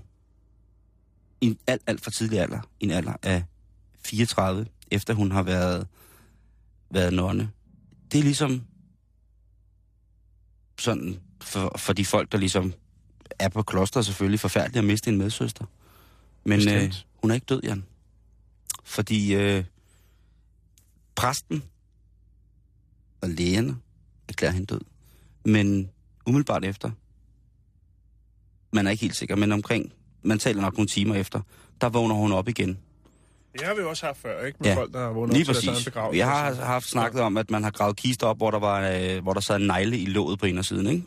i 1.41 1.45
en 1.45 1.57
alt, 1.67 1.81
alt 1.87 2.01
for 2.01 2.11
tidlig 2.11 2.39
alder, 2.39 2.61
i 2.79 2.85
en 2.85 2.91
alder 2.91 3.13
af 3.23 3.43
34, 4.05 4.65
efter 4.91 5.13
hun 5.13 5.31
har 5.31 5.43
været, 5.43 5.87
været 6.91 7.13
nonne. 7.13 7.51
Det 8.11 8.19
er 8.19 8.23
ligesom 8.23 8.65
sådan, 10.79 11.19
for, 11.41 11.77
for 11.77 11.93
de 11.93 12.05
folk, 12.05 12.31
der 12.31 12.37
ligesom 12.37 12.73
er 13.39 13.49
på 13.49 13.63
klosteret 13.63 14.05
selvfølgelig 14.05 14.39
forfærdeligt 14.39 14.77
at 14.77 14.83
miste 14.83 15.09
en 15.09 15.17
medsøster. 15.17 15.65
Men 16.43 16.69
øh, 16.69 16.93
hun 17.15 17.31
er 17.31 17.35
ikke 17.35 17.45
død, 17.45 17.61
Jan. 17.63 17.85
Fordi 18.83 19.35
øh, 19.35 19.63
præsten 21.15 21.63
og 23.21 23.29
lægerne 23.29 23.77
erklærer 24.29 24.51
hende 24.51 24.65
død. 24.65 24.81
Men 25.45 25.89
umiddelbart 26.25 26.65
efter, 26.65 26.91
man 28.71 28.87
er 28.87 28.91
ikke 28.91 29.01
helt 29.01 29.15
sikker, 29.17 29.35
men 29.35 29.51
omkring, 29.51 29.93
man 30.23 30.39
taler 30.39 30.61
nok 30.61 30.73
nogle 30.73 30.87
timer 30.87 31.15
efter, 31.15 31.41
der 31.81 31.89
vågner 31.89 32.15
hun 32.15 32.31
op 32.31 32.47
igen. 32.47 32.77
Det 33.53 33.61
har 33.67 33.75
vi 33.75 33.81
også 33.81 34.05
haft 34.05 34.17
før, 34.17 34.45
ikke? 34.45 34.57
Med 34.59 34.67
Ja, 34.69 34.75
folk, 34.75 34.93
der 34.93 34.99
har 34.99 35.09
vundet 35.09 35.37
Lige 35.37 35.49
op 35.49 35.55
til 35.55 35.65
deres 35.65 35.75
præcis. 35.75 35.85
begravelse. 35.85 36.13
Vi 36.15 36.19
har 36.19 36.53
haft 36.53 36.85
snakket 36.87 37.21
om, 37.21 37.37
at 37.37 37.51
man 37.51 37.63
har 37.63 37.71
gravet 37.71 37.95
kister 37.95 38.27
op, 38.27 38.37
hvor 38.37 38.51
der, 38.51 38.59
var, 38.59 38.89
øh, 38.89 39.21
hvor 39.23 39.33
der 39.33 39.41
sad 39.41 39.55
en 39.55 39.67
negle 39.67 39.97
i 39.97 40.05
låget 40.05 40.39
på 40.39 40.45
en 40.45 40.57
af 40.57 40.65
siden, 40.65 40.87
ikke? 40.87 41.03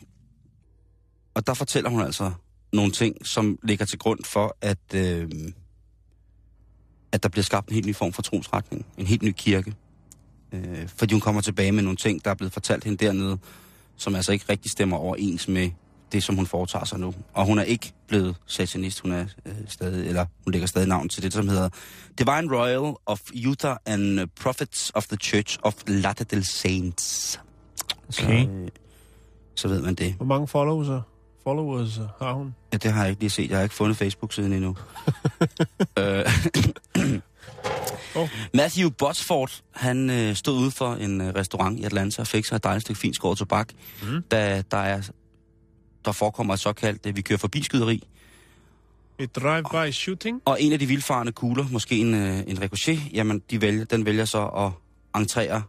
Og 1.33 1.47
der 1.47 1.53
fortæller 1.53 1.89
hun 1.89 2.01
altså 2.01 2.31
nogle 2.73 2.91
ting, 2.91 3.27
som 3.27 3.59
ligger 3.63 3.85
til 3.85 3.99
grund 3.99 4.19
for, 4.25 4.57
at, 4.61 4.77
øh, 4.95 5.29
at 7.11 7.23
der 7.23 7.29
bliver 7.29 7.43
skabt 7.43 7.67
en 7.69 7.73
helt 7.73 7.85
ny 7.87 7.95
form 7.95 8.13
for 8.13 8.21
trosretning. 8.21 8.85
En 8.97 9.07
helt 9.07 9.21
ny 9.23 9.33
kirke. 9.37 9.73
Øh, 10.51 10.87
fordi 10.87 11.13
hun 11.13 11.21
kommer 11.21 11.41
tilbage 11.41 11.71
med 11.71 11.83
nogle 11.83 11.97
ting, 11.97 12.25
der 12.25 12.31
er 12.31 12.35
blevet 12.35 12.53
fortalt 12.53 12.83
hende 12.83 13.05
dernede, 13.05 13.37
som 13.97 14.15
altså 14.15 14.31
ikke 14.31 14.45
rigtig 14.49 14.71
stemmer 14.71 14.97
overens 14.97 15.47
med 15.47 15.71
det, 16.11 16.23
som 16.23 16.35
hun 16.35 16.45
foretager 16.47 16.85
sig 16.85 16.99
nu. 16.99 17.13
Og 17.33 17.45
hun 17.45 17.59
er 17.59 17.63
ikke 17.63 17.93
blevet 18.07 18.35
satanist, 18.45 18.99
hun 18.99 19.11
er 19.11 19.25
øh, 19.45 19.53
stadig, 19.67 20.07
eller 20.07 20.25
hun 20.43 20.51
lægger 20.51 20.67
stadig 20.67 20.87
navn 20.87 21.09
til 21.09 21.23
det, 21.23 21.33
som 21.33 21.47
hedder 21.47 21.69
Divine 22.19 22.57
Royal 22.57 22.93
of 23.05 23.21
Utah 23.47 23.77
and 23.85 24.27
Prophets 24.41 24.91
of 24.95 25.07
the 25.07 25.17
Church 25.17 25.57
of 25.63 25.75
Latter-day 25.87 26.41
Saints. 26.41 27.39
Så, 28.09 28.23
Okay. 28.25 28.47
øh, 28.47 28.67
så 29.55 29.67
ved 29.67 29.81
man 29.81 29.95
det. 29.95 30.13
Hvor 30.13 30.25
mange 30.25 30.47
followers, 30.47 31.03
followers 31.43 31.99
har 32.21 32.33
hun? 32.33 32.55
Ja, 32.73 32.77
det 32.77 32.91
har 32.91 33.01
jeg 33.01 33.09
ikke 33.09 33.21
lige 33.21 33.29
set. 33.29 33.49
Jeg 33.49 33.57
har 33.57 33.63
ikke 33.63 33.75
fundet 33.75 33.97
Facebook-siden 33.97 34.53
endnu. 34.53 34.77
øh, 35.99 36.25
Oh. 38.15 38.29
Matthew 38.53 38.89
Botsford, 38.89 39.61
han 39.71 40.09
øh, 40.09 40.35
stod 40.35 40.59
ude 40.59 40.71
for 40.71 40.93
en 40.93 41.21
øh, 41.21 41.35
restaurant 41.35 41.79
i 41.79 41.83
Atlanta 41.83 42.21
og 42.21 42.27
fik 42.27 42.45
sig 42.45 42.55
et 42.55 42.63
dejligt 42.63 42.81
stykke 42.85 42.99
fint 42.99 43.15
skåret 43.15 43.37
tobak, 43.37 43.69
Mm. 44.03 44.23
da 44.31 44.63
der, 44.71 44.77
er, 44.77 45.01
der 46.05 46.11
forekommer 46.11 46.53
et 46.53 46.59
såkaldt, 46.59 47.05
øh, 47.05 47.15
vi 47.15 47.21
kører 47.21 47.37
forbi 47.39 47.63
skyderi, 47.63 48.03
Et 49.19 49.35
drive-by 49.35 49.91
shooting? 49.91 50.41
og 50.45 50.61
en 50.61 50.73
af 50.73 50.79
de 50.79 50.85
vildfarende 50.85 51.31
kugler, 51.31 51.65
måske 51.71 51.97
en, 51.97 52.13
øh, 52.13 52.39
en 52.47 52.61
ricochet, 52.61 52.99
jamen 53.13 53.41
de 53.51 53.61
vælger, 53.61 53.85
den 53.85 54.05
vælger 54.05 54.25
så 54.25 54.45
at 54.47 54.71
entrere 55.21 55.63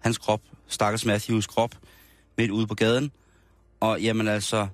hans 0.00 0.18
krop, 0.18 0.40
stakkels 0.66 1.04
Matthews 1.04 1.46
krop, 1.46 1.70
midt 2.38 2.50
ude 2.50 2.66
på 2.66 2.74
gaden, 2.74 3.10
og 3.80 4.00
jamen 4.00 4.28
altså, 4.28 4.66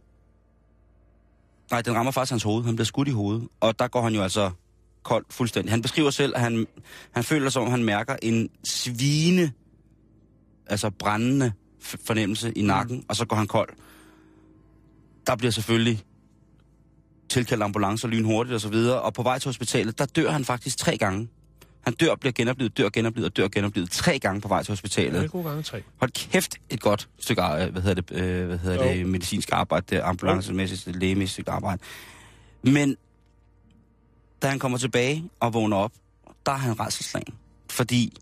nej, 1.70 1.83
den 1.83 1.94
rammer 1.94 2.12
faktisk 2.12 2.31
hans 2.31 2.42
hoved, 2.42 2.64
han 2.64 2.76
bliver 2.76 2.87
skudt 2.87 3.09
i 3.09 3.11
hovedet, 3.11 3.48
og 3.61 3.79
der 3.79 3.88
går 3.88 4.02
han 4.02 4.14
jo 4.14 4.22
altså 4.22 4.50
kold 5.02 5.24
fuldstændig. 5.31 5.72
Han 5.72 5.83
beskriver 5.83 6.11
selv, 6.11 6.33
at 6.35 6.40
han, 6.40 6.66
han 7.12 7.24
føler 7.24 7.50
som 7.50 7.62
om, 7.62 7.70
han 7.70 7.85
mærker 7.85 8.16
en 8.22 8.50
svine, 8.64 9.52
altså 10.66 10.90
brændende 10.90 11.52
fornemmelse 12.07 12.52
i 12.52 12.62
nakken, 12.62 12.96
mm. 12.96 13.05
og 13.09 13.16
så 13.16 13.24
går 13.24 13.37
han 13.37 13.46
kold. 13.46 13.68
Der 15.26 15.37
bliver 15.37 15.50
selvfølgelig 15.50 16.05
tilkaldt 17.29 17.62
ambulancer 17.62 18.09
lynhurtigt 18.09 18.55
og 18.55 18.61
så 18.61 18.68
videre, 18.68 19.02
og 19.02 19.14
på 19.14 19.22
vej 19.22 19.38
til 19.38 19.48
hospitalet, 19.48 19.98
der 19.98 20.07
dør 20.07 20.31
han 20.31 20.44
faktisk 20.44 20.79
tre 20.79 20.98
gange. 20.98 21.29
Han 21.87 21.94
dør, 21.94 22.14
bliver 22.14 22.33
genoplevet, 22.33 22.79
dør, 22.79 22.88
genoplevet 22.88 23.31
og 23.31 23.37
dør, 23.37 23.49
genoplevet 23.49 23.90
tre 23.90 24.18
gange 24.18 24.40
på 24.40 24.49
vej 24.49 24.62
til 24.62 24.70
Ja, 24.70 24.72
hospitalet. 24.72 25.12
det 25.14 25.25
er 25.25 25.29
gode 25.29 25.44
gange 25.49 25.62
tre. 25.62 25.83
Hold 25.96 26.11
kæft, 26.11 26.55
et 26.70 26.81
godt 26.81 27.09
stykke 27.18 27.42
ar- 27.42 27.66
hvad 27.66 27.83
hedder 27.83 28.03
det, 28.03 28.11
øh, 28.22 28.46
hvad 28.46 28.59
hedder 28.59 28.83
det 28.92 29.01
Jo. 29.03 29.07
medicinsk 29.07 29.49
arbejde, 29.53 29.87
det 29.96 30.01
ambulancemæssigt, 30.03 30.96
lægemæssigt 30.96 31.33
stykke 31.33 31.51
arbejde. 31.51 31.83
Men 32.62 32.96
da 34.42 34.49
han 34.49 34.59
kommer 34.59 34.79
tilbage 34.79 35.31
og 35.40 35.55
vågner 35.55 35.77
op, 35.77 35.92
der 36.46 36.53
er 36.53 36.57
han 36.57 36.81
rædselslagen. 36.81 37.35
Fordi 37.70 38.16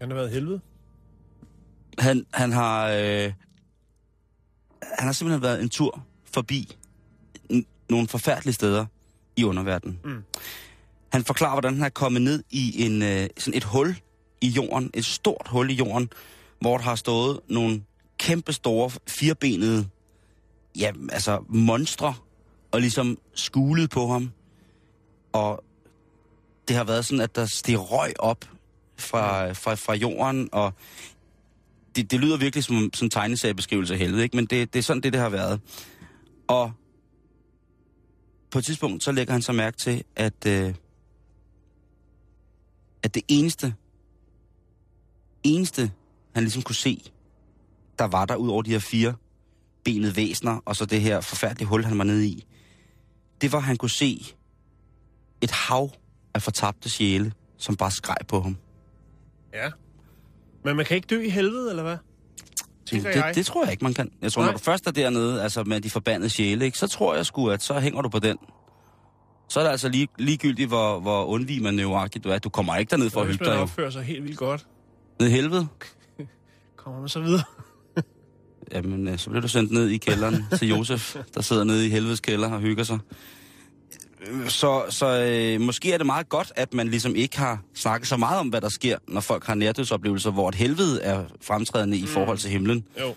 Han 0.00 0.10
har 0.10 0.14
været 0.16 0.30
helvede. 0.30 0.60
han, 1.98 2.26
han 2.34 2.52
har 2.52 2.88
øh, 2.88 3.32
han 4.98 5.06
har 5.06 5.12
simpelthen 5.12 5.42
været 5.42 5.62
en 5.62 5.68
tur 5.68 6.04
forbi 6.34 6.76
nogle 7.90 8.08
forfærdelige 8.08 8.54
steder 8.54 8.86
i 9.36 9.44
underverdenen. 9.44 10.00
Mm. 10.04 10.22
Han 11.12 11.24
forklarer, 11.24 11.52
hvordan 11.52 11.74
han 11.74 11.84
er 11.84 11.88
kommet 11.88 12.22
ned 12.22 12.42
i 12.50 12.84
en, 12.86 13.02
øh, 13.02 13.28
sådan 13.38 13.56
et 13.56 13.64
hul 13.64 13.96
i 14.40 14.48
jorden, 14.48 14.90
et 14.94 15.04
stort 15.04 15.48
hul 15.48 15.70
i 15.70 15.74
jorden, 15.74 16.10
hvor 16.60 16.76
der 16.76 16.84
har 16.84 16.94
stået 16.94 17.40
nogle 17.48 17.82
kæmpe 18.18 18.52
store 18.52 18.90
firebenede 19.08 19.88
ja, 20.78 20.92
altså 21.12 21.44
monstre, 21.48 22.14
og 22.72 22.80
ligesom 22.80 23.18
skulet 23.34 23.90
på 23.90 24.06
ham. 24.06 24.32
Og 25.32 25.64
det 26.68 26.76
har 26.76 26.84
været 26.84 27.06
sådan, 27.06 27.20
at 27.20 27.36
der 27.36 27.46
steg 27.46 27.78
røg 27.78 28.12
op 28.18 28.44
fra, 28.96 29.52
fra, 29.52 29.74
fra 29.74 29.94
jorden, 29.94 30.48
og 30.52 30.72
det, 31.96 32.10
det 32.10 32.20
lyder 32.20 32.36
virkelig 32.36 32.64
som 32.64 32.76
en 32.76 33.10
tegneseriebeskrivelse 33.10 33.94
af 33.94 33.98
helvede, 33.98 34.22
ikke? 34.22 34.36
men 34.36 34.46
det, 34.46 34.72
det 34.72 34.78
er 34.78 34.82
sådan, 34.82 35.02
det, 35.02 35.12
det 35.12 35.20
har 35.20 35.28
været. 35.28 35.60
Og 36.48 36.72
på 38.50 38.58
et 38.58 38.64
tidspunkt, 38.64 39.04
så 39.04 39.12
lægger 39.12 39.32
han 39.32 39.42
så 39.42 39.52
mærke 39.52 39.76
til, 39.76 40.04
at, 40.16 40.46
øh, 40.46 40.74
at 43.02 43.14
det 43.14 43.22
eneste, 43.28 43.74
eneste, 45.42 45.90
han 46.34 46.42
ligesom 46.42 46.62
kunne 46.62 46.74
se, 46.74 47.12
der 47.98 48.04
var 48.04 48.24
der 48.24 48.36
ud 48.36 48.48
over 48.48 48.62
de 48.62 48.70
her 48.70 48.78
fire 48.78 49.14
benede 49.84 50.16
væsner, 50.16 50.60
og 50.64 50.76
så 50.76 50.84
det 50.84 51.00
her 51.00 51.20
forfærdelige 51.20 51.68
hul, 51.68 51.84
han 51.84 51.98
var 51.98 52.04
nede 52.04 52.26
i, 52.26 52.46
det 53.40 53.52
var, 53.52 53.58
at 53.58 53.64
han 53.64 53.76
kunne 53.76 53.90
se 53.90 54.34
et 55.40 55.50
hav 55.50 55.90
af 56.34 56.42
fortabte 56.42 56.90
sjæle, 56.90 57.32
som 57.56 57.76
bare 57.76 57.90
skreg 57.90 58.16
på 58.28 58.40
ham. 58.40 58.56
Ja. 59.54 59.70
Men 60.64 60.76
man 60.76 60.84
kan 60.84 60.96
ikke 60.96 61.06
dø 61.06 61.20
i 61.20 61.28
helvede, 61.28 61.70
eller 61.70 61.82
hvad? 61.82 61.96
Det, 62.90 63.04
jeg. 63.04 63.32
det 63.34 63.46
tror 63.46 63.64
jeg 63.64 63.72
ikke, 63.72 63.84
man 63.84 63.94
kan. 63.94 64.10
Jeg 64.22 64.32
tror, 64.32 64.42
Nej. 64.42 64.50
når 64.50 64.58
du 64.58 64.64
først 64.64 64.86
er 64.86 64.90
dernede, 64.90 65.42
altså 65.42 65.64
med 65.64 65.80
de 65.80 65.90
forbandede 65.90 66.30
sjæle, 66.30 66.64
ikke, 66.64 66.78
så 66.78 66.86
tror 66.86 67.14
jeg 67.14 67.26
sgu, 67.26 67.50
at 67.50 67.62
så 67.62 67.80
hænger 67.80 68.02
du 68.02 68.08
på 68.08 68.18
den. 68.18 68.38
Så 69.50 69.60
er 69.60 69.64
det 69.64 69.70
altså 69.70 69.88
lige, 69.88 70.08
ligegyldigt, 70.18 70.68
hvor, 70.68 71.00
hvor 71.00 71.24
undvig 71.24 71.62
man 71.62 71.74
nøjagtigt 71.74 72.24
du 72.24 72.30
er. 72.30 72.38
Du 72.38 72.48
kommer 72.48 72.76
ikke 72.76 72.90
derned 72.90 73.10
for 73.10 73.20
at 73.20 73.26
Hvis 73.26 73.36
hygge 73.36 73.44
dig 73.44 73.56
jo. 73.56 73.60
opfører 73.60 73.90
sig 73.90 74.02
helt 74.02 74.24
vildt 74.24 74.38
godt, 74.38 74.66
Ned 75.20 75.28
i 75.28 75.30
helvede. 75.30 75.66
kommer 76.76 77.00
man 77.00 77.08
så 77.08 77.20
videre. 77.20 77.42
Jamen, 78.74 79.08
øh, 79.08 79.18
så 79.18 79.30
bliver 79.30 79.42
du 79.42 79.48
sendt 79.48 79.72
ned 79.72 79.88
i 79.88 79.96
kælderen 79.96 80.44
til 80.58 80.68
Josef, 80.68 81.16
der 81.34 81.40
sidder 81.40 81.64
nede 81.64 81.86
i 81.86 81.90
helvedes 81.90 82.20
kælder 82.20 82.52
og 82.52 82.60
hygger 82.60 82.84
sig. 82.84 82.98
Så, 84.48 84.84
så 84.88 85.24
øh, 85.24 85.60
måske 85.60 85.92
er 85.92 85.96
det 85.96 86.06
meget 86.06 86.28
godt, 86.28 86.52
at 86.56 86.74
man 86.74 86.88
ligesom 86.88 87.16
ikke 87.16 87.38
har 87.38 87.62
snakket 87.74 88.08
så 88.08 88.16
meget 88.16 88.40
om, 88.40 88.48
hvad 88.48 88.60
der 88.60 88.68
sker, 88.68 88.98
når 89.08 89.20
folk 89.20 89.46
har 89.46 89.54
nærdødsoplevelser, 89.54 90.30
hvor 90.30 90.48
et 90.48 90.54
helvede 90.54 91.02
er 91.02 91.24
fremtrædende 91.40 91.96
i 91.98 92.06
forhold 92.06 92.38
til 92.38 92.50
himlen. 92.50 92.84
Jo. 93.00 93.14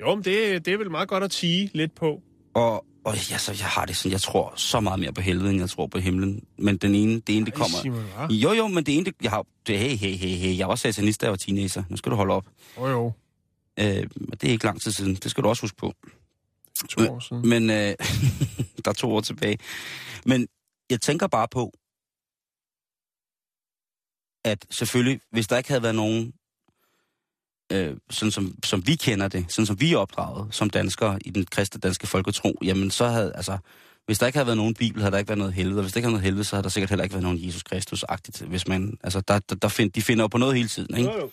Jo, 0.00 0.14
men 0.14 0.24
det, 0.24 0.66
det 0.66 0.74
er 0.74 0.78
vel 0.78 0.90
meget 0.90 1.08
godt 1.08 1.24
at 1.24 1.30
tige 1.30 1.70
lidt 1.74 1.94
på. 1.94 2.20
Og 2.54 2.84
Og 3.04 3.30
ja, 3.30 3.38
så 3.38 3.52
jeg 3.52 3.66
har 3.66 3.86
det 3.86 3.96
sådan, 3.96 4.12
jeg 4.12 4.20
tror 4.20 4.52
så 4.56 4.80
meget 4.80 5.00
mere 5.00 5.12
på 5.12 5.20
helvede, 5.20 5.50
end 5.50 5.60
jeg 5.60 5.70
tror 5.70 5.86
på 5.86 5.98
himlen. 5.98 6.44
Men 6.58 6.76
den 6.76 6.94
ene, 6.94 7.20
det 7.20 7.36
ene, 7.36 7.46
det 7.46 7.54
kommer... 7.54 7.78
Simon? 7.82 8.30
Jo, 8.30 8.52
jo, 8.52 8.68
men 8.68 8.86
det 8.86 8.96
ene, 8.96 9.04
det, 9.04 9.14
jeg 9.22 9.30
har... 9.30 9.46
Det, 9.66 9.78
hey, 9.78 9.96
hey, 9.96 10.16
hey, 10.16 10.36
hey, 10.36 10.58
jeg 10.58 10.68
var 10.68 10.74
satanist, 10.74 11.20
da 11.20 11.26
jeg 11.26 11.30
var 11.30 11.36
teenager. 11.36 11.82
Nu 11.88 11.96
skal 11.96 12.12
du 12.12 12.16
holde 12.16 12.34
op. 12.34 12.46
Jo, 12.76 12.86
jo. 12.86 13.12
Øh, 13.78 13.86
det 14.30 14.44
er 14.44 14.50
ikke 14.50 14.64
lang 14.64 14.80
tid 14.80 14.92
siden. 14.92 15.14
Det 15.14 15.30
skal 15.30 15.44
du 15.44 15.48
også 15.48 15.62
huske 15.62 15.76
på. 15.76 15.92
To 16.88 17.12
år 17.12 17.20
siden. 17.20 17.48
Men 17.48 17.70
øh, 17.70 17.76
der 18.84 18.90
er 18.90 18.92
to 18.92 19.14
år 19.14 19.20
tilbage. 19.20 19.58
Men 20.26 20.48
jeg 20.90 21.00
tænker 21.00 21.26
bare 21.26 21.48
på, 21.48 21.72
at 24.44 24.66
selvfølgelig, 24.70 25.20
hvis 25.30 25.48
der 25.48 25.56
ikke 25.56 25.68
havde 25.68 25.82
været 25.82 25.94
nogen, 25.94 26.32
øh, 27.72 27.96
sådan 28.10 28.32
som, 28.32 28.54
som 28.64 28.86
vi 28.86 28.94
kender 28.94 29.28
det, 29.28 29.44
sådan 29.48 29.66
som 29.66 29.80
vi 29.80 29.92
er 29.92 29.98
opdraget 29.98 30.48
som 30.50 30.70
danskere 30.70 31.18
i 31.24 31.30
den 31.30 31.44
kristne 31.44 31.80
danske 31.80 32.06
folketro, 32.06 32.58
jamen 32.62 32.90
så 32.90 33.06
havde, 33.08 33.32
altså, 33.34 33.58
hvis 34.06 34.18
der 34.18 34.26
ikke 34.26 34.36
havde 34.36 34.46
været 34.46 34.56
nogen 34.56 34.74
bibel, 34.74 35.00
havde 35.02 35.12
der 35.12 35.18
ikke 35.18 35.28
været 35.28 35.38
noget 35.38 35.54
helvede, 35.54 35.78
og 35.78 35.82
hvis 35.82 35.92
der 35.92 35.98
ikke 35.98 36.06
havde 36.06 36.12
noget 36.12 36.24
helvede, 36.24 36.44
så 36.44 36.56
havde 36.56 36.62
der 36.62 36.68
sikkert 36.68 36.90
heller 36.90 37.04
ikke 37.04 37.12
været 37.12 37.22
nogen 37.22 37.46
Jesus 37.46 37.62
Kristus-agtigt, 37.62 38.42
hvis 38.42 38.68
man, 38.68 38.96
altså, 39.04 39.20
der, 39.20 39.38
der, 39.38 39.54
der 39.54 39.68
find, 39.68 39.92
de 39.92 40.02
finder 40.02 40.24
jo 40.24 40.28
på 40.28 40.38
noget 40.38 40.56
hele 40.56 40.68
tiden, 40.68 40.96
ikke? 40.96 41.10
Jo, 41.10 41.18
jo. 41.18 41.30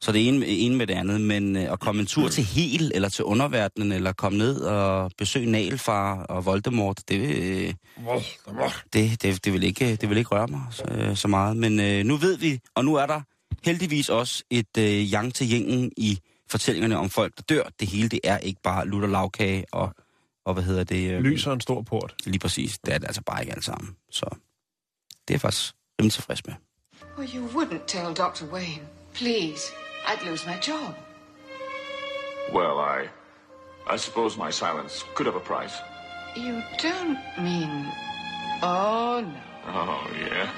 Så 0.00 0.12
det 0.12 0.22
er 0.22 0.28
ene, 0.28 0.46
ene 0.46 0.76
med 0.76 0.86
det 0.86 0.94
andet, 0.94 1.20
men 1.20 1.56
øh, 1.56 1.72
at 1.72 1.80
komme 1.80 2.00
en 2.00 2.06
tur 2.06 2.28
til 2.28 2.44
Hel, 2.44 2.92
eller 2.94 3.08
til 3.08 3.24
underverdenen, 3.24 3.92
eller 3.92 4.12
komme 4.12 4.38
ned 4.38 4.60
og 4.60 5.10
besøge 5.18 5.50
Nalfar 5.50 6.22
og 6.22 6.44
Voldemort, 6.44 7.00
det, 7.08 7.20
øh, 7.20 7.74
det, 8.92 9.22
det, 9.22 9.44
det, 9.44 9.52
vil, 9.52 9.62
ikke, 9.62 9.96
det 9.96 10.10
vil 10.10 10.18
ikke 10.18 10.30
røre 10.30 10.46
mig 10.46 10.62
så, 10.70 10.84
øh, 10.90 11.16
så 11.16 11.28
meget. 11.28 11.56
Men 11.56 11.80
øh, 11.80 12.04
nu 12.04 12.16
ved 12.16 12.38
vi, 12.38 12.60
og 12.74 12.84
nu 12.84 12.94
er 12.94 13.06
der 13.06 13.20
heldigvis 13.66 14.08
også 14.08 14.44
et 14.50 14.76
øh, 14.78 14.84
yang 15.12 15.34
til 15.34 15.48
jingen 15.50 15.92
i 15.96 16.18
fortællingerne 16.50 16.98
om 16.98 17.10
folk, 17.10 17.36
der 17.36 17.42
dør. 17.42 17.62
Det 17.80 17.88
hele, 17.88 18.08
det 18.08 18.20
er 18.24 18.38
ikke 18.38 18.60
bare 18.62 18.86
lutter 18.86 19.08
lavkage 19.08 19.64
og, 19.72 19.94
og 20.44 20.54
hvad 20.54 20.62
hedder 20.62 20.84
det? 20.84 21.10
Øh, 21.12 21.20
Lyser 21.20 21.52
en 21.52 21.60
stor 21.60 21.82
port. 21.82 22.14
Lige 22.24 22.38
præcis. 22.38 22.78
Det 22.78 22.94
er 22.94 22.98
det 22.98 23.06
altså 23.06 23.22
bare 23.22 23.40
ikke 23.42 23.52
alt 23.52 23.64
sammen. 23.64 23.96
Så 24.10 24.36
det 25.28 25.34
er 25.34 25.38
faktisk 25.38 25.74
rimelig 26.00 26.12
tilfreds 26.12 26.46
med. 26.46 26.54
Well, 27.18 27.30
you 27.36 27.48
wouldn't 27.48 27.86
tell 27.86 28.14
Dr. 28.14 28.44
Wayne. 28.52 28.86
Please. 29.14 29.62
I'd 30.06 30.30
lose 30.30 30.46
my 30.46 30.56
job. 30.68 30.94
Well, 32.52 32.76
I. 32.96 33.08
I 33.94 33.96
suppose 33.98 34.36
my 34.38 34.50
silence 34.52 34.94
could 35.14 35.26
have 35.26 35.36
a 35.36 35.44
price. 35.52 35.74
You 36.36 36.54
don't 36.86 37.18
mean. 37.38 37.86
Oh, 38.62 39.20
no. 39.20 39.80
Oh, 39.80 40.06
yeah. 40.20 40.48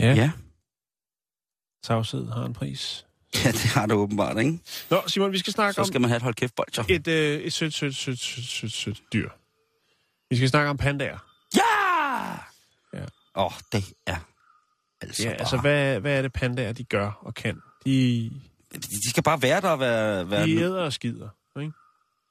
Ja. 0.00 0.14
Ja, 0.14 0.30
Tavshed 1.82 2.26
har 2.32 2.44
en 2.44 2.52
pris. 2.52 3.06
ja 3.44 3.50
det 3.52 3.60
har 3.64 3.86
det 3.86 3.96
åbenbart, 3.96 4.38
ikke? 4.38 4.58
Nå, 4.90 5.02
Simon, 5.06 5.32
vi 5.32 5.38
skal 5.38 5.52
snakke 5.52 5.74
Så 5.74 5.80
om 5.80 5.86
skal 5.86 6.00
man 6.00 6.10
have 6.10 6.16
et 6.16 6.22
hold 6.22 6.34
kæft 6.34 6.54
bolcher. 6.54 6.84
et, 6.88 7.08
øh, 7.08 7.40
et 7.40 7.52
sødt, 7.52 7.74
sødt, 7.74 7.96
sødt, 7.96 8.18
sødt, 8.20 8.46
sødt, 8.46 8.72
sødt 8.72 9.02
dyr. 9.12 9.30
Vi 10.30 10.36
skal 10.36 10.48
snakke 10.48 10.70
om 10.70 10.76
pandaer. 10.76 11.18
Ja! 11.56 12.30
Ja. 13.00 13.04
Åh, 13.34 13.44
oh, 13.46 13.52
det 13.72 13.92
er 14.06 14.16
altså 15.00 15.22
Ja, 15.22 15.28
bare... 15.28 15.38
altså, 15.40 15.56
hvad, 15.60 16.00
hvad 16.00 16.18
er 16.18 16.22
det 16.22 16.32
pandaer, 16.32 16.72
de 16.72 16.84
gør 16.84 17.10
og 17.20 17.34
kan? 17.34 17.60
De, 17.84 18.30
De, 18.74 18.78
de 18.80 19.10
skal 19.10 19.22
bare 19.22 19.42
være 19.42 19.60
der 19.60 19.68
og 19.68 19.80
være... 19.80 20.30
være 20.30 20.46
de 20.46 20.56
æder 20.56 20.82
og 20.84 20.92
skider, 20.92 21.28
ikke? 21.60 21.72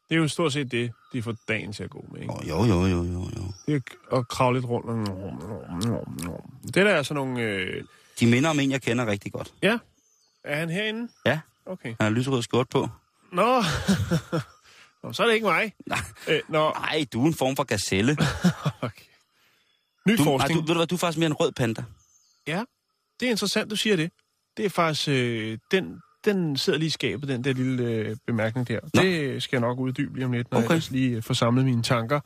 Det 0.09 0.15
er 0.15 0.19
jo 0.19 0.27
stort 0.27 0.53
set 0.53 0.71
det, 0.71 0.91
de 1.13 1.23
får 1.23 1.35
dagen 1.47 1.73
til 1.73 1.83
at 1.83 1.89
gå 1.89 2.05
med, 2.11 2.21
ikke? 2.21 2.33
Oh, 2.33 2.47
jo, 2.49 2.63
jo, 2.65 2.85
jo, 2.85 3.03
jo, 3.03 3.29
jo. 3.37 3.43
Det 3.67 3.75
er 4.11 4.17
at 4.17 4.27
kravle 4.27 4.59
lidt 4.59 4.65
rundt. 4.69 5.07
Det 6.65 6.75
der 6.75 6.91
er 6.91 7.03
sådan 7.03 7.15
nogle... 7.15 7.41
Øh... 7.41 7.83
De 8.19 8.27
minder 8.27 8.49
om 8.49 8.59
en, 8.59 8.71
jeg 8.71 8.81
kender 8.81 9.05
rigtig 9.05 9.31
godt. 9.33 9.53
Ja, 9.61 9.77
er 10.43 10.55
han 10.59 10.69
herinde? 10.69 11.11
Ja, 11.25 11.39
Okay. 11.65 11.89
han 11.89 11.95
har 11.99 12.09
lyserød 12.09 12.41
skjort 12.41 12.69
på. 12.69 12.87
Nå, 13.31 13.63
Nå 15.03 15.13
så 15.13 15.23
er 15.23 15.27
det 15.27 15.33
ikke 15.33 15.45
mig. 15.47 15.73
Nej, 15.85 15.99
Øh, 16.27 16.41
nå, 16.49 16.71
nej 16.71 17.05
du 17.13 17.23
er 17.23 17.27
en 17.27 17.33
form 17.33 17.55
for 17.55 17.63
gazelle. 17.63 18.11
okay. 18.81 19.03
Ny 20.07 20.11
Du, 20.11 20.17
nej, 20.17 20.23
forskning. 20.23 20.59
du, 20.59 20.61
ved 20.65 20.67
du 20.67 20.73
hvad, 20.79 20.87
du 20.87 20.95
er 20.95 20.99
faktisk 20.99 21.17
mere 21.19 21.27
en 21.27 21.33
rød 21.33 21.51
panda. 21.51 21.83
Ja, 22.47 22.63
det 23.19 23.25
er 23.25 23.29
interessant, 23.31 23.71
du 23.71 23.75
siger 23.75 23.95
det. 23.95 24.11
Det 24.57 24.65
er 24.65 24.69
faktisk... 24.69 25.07
Øh, 25.07 25.57
den, 25.71 26.01
den 26.25 26.57
sidder 26.57 26.79
lige 26.79 26.87
i 26.87 26.89
skabet, 26.89 27.29
den 27.29 27.43
der 27.43 27.53
lille 27.53 27.83
øh, 27.83 28.15
bemærkning 28.27 28.67
der. 28.67 28.79
Nå. 28.93 29.01
Det 29.01 29.43
skal 29.43 29.57
jeg 29.57 29.61
nok 29.61 29.79
uddybe 29.79 30.15
lige 30.15 30.25
om 30.25 30.31
lidt, 30.31 30.51
når 30.51 30.57
okay. 30.63 30.73
Jeg 30.73 30.91
lige 30.91 31.15
øh, 31.15 31.23
får 31.23 31.33
samlet 31.33 31.65
mine 31.65 31.83
tanker. 31.83 32.19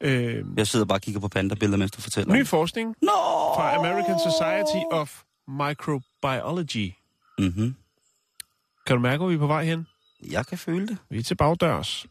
Øh, 0.00 0.44
Jeg 0.56 0.66
sidder 0.66 0.84
bare 0.86 0.96
og 0.96 1.02
kigger 1.02 1.20
på 1.20 1.28
panda-billeder, 1.28 1.78
mens 1.78 1.90
du 1.90 2.00
fortæller. 2.00 2.34
ny 2.34 2.46
forskning 2.46 2.94
Nå! 3.02 3.08
fra 3.56 3.74
American 3.78 4.18
Society 4.18 4.84
of 4.90 5.22
Microbiology. 5.48 6.92
Mm-hmm. 7.38 7.74
Kan 8.86 8.96
du 8.96 9.02
mærke, 9.02 9.18
hvor 9.18 9.28
vi 9.28 9.34
er 9.34 9.38
på 9.38 9.46
vej 9.46 9.64
hen? 9.64 9.86
Jeg 10.30 10.46
kan 10.46 10.58
føle 10.58 10.86
det. 10.86 10.96
Vi 11.10 11.18
er 11.18 11.22
til 11.22 11.34
bagdørs. 11.34 12.06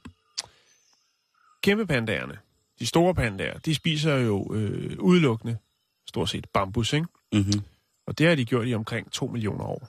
Kæmpe 1.64 1.86
pandaerne, 1.88 2.38
de 2.80 2.86
store 2.86 3.16
pandaer, 3.16 3.60
de 3.60 3.76
spiser 3.76 4.16
jo 4.16 4.54
øh, 4.54 4.96
udelukkende 5.00 5.58
stort 6.08 6.30
set 6.30 6.46
bambus, 6.54 6.94
ikke? 6.94 7.08
Mm-hmm. 7.34 7.62
Og 8.08 8.18
det 8.18 8.28
har 8.28 8.36
de 8.36 8.46
gjort 8.46 8.68
i 8.68 8.74
omkring 8.76 9.12
2 9.12 9.28
millioner 9.28 9.64
år. 9.66 9.88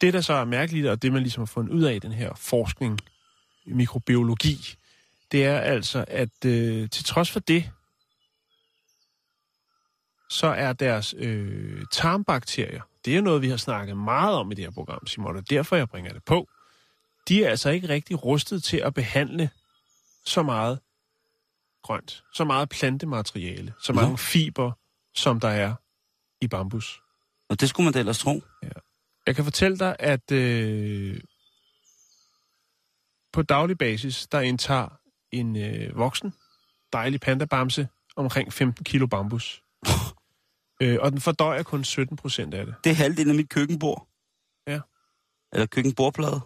Det, 0.00 0.14
der 0.14 0.20
så 0.20 0.32
er 0.32 0.44
mærkeligt, 0.44 0.86
og 0.86 1.02
det 1.02 1.12
man 1.12 1.22
ligesom 1.22 1.40
har 1.40 1.46
fundet 1.46 1.72
ud 1.72 1.82
af 1.82 1.94
i 1.94 1.98
den 1.98 2.12
her 2.12 2.34
forskning 2.34 3.00
i 3.64 3.72
mikrobiologi, 3.72 4.74
det 5.32 5.44
er 5.44 5.58
altså, 5.58 6.04
at 6.08 6.44
øh, 6.44 6.90
til 6.90 7.04
trods 7.04 7.30
for 7.30 7.40
det, 7.40 7.70
så 10.30 10.46
er 10.46 10.72
deres 10.72 11.14
øh, 11.18 11.84
tarmbakterier, 11.92 12.82
det 13.04 13.16
er 13.16 13.20
noget, 13.20 13.42
vi 13.42 13.48
har 13.48 13.56
snakket 13.56 13.96
meget 13.96 14.36
om 14.36 14.52
i 14.52 14.54
det 14.54 14.64
her 14.64 14.70
program, 14.70 15.06
Simon, 15.06 15.36
og 15.36 15.50
derfor 15.50 15.76
jeg 15.76 15.88
bringer 15.88 16.12
det 16.12 16.24
på. 16.24 16.48
De 17.28 17.44
er 17.44 17.50
altså 17.50 17.70
ikke 17.70 17.88
rigtig 17.88 18.24
rustet 18.24 18.62
til 18.62 18.76
at 18.76 18.94
behandle 18.94 19.50
så 20.24 20.42
meget 20.42 20.78
grønt, 21.82 22.24
så 22.34 22.44
meget 22.44 22.68
plantemateriale, 22.68 23.74
så 23.80 23.92
mange 23.92 24.18
fiber, 24.18 24.72
som 25.14 25.40
der 25.40 25.48
er 25.48 25.74
i 26.40 26.48
bambus. 26.48 27.02
Og 27.48 27.60
det 27.60 27.68
skulle 27.68 27.84
man 27.84 27.92
da 27.92 27.98
ellers 27.98 28.18
tro. 28.18 28.42
Jeg 29.26 29.34
kan 29.34 29.44
fortælle 29.44 29.78
dig, 29.78 29.96
at 29.98 30.32
øh, 30.32 31.20
på 33.32 33.42
daglig 33.42 33.78
basis, 33.78 34.26
der 34.26 34.40
indtager 34.40 34.88
en 35.32 35.56
øh, 35.56 35.96
voksen, 35.96 36.34
dejlig 36.92 37.20
pandabamse 37.20 37.88
omkring 38.16 38.52
15 38.52 38.84
kilo 38.84 39.06
bambus. 39.06 39.62
øh, 40.82 40.98
og 41.00 41.12
den 41.12 41.20
fordøjer 41.20 41.62
kun 41.62 41.84
17 41.84 42.16
procent 42.16 42.54
af 42.54 42.66
det. 42.66 42.74
Det 42.84 42.90
er 42.90 42.94
halvdelen 42.94 43.30
af 43.30 43.36
mit 43.36 43.48
køkkenbord. 43.48 44.08
Ja. 44.66 44.80
Eller 45.52 45.66
køkkenbordplade. 45.66 46.40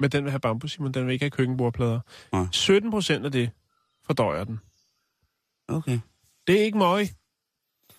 Men 0.00 0.10
den 0.10 0.24
vil 0.24 0.30
have 0.30 0.40
bambus, 0.40 0.72
Simon. 0.72 0.92
Den 0.92 1.06
vil 1.06 1.12
ikke 1.12 1.22
have 1.22 1.30
køkkenbordplader. 1.30 2.00
Nej. 2.32 2.46
17 2.52 2.90
procent 2.90 3.24
af 3.24 3.32
det 3.32 3.50
fordøjer 4.06 4.44
den. 4.44 4.60
Okay. 5.68 5.98
Det 6.46 6.60
er 6.60 6.64
ikke 6.64 6.78
møg. 6.78 7.08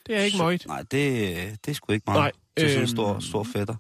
Det 0.08 0.16
er 0.16 0.22
ikke 0.22 0.38
møgt. 0.38 0.68
Nej, 0.68 0.82
det, 0.82 1.66
det 1.66 1.72
er 1.72 1.74
sgu 1.74 1.94
ikke 1.94 2.04
meget. 2.08 2.20
Nej, 2.20 2.32
Til 2.58 2.70
sådan 2.70 2.78
en 2.78 2.82
øhm, 2.82 2.88
stor, 2.88 3.20
stor 3.20 3.44
fætter. 3.44 3.76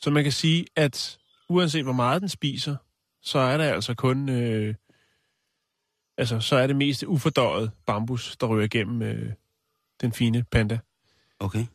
Så 0.00 0.10
man 0.10 0.22
kan 0.22 0.32
sige, 0.32 0.66
at 0.76 1.18
uanset 1.48 1.84
hvor 1.84 1.92
meget 1.92 2.20
den 2.20 2.28
spiser, 2.28 2.76
så 3.22 3.38
er 3.38 3.56
der 3.56 3.72
altså 3.74 3.94
kun... 3.94 4.28
Øh, 4.28 4.74
altså, 6.16 6.40
så 6.40 6.56
er 6.56 6.66
det 6.66 6.76
mest 6.76 7.02
ufordøjet 7.02 7.70
bambus, 7.86 8.36
der 8.36 8.46
ryger 8.46 8.64
igennem 8.64 9.02
øh, 9.02 9.32
den 10.00 10.12
fine 10.12 10.44
panda. 10.50 10.78
Okay. 11.38 11.66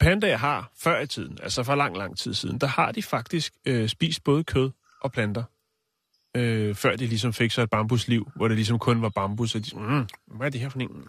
Pandaer 0.00 0.36
har 0.36 0.72
før 0.76 1.00
i 1.00 1.06
tiden, 1.06 1.38
altså 1.42 1.62
for 1.62 1.74
lang, 1.74 1.96
lang 1.96 2.18
tid 2.18 2.34
siden, 2.34 2.58
der 2.58 2.66
har 2.66 2.92
de 2.92 3.02
faktisk 3.02 3.54
øh, 3.64 3.88
spist 3.88 4.24
både 4.24 4.44
kød 4.44 4.70
og 5.00 5.12
planter. 5.12 5.44
Øh, 6.36 6.74
før 6.74 6.96
de 6.96 7.06
ligesom 7.06 7.32
fik 7.32 7.50
så 7.50 7.62
et 7.62 7.70
bambusliv, 7.70 8.30
hvor 8.36 8.48
det 8.48 8.56
ligesom 8.56 8.78
kun 8.78 9.02
var 9.02 9.08
bambus, 9.08 9.54
og 9.54 9.66
de 9.66 9.78
mm, 9.78 10.06
hvad 10.26 10.46
er 10.46 10.50
det 10.50 10.60
her 10.60 10.68
for 10.68 10.78
en? 10.78 11.08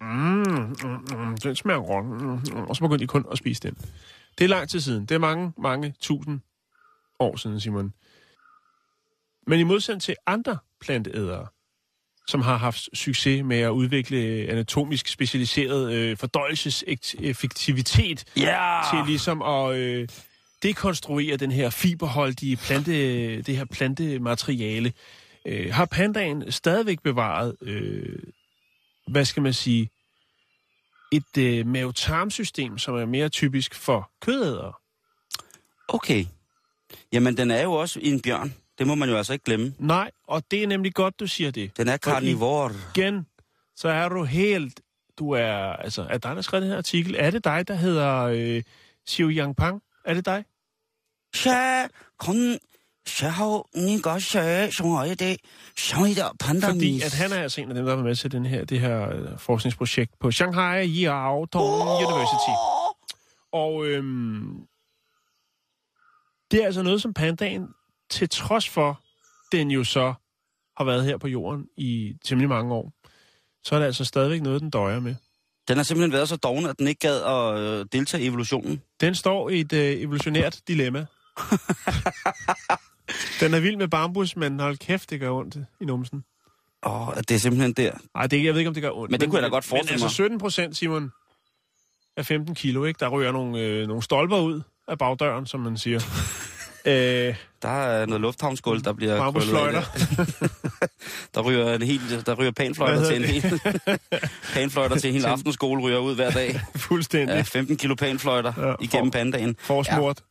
Mm, 0.00 0.06
mm, 0.08 0.76
mm, 1.18 1.36
den 1.42 1.56
smager 1.56 1.82
godt. 1.86 2.06
Mm, 2.06 2.56
mm, 2.58 2.64
og 2.68 2.76
så 2.76 2.80
begyndte 2.82 3.02
de 3.02 3.06
kun 3.06 3.24
at 3.32 3.38
spise 3.38 3.62
den. 3.62 3.76
Det 4.38 4.44
er 4.44 4.48
lang 4.48 4.68
tid 4.68 4.80
siden. 4.80 5.06
Det 5.06 5.14
er 5.14 5.18
mange, 5.18 5.52
mange 5.58 5.94
tusind 6.00 6.40
år 7.18 7.36
siden, 7.36 7.60
Simon. 7.60 7.92
Men 9.46 9.60
i 9.60 9.62
modsætning 9.62 10.02
til 10.02 10.16
andre 10.26 10.58
planteædere, 10.80 11.46
som 12.26 12.40
har 12.40 12.56
haft 12.56 12.88
succes 12.94 13.44
med 13.44 13.58
at 13.58 13.70
udvikle 13.70 14.18
anatomisk 14.48 15.08
specialiseret 15.08 15.92
øh, 15.92 16.16
fordøjelseseffektivitet 16.16 18.24
Ja! 18.36 18.80
til 18.92 18.98
ligesom 19.06 19.42
at 19.42 19.76
øh, 19.76 20.08
dekonstruere 20.62 21.36
den 21.36 21.52
her 21.52 21.70
fiberholdige 21.70 22.56
plante, 22.56 23.42
det 23.42 23.56
her 23.56 23.64
plantemateriale, 23.64 24.92
øh, 25.46 25.74
har 25.74 25.84
pandaen 25.84 26.52
stadigvæk 26.52 27.02
bevaret, 27.02 27.56
øh, 27.62 28.18
hvad 29.06 29.24
skal 29.24 29.42
man 29.42 29.52
sige, 29.52 29.90
et 31.12 31.38
øh, 31.38 31.66
mavetarmsystem, 31.66 32.78
som 32.78 32.94
er 32.94 33.04
mere 33.04 33.28
typisk 33.28 33.74
for 33.74 34.10
kødædere. 34.20 34.72
Okay. 35.88 36.24
Jamen, 37.12 37.36
den 37.36 37.50
er 37.50 37.62
jo 37.62 37.72
også 37.72 38.00
en 38.02 38.20
bjørn. 38.20 38.54
Det 38.78 38.86
må 38.86 38.94
man 38.94 39.08
jo 39.08 39.16
altså 39.16 39.32
ikke 39.32 39.44
glemme. 39.44 39.74
Nej, 39.78 40.10
og 40.26 40.50
det 40.50 40.62
er 40.62 40.66
nemlig 40.66 40.94
godt, 40.94 41.20
du 41.20 41.26
siger 41.26 41.50
det. 41.50 41.76
Den 41.76 41.88
er 41.88 41.96
karnivor. 41.96 42.72
Igen, 42.96 43.26
så 43.76 43.88
er 43.88 44.08
du 44.08 44.24
helt 44.24 44.80
du 45.18 45.30
er, 45.30 45.56
altså, 45.56 46.06
er 46.10 46.18
dig, 46.18 46.36
der 46.36 46.42
skrev 46.42 46.60
den 46.60 46.68
her 46.68 46.76
artikel? 46.76 47.16
Er 47.18 47.30
det 47.30 47.44
dig, 47.44 47.68
der 47.68 47.74
hedder 47.74 48.22
øh, 48.22 48.62
Xiu 49.08 49.30
Yangpang? 49.30 49.82
Er 50.04 50.14
det 50.14 50.26
dig? 50.26 50.44
是 51.34 51.50
kon 52.18 52.58
er 54.40 54.70
er 56.18 56.30
Fordi 56.72 57.02
at 57.02 57.14
han 57.14 57.32
er 57.32 57.42
altså 57.42 57.60
en 57.60 57.68
af 57.68 57.74
dem, 57.74 57.84
der 57.84 57.94
været 57.94 58.04
med 58.04 58.16
til 58.16 58.32
den 58.32 58.46
her, 58.46 58.64
det 58.64 58.80
her 58.80 59.10
øh, 59.10 59.38
forskningsprojekt 59.38 60.12
på 60.20 60.30
Shanghai 60.30 61.04
Yao 61.04 61.46
Tong 61.46 61.82
University. 61.82 62.54
Og 63.52 63.86
øhm, 63.86 64.66
det 66.50 66.62
er 66.62 66.66
altså 66.66 66.82
noget, 66.82 67.02
som 67.02 67.14
pandaen, 67.14 67.68
til 68.10 68.28
trods 68.28 68.68
for, 68.68 69.00
den 69.52 69.70
jo 69.70 69.84
så 69.84 70.14
har 70.76 70.84
været 70.84 71.04
her 71.04 71.16
på 71.16 71.28
jorden 71.28 71.66
i 71.76 72.14
temmelig 72.24 72.48
mange 72.48 72.74
år, 72.74 72.92
så 73.64 73.74
er 73.74 73.78
det 73.78 73.86
altså 73.86 74.04
stadigvæk 74.04 74.42
noget, 74.42 74.60
den 74.60 74.70
døjer 74.70 75.00
med. 75.00 75.14
Den 75.68 75.76
har 75.76 75.84
simpelthen 75.84 76.12
været 76.12 76.28
så 76.28 76.36
doven, 76.36 76.66
at 76.66 76.78
den 76.78 76.88
ikke 76.88 77.00
gad 77.00 77.22
at 77.22 77.58
øh, 77.58 77.86
deltage 77.92 78.22
i 78.22 78.26
evolutionen. 78.26 78.82
Den 79.00 79.14
står 79.14 79.48
i 79.48 79.60
et 79.60 79.72
øh, 79.72 80.00
evolutionært 80.00 80.60
dilemma. 80.68 81.06
den 83.40 83.54
er 83.54 83.60
vild 83.60 83.76
med 83.76 83.88
bambus, 83.88 84.36
men 84.36 84.60
hold 84.60 84.76
kæft, 84.78 85.10
det 85.10 85.20
gør 85.20 85.30
ondt 85.30 85.56
i 85.80 85.84
numsen. 85.84 86.24
Åh, 86.86 87.08
oh, 87.08 87.14
det 87.16 87.30
er 87.30 87.38
simpelthen 87.38 87.72
der. 87.72 87.92
Nej, 88.14 88.26
det, 88.26 88.44
jeg 88.44 88.52
ved 88.54 88.60
ikke, 88.60 88.68
om 88.68 88.74
det 88.74 88.82
gør 88.82 88.90
ondt. 88.90 89.10
Men 89.10 89.20
det 89.20 89.28
kunne 89.28 89.36
jeg 89.36 89.42
da 89.42 89.48
godt 89.48 89.64
forestille 89.64 89.96
men, 89.98 90.02
altså 90.04 90.14
17 90.14 90.38
procent, 90.38 90.76
Simon, 90.76 91.10
af 92.16 92.26
15 92.26 92.54
kilo, 92.54 92.84
ikke? 92.84 92.98
Der 93.00 93.08
ryger 93.08 93.32
nogle, 93.32 93.58
øh, 93.60 93.86
nogle 93.86 94.02
stolper 94.02 94.38
ud 94.38 94.60
af 94.88 94.98
bagdøren, 94.98 95.46
som 95.46 95.60
man 95.60 95.76
siger. 95.78 96.00
øh, 96.86 97.34
Der 97.62 97.68
er 97.68 98.06
noget 98.06 98.20
lufthavnsgulv, 98.20 98.82
der 98.82 98.92
bliver 98.92 99.16
Bambusfløjter. 99.18 99.82
der. 101.34 101.40
ryger 101.40 101.74
en 101.74 101.82
helt, 101.82 102.26
der 102.26 102.34
ryger 102.34 102.50
panfløjter 102.62 103.06
til 103.06 103.16
en 103.16 103.24
hel, 103.24 103.60
panfløjter 104.54 104.96
til 104.98 105.08
en 105.08 105.14
hel 105.14 105.24
aftenskole 105.26 105.82
ryger 105.82 105.98
ud 105.98 106.14
hver 106.14 106.30
dag. 106.30 106.60
fuldstændig. 106.76 107.34
Ja, 107.36 107.42
15 107.42 107.76
kilo 107.76 107.94
panfløjter 107.94 108.52
Ja, 108.56 108.62
ja, 108.66 108.70
for- 108.72 108.76
igennem 108.82 109.10
pandagen. 109.10 109.56
Forsmurt. 109.60 110.22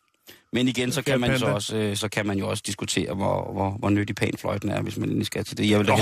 Men 0.54 0.68
igen, 0.68 0.92
så 0.92 1.02
kan, 1.02 1.20
man 1.20 1.40
så, 1.40 1.46
også, 1.46 1.76
øh, 1.76 1.96
så 1.96 2.08
kan 2.10 2.26
man 2.28 2.38
jo 2.38 2.50
også 2.50 2.64
diskutere, 2.66 3.14
hvor, 3.14 3.54
hvor, 3.54 3.70
hvor 3.80 3.90
nyttig 3.90 4.16
panfløjten 4.16 4.70
er, 4.70 4.82
hvis 4.82 4.98
man 4.98 5.10
endelig 5.10 5.26
skal 5.26 5.46
til 5.46 5.58
det. 5.58 5.70
Jeg 5.70 5.80
vil 5.80 5.88
da. 5.88 5.94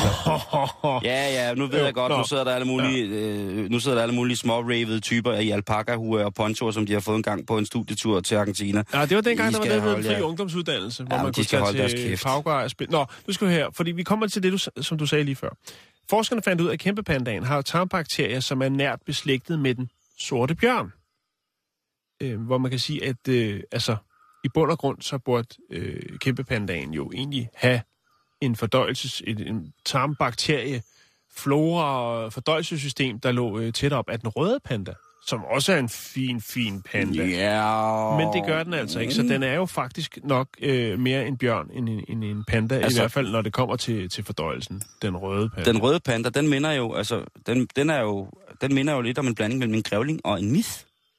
Ja, 1.03 1.47
ja, 1.47 1.53
nu 1.53 1.67
ved 1.67 1.79
Jo, 1.79 1.85
jeg 1.85 1.93
godt, 1.93 2.17
nu 2.17 2.23
sidder 2.23 2.43
der 2.43 2.51
alle 2.51 2.67
mulige, 2.67 3.03
øh, 3.03 3.69
nu 3.69 3.79
sidder 3.79 3.97
der 3.97 4.03
alle 4.03 4.15
mulige 4.15 4.37
små 4.37 4.61
ravede 4.61 4.99
typer 4.99 5.33
i 5.33 5.49
alpaka 5.49 5.95
og 5.95 6.33
ponchoer, 6.33 6.71
som 6.71 6.85
de 6.85 6.93
har 6.93 6.99
fået 6.99 7.15
en 7.15 7.23
gang 7.23 7.47
på 7.47 7.57
en 7.57 7.65
studietur 7.65 8.19
til 8.19 8.35
Argentina. 8.35 8.83
Ja, 8.93 9.05
det 9.05 9.15
var 9.15 9.21
dengang, 9.21 9.53
der 9.53 9.59
var 9.59 9.65
det, 9.65 9.81
holde 9.81 10.03
fri 10.03 10.21
ungdomsuddannelse, 10.21 11.03
hvor 11.03 11.15
Ja, 11.15 11.23
man 11.23 11.33
kunne 11.33 11.43
tage 11.43 11.89
til. 11.89 12.19
Paugar 12.23 12.63
og 12.63 12.69
spille. 12.69 12.91
Nå, 12.91 13.05
nu 13.27 13.33
skal 13.33 13.47
vi 13.47 13.53
her, 13.53 13.67
fordi 13.73 13.91
vi 13.91 14.03
kommer 14.03 14.27
til 14.27 14.43
det, 14.43 14.51
du, 14.51 14.57
som 14.81 14.97
du 14.97 15.05
sagde 15.05 15.23
lige 15.23 15.35
før. 15.35 15.49
Forskerne 16.09 16.41
fandt 16.41 16.61
ud 16.61 16.67
af, 16.67 16.73
at 16.73 16.79
kæmpepandaen 16.79 17.43
har 17.43 17.61
tarmbakterier, 17.61 18.39
som 18.39 18.61
er 18.61 18.69
nært 18.69 18.99
beslægtet 19.05 19.59
med 19.59 19.75
den 19.75 19.89
sorte 20.19 20.55
bjørn. 20.55 20.91
Øh, 22.21 22.41
hvor 22.41 22.57
man 22.57 22.71
kan 22.71 22.79
sige, 22.79 23.05
at 23.05 23.27
øh, 23.29 23.59
altså, 23.71 23.95
i 24.43 24.47
bund 24.53 24.71
og 24.71 24.77
grund, 24.77 25.01
så 25.01 25.17
burde 25.17 25.47
øh, 25.69 26.19
kæmpepandaen 26.19 26.93
jo 26.93 27.11
egentlig 27.13 27.49
have 27.55 27.81
en 28.41 28.55
fordøjelses, 28.55 29.23
en, 29.27 29.47
en 29.47 29.73
tarmbakterie, 29.85 30.81
flora 31.37 32.01
og 32.01 32.33
fordøjelsessystem, 32.33 33.19
der 33.19 33.31
lå 33.31 33.59
øh, 33.59 33.73
tæt 33.73 33.93
op 33.93 34.09
af 34.09 34.19
den 34.19 34.29
røde 34.29 34.59
panda, 34.65 34.93
som 35.27 35.43
også 35.45 35.73
er 35.73 35.77
en 35.77 35.89
fin, 35.89 36.41
fin 36.41 36.81
panda. 36.81 37.25
Ja. 37.25 38.17
Men 38.17 38.33
det 38.33 38.45
gør 38.45 38.63
den 38.63 38.73
altså 38.73 38.99
ikke, 38.99 39.13
så 39.13 39.21
den 39.21 39.43
er 39.43 39.53
jo 39.53 39.65
faktisk 39.65 40.19
nok 40.23 40.47
øh, 40.61 40.99
mere 40.99 41.27
en 41.27 41.37
bjørn 41.37 41.69
end 41.73 41.89
en, 41.89 42.03
end 42.07 42.23
en 42.23 42.43
panda, 42.47 42.75
altså, 42.75 42.99
i 42.99 43.01
hvert 43.01 43.11
fald 43.11 43.31
når 43.31 43.41
det 43.41 43.53
kommer 43.53 43.75
til, 43.75 44.09
til 44.09 44.23
fordøjelsen, 44.23 44.81
den 45.01 45.17
røde 45.17 45.49
panda. 45.49 45.71
Den 45.71 45.81
røde 45.81 45.99
panda, 45.99 46.29
den 46.29 46.47
minder 46.47 46.71
jo, 46.71 46.93
altså, 46.93 47.23
den, 47.47 47.67
den 47.75 47.89
er 47.89 47.99
jo, 47.99 48.27
den 48.61 48.73
minder 48.73 48.93
jo 48.93 49.01
lidt 49.01 49.17
om 49.17 49.27
en 49.27 49.35
blanding 49.35 49.59
mellem 49.59 49.75
en 49.75 49.83
grævling 49.83 50.21
og 50.23 50.39
en 50.39 50.51
mith, 50.51 50.69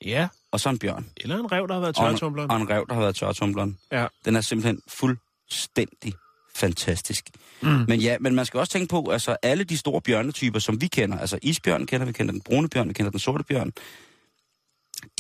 Ja, 0.04 0.28
og 0.50 0.60
så 0.60 0.68
en 0.68 0.78
bjørn. 0.78 1.06
eller 1.16 1.36
en 1.38 1.52
rev, 1.52 1.68
der 1.68 1.74
har 1.74 1.80
været 1.80 1.98
Og 1.98 2.04
en, 2.04 2.08
tørretumbleren. 2.10 2.50
og 2.50 2.56
en 2.56 2.70
rev, 2.70 2.86
der 2.88 2.94
har 2.94 3.00
været 3.00 3.16
tørretumbleren. 3.16 3.78
Ja. 3.92 4.06
Den 4.24 4.36
er 4.36 4.40
simpelthen 4.40 4.80
fuldstændig 4.88 6.14
fantastisk. 6.54 7.24
Mm. 7.62 7.84
Men 7.88 8.00
ja, 8.00 8.16
men 8.20 8.34
man 8.34 8.46
skal 8.46 8.60
også 8.60 8.72
tænke 8.72 8.88
på, 8.88 9.10
altså 9.10 9.36
alle 9.42 9.64
de 9.64 9.78
store 9.78 10.00
bjørnetyper, 10.00 10.58
som 10.58 10.80
vi 10.80 10.86
kender, 10.86 11.18
altså 11.18 11.38
isbjørn 11.42 11.86
kender 11.86 12.06
vi, 12.06 12.12
kender 12.12 12.32
den 12.32 12.40
brune 12.40 12.68
bjørn, 12.68 12.88
vi 12.88 12.92
kender 12.92 13.10
den 13.10 13.20
sorte 13.20 13.44
bjørn, 13.44 13.72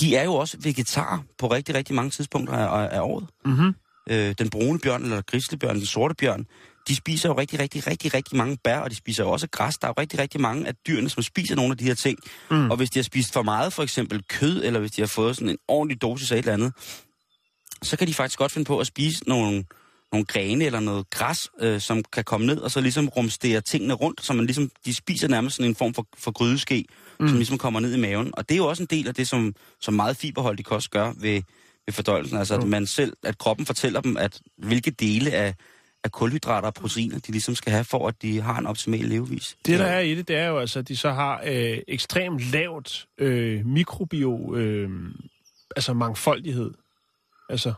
de 0.00 0.16
er 0.16 0.24
jo 0.24 0.34
også 0.34 0.56
vegetarer 0.60 1.18
på 1.38 1.46
rigtig, 1.46 1.74
rigtig 1.74 1.94
mange 1.94 2.10
tidspunkter 2.10 2.54
af, 2.56 2.96
af 2.96 3.00
året. 3.00 3.26
Mm-hmm. 3.44 3.74
Øh, 4.10 4.34
den 4.38 4.50
brune 4.50 4.78
bjørn, 4.78 5.02
eller 5.02 5.22
grizzlybjørn, 5.22 5.76
den 5.76 5.86
sorte 5.86 6.14
bjørn, 6.14 6.46
de 6.88 6.96
spiser 6.96 7.28
jo 7.28 7.38
rigtig, 7.38 7.60
rigtig, 7.60 7.86
rigtig, 7.86 8.14
rigtig 8.14 8.36
mange 8.36 8.58
bær, 8.64 8.78
og 8.78 8.90
de 8.90 8.96
spiser 8.96 9.24
jo 9.24 9.30
også 9.30 9.48
græs. 9.48 9.74
Der 9.74 9.86
er 9.86 9.92
jo 9.96 10.00
rigtig, 10.00 10.18
rigtig 10.18 10.40
mange 10.40 10.66
af 10.66 10.74
dyrene, 10.86 11.08
som 11.08 11.22
spiser 11.22 11.56
nogle 11.56 11.70
af 11.70 11.78
de 11.78 11.84
her 11.84 11.94
ting. 11.94 12.18
Mm. 12.50 12.70
Og 12.70 12.76
hvis 12.76 12.90
de 12.90 12.98
har 12.98 13.04
spist 13.04 13.32
for 13.32 13.42
meget, 13.42 13.72
for 13.72 13.82
eksempel 13.82 14.22
kød, 14.28 14.64
eller 14.64 14.80
hvis 14.80 14.90
de 14.90 15.02
har 15.02 15.06
fået 15.06 15.36
sådan 15.36 15.48
en 15.48 15.58
ordentlig 15.68 16.02
dosis 16.02 16.32
af 16.32 16.36
et 16.36 16.38
eller 16.38 16.52
andet, 16.52 16.72
så 17.82 17.96
kan 17.96 18.06
de 18.06 18.14
faktisk 18.14 18.38
godt 18.38 18.52
finde 18.52 18.64
på 18.64 18.78
at 18.78 18.86
spise 18.86 19.28
nogle, 19.28 19.64
nogle 20.12 20.26
grene 20.26 20.64
eller 20.64 20.80
noget 20.80 21.10
græs, 21.10 21.38
øh, 21.60 21.80
som 21.80 22.04
kan 22.12 22.24
komme 22.24 22.46
ned 22.46 22.58
og 22.58 22.70
så 22.70 22.80
ligesom 22.80 23.08
rumstere 23.08 23.60
tingene 23.60 23.94
rundt, 23.94 24.24
så 24.24 24.32
man 24.32 24.46
ligesom, 24.46 24.70
de 24.86 24.94
spiser 24.94 25.28
nærmest 25.28 25.56
sådan 25.56 25.70
en 25.70 25.74
form 25.74 25.94
for, 25.94 26.06
for 26.18 26.30
grydeske, 26.30 26.84
mm. 27.20 27.28
som 27.28 27.36
ligesom 27.36 27.58
kommer 27.58 27.80
ned 27.80 27.94
i 27.94 28.00
maven. 28.00 28.30
Og 28.32 28.48
det 28.48 28.54
er 28.54 28.58
jo 28.58 28.66
også 28.66 28.82
en 28.82 28.88
del 28.90 29.08
af 29.08 29.14
det, 29.14 29.28
som, 29.28 29.54
som 29.80 29.94
meget 29.94 30.16
fiberholdig 30.16 30.64
kost 30.64 30.90
gør 30.90 31.12
ved, 31.16 31.42
ved 31.86 31.92
fordøjelsen. 31.92 32.38
Altså 32.38 32.54
at 32.54 32.68
man 32.68 32.86
selv, 32.86 33.12
at 33.22 33.38
kroppen 33.38 33.66
fortæller 33.66 34.00
dem, 34.00 34.16
at 34.16 34.40
hvilke 34.58 34.90
dele 34.90 35.30
af, 35.30 35.54
af 36.04 36.12
kulhydrater 36.12 36.68
og 36.68 36.74
proteiner, 36.74 37.18
de 37.18 37.32
ligesom 37.32 37.54
skal 37.54 37.72
have, 37.72 37.84
for 37.84 38.08
at 38.08 38.22
de 38.22 38.40
har 38.40 38.58
en 38.58 38.66
optimal 38.66 39.00
levevis. 39.04 39.56
Det, 39.66 39.78
der 39.78 39.84
er 39.84 40.00
i 40.00 40.14
det, 40.14 40.28
det 40.28 40.36
er 40.36 40.46
jo 40.46 40.58
altså, 40.58 40.78
at 40.78 40.88
de 40.88 40.96
så 40.96 41.12
har 41.12 41.42
øh, 41.44 41.78
ekstremt 41.88 42.40
lavt 42.52 43.06
øh, 43.18 43.66
mikrobio, 43.66 44.54
øh, 44.54 44.90
altså 45.76 45.92
mangfoldighed. 45.92 46.70
Altså, 47.48 47.72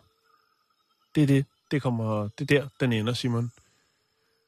det 1.15 1.23
er 1.23 1.27
det, 1.27 1.47
det 1.71 1.83
kommer, 1.83 2.29
det 2.39 2.51
er 2.51 2.61
der, 2.61 2.69
den 2.81 2.93
ender, 2.93 3.13
Simon. 3.13 3.53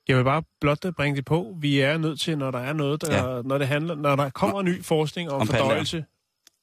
Jeg 0.08 0.16
vil 0.16 0.24
bare 0.24 0.42
blot 0.60 0.94
bringe 0.96 1.16
det 1.16 1.24
på. 1.24 1.56
Vi 1.60 1.80
er 1.80 1.98
nødt 1.98 2.20
til, 2.20 2.38
når 2.38 2.50
der 2.50 2.58
er 2.58 2.72
noget, 2.72 3.02
der, 3.02 3.36
ja. 3.36 3.42
når 3.42 3.58
det 3.58 3.68
handler, 3.68 3.94
når 3.94 4.16
der 4.16 4.30
kommer 4.30 4.62
ny 4.62 4.84
forskning 4.84 5.30
om, 5.30 5.40
Om 5.40 5.46
fordøjelse. 5.46 6.04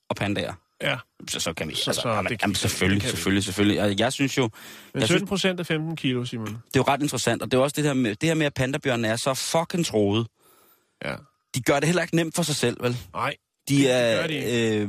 Og 0.09 0.15
pandaer. 0.15 0.53
Ja, 0.81 0.97
Så, 1.29 1.39
så 1.39 1.53
kan 1.53 1.67
vi... 1.69 1.75
Så- 1.75 1.89
altså, 1.89 2.01
så 2.01 2.09
jamen, 2.09 2.29
det 2.31 2.41
jamen, 2.41 2.55
selvfølgelig, 2.55 3.01
det 3.03 3.09
selvfølgelig, 3.09 3.43
selvfølgelig. 3.43 3.75
Jeg, 3.77 3.99
jeg 3.99 4.13
synes 4.13 4.37
jo, 4.37 4.49
men 4.93 4.99
Jeg 5.01 5.07
17 5.07 5.27
procent 5.27 5.59
af 5.59 5.65
15 5.65 5.95
kilo, 5.95 6.25
Simon. 6.25 6.45
det 6.47 6.53
er 6.55 6.59
jo 6.75 6.83
ret 6.83 7.01
interessant, 7.01 7.41
og 7.41 7.51
det 7.51 7.57
er 7.57 7.61
også 7.61 7.73
det 7.75 7.83
her 7.83 7.93
med, 7.93 8.15
det 8.15 8.29
her 8.29 8.33
med 8.35 8.45
at 8.45 8.53
pandabjørnene 8.53 9.07
er 9.07 9.15
så 9.15 9.33
fucking 9.33 9.85
troede. 9.85 10.25
Ja. 11.05 11.15
De 11.55 11.61
gør 11.61 11.79
det 11.79 11.85
heller 11.87 12.01
ikke 12.01 12.15
nemt 12.15 12.35
for 12.35 12.43
sig 12.43 12.55
selv, 12.55 12.77
vel? 12.83 12.97
Nej, 13.13 13.35
De 13.69 13.87
er, 13.89 14.27
de 14.27 14.35
øh, 14.35 14.87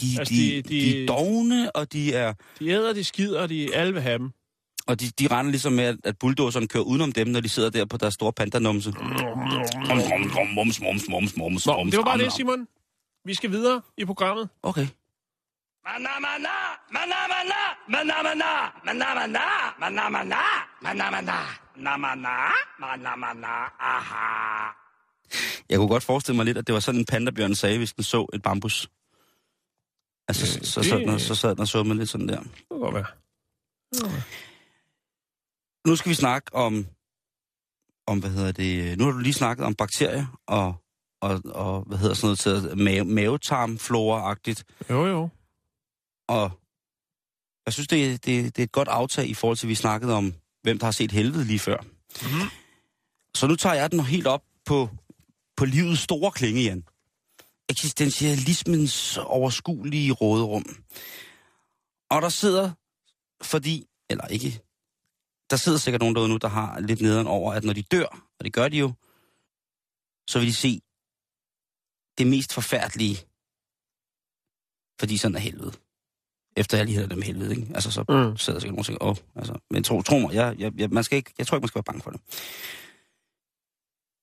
de, 0.00 0.18
Altså, 0.18 0.34
de, 0.34 0.62
de- 0.62 0.62
de, 0.68 1.02
er 1.02 1.06
dogne, 1.06 1.76
og 1.76 1.92
de 1.92 2.14
er, 2.14 2.34
de 2.58 2.68
æder, 2.68 2.92
de 2.92 3.04
skider, 3.04 3.46
de 3.46 3.74
alle 3.74 3.92
vil 3.92 4.02
have 4.02 4.18
dem. 4.18 4.30
og 4.86 5.00
de, 5.00 5.10
de 5.18 5.26
render 5.26 5.50
ligesom 5.50 5.72
med, 5.72 5.84
at, 5.84 5.96
at 6.04 6.18
bulldozeren 6.18 6.68
kører 6.68 6.84
udenom 6.84 7.12
dem, 7.12 7.28
når 7.28 7.40
de 7.40 7.48
sidder 7.48 7.70
der 7.70 7.84
på 7.84 7.96
deres 7.96 8.14
store 8.14 8.32
pandanumse. 8.32 8.92
Mums, 10.54 10.80
mums, 10.80 11.08
mums, 11.10 11.36
mums, 11.36 11.66
Nå, 11.66 11.76
mums, 11.76 11.90
det 11.90 11.98
var 11.98 12.04
bare 12.04 12.18
det. 12.18 12.32
Simon. 12.32 12.66
Vi 13.24 13.34
skal 13.34 13.50
videre 13.50 13.80
i 13.98 14.04
programmet. 14.04 14.48
Okay. 14.62 14.86
Jeg 25.70 25.76
kunne 25.78 25.88
godt 25.94 26.02
forestille 26.10 26.36
mig 26.36 26.44
lidt, 26.46 26.58
at 26.58 26.66
det 26.66 26.72
var 26.74 26.80
sådan, 26.80 27.00
en 27.00 27.06
pandabjørn 27.12 27.54
sagde, 27.54 27.78
hvis 27.78 27.92
den 27.92 28.04
så 28.04 28.26
et 28.34 28.42
bambus. 28.42 28.88
Altså, 30.28 30.58
Øh, 30.58 30.64
så, 30.66 30.80
det- 30.80 30.88
sad 30.90 30.98
den, 30.98 31.20
så 31.20 31.34
sad 31.34 31.50
den 31.50 31.60
og 31.60 31.68
så 31.68 31.82
med 31.82 31.96
lidt 31.96 32.08
sådan 32.08 32.28
der. 32.28 32.40
Det 32.40 32.52
kan 32.70 32.78
godt 32.80 32.94
være. 32.94 33.06
Nu 35.86 35.96
skal 35.96 36.10
vi 36.10 36.14
snakke 36.14 36.54
om, 36.54 36.86
om 38.06 38.18
hvad 38.20 38.30
hedder 38.30 38.52
det, 38.52 38.98
nu 38.98 39.04
har 39.04 39.12
du 39.12 39.18
lige 39.18 39.32
snakket 39.32 39.66
om 39.66 39.74
bakterier 39.74 40.26
og, 40.46 40.74
og, 41.22 41.40
og 41.44 41.82
hvad 41.82 41.98
hedder 41.98 42.14
sådan 42.14 42.26
noget 42.26 42.38
til 42.38 42.78
mave, 42.78 43.04
mavetarmflora-agtigt. 43.04 44.62
Jo, 44.90 45.06
jo. 45.06 45.28
Og 46.28 46.50
jeg 47.66 47.72
synes, 47.72 47.88
det, 47.88 48.26
det, 48.26 48.56
det 48.56 48.62
er 48.62 48.64
et 48.64 48.72
godt 48.72 48.88
aftag 48.88 49.28
i 49.28 49.34
forhold 49.34 49.56
til, 49.56 49.66
at 49.66 49.68
vi 49.68 49.74
snakkede 49.74 50.14
om, 50.14 50.34
hvem 50.62 50.78
der 50.78 50.86
har 50.86 50.92
set 50.92 51.12
helvede 51.12 51.44
lige 51.44 51.58
før. 51.58 51.76
Mhm. 52.22 52.50
Så 53.34 53.46
nu 53.46 53.56
tager 53.56 53.74
jeg 53.74 53.90
den 53.90 54.00
helt 54.00 54.26
op 54.26 54.44
på, 54.64 54.88
på 55.56 55.64
livets 55.64 56.00
store 56.00 56.30
klinge 56.32 56.62
igen. 56.62 56.88
Eksistentialismens 57.68 59.16
overskuelige 59.16 60.12
råderum. 60.12 60.84
Og 62.10 62.22
der 62.22 62.28
sidder, 62.28 62.72
fordi, 63.42 63.86
eller 64.10 64.26
ikke, 64.26 64.62
der 65.50 65.56
sidder 65.56 65.78
sikkert 65.78 66.00
nogen 66.00 66.14
derude 66.14 66.28
nu, 66.28 66.36
der 66.36 66.48
har 66.48 66.80
lidt 66.80 67.00
nederen 67.00 67.26
over, 67.26 67.52
at 67.52 67.64
når 67.64 67.72
de 67.72 67.82
dør, 67.82 68.28
og 68.38 68.44
det 68.44 68.52
gør 68.52 68.68
de 68.68 68.76
jo, 68.76 68.92
så 70.28 70.38
vil 70.38 70.48
de 70.48 70.54
se 70.54 70.80
det 72.18 72.26
mest 72.26 72.52
forfærdelige, 72.52 73.16
fordi 75.00 75.16
sådan 75.16 75.34
er 75.34 75.40
helvede. 75.40 75.81
Efter 76.56 76.76
jeg 76.76 76.86
lige 76.86 76.96
havde 76.96 77.08
dem 77.10 77.22
helvede, 77.22 77.50
ikke? 77.56 77.66
Altså, 77.74 77.90
så 77.90 78.00
Mm. 78.00 78.36
sidder 78.36 78.58
der 78.58 78.60
sikkert 78.60 78.62
nogen 78.74 78.78
og 78.78 78.86
tænker, 78.86 79.04
åh, 79.04 79.16
altså, 79.36 79.58
men 79.70 79.84
tro, 79.84 80.02
tro 80.02 80.18
mig, 80.18 80.34
jeg, 80.34 80.54
jeg, 80.58 80.72
jeg, 80.76 80.90
man 80.90 81.04
skal 81.04 81.16
ikke, 81.16 81.32
jeg 81.38 81.46
tror 81.46 81.56
ikke, 81.56 81.62
man 81.62 81.68
skal 81.68 81.78
være 81.78 81.84
bange 81.92 82.02
for 82.02 82.10
det. 82.10 82.20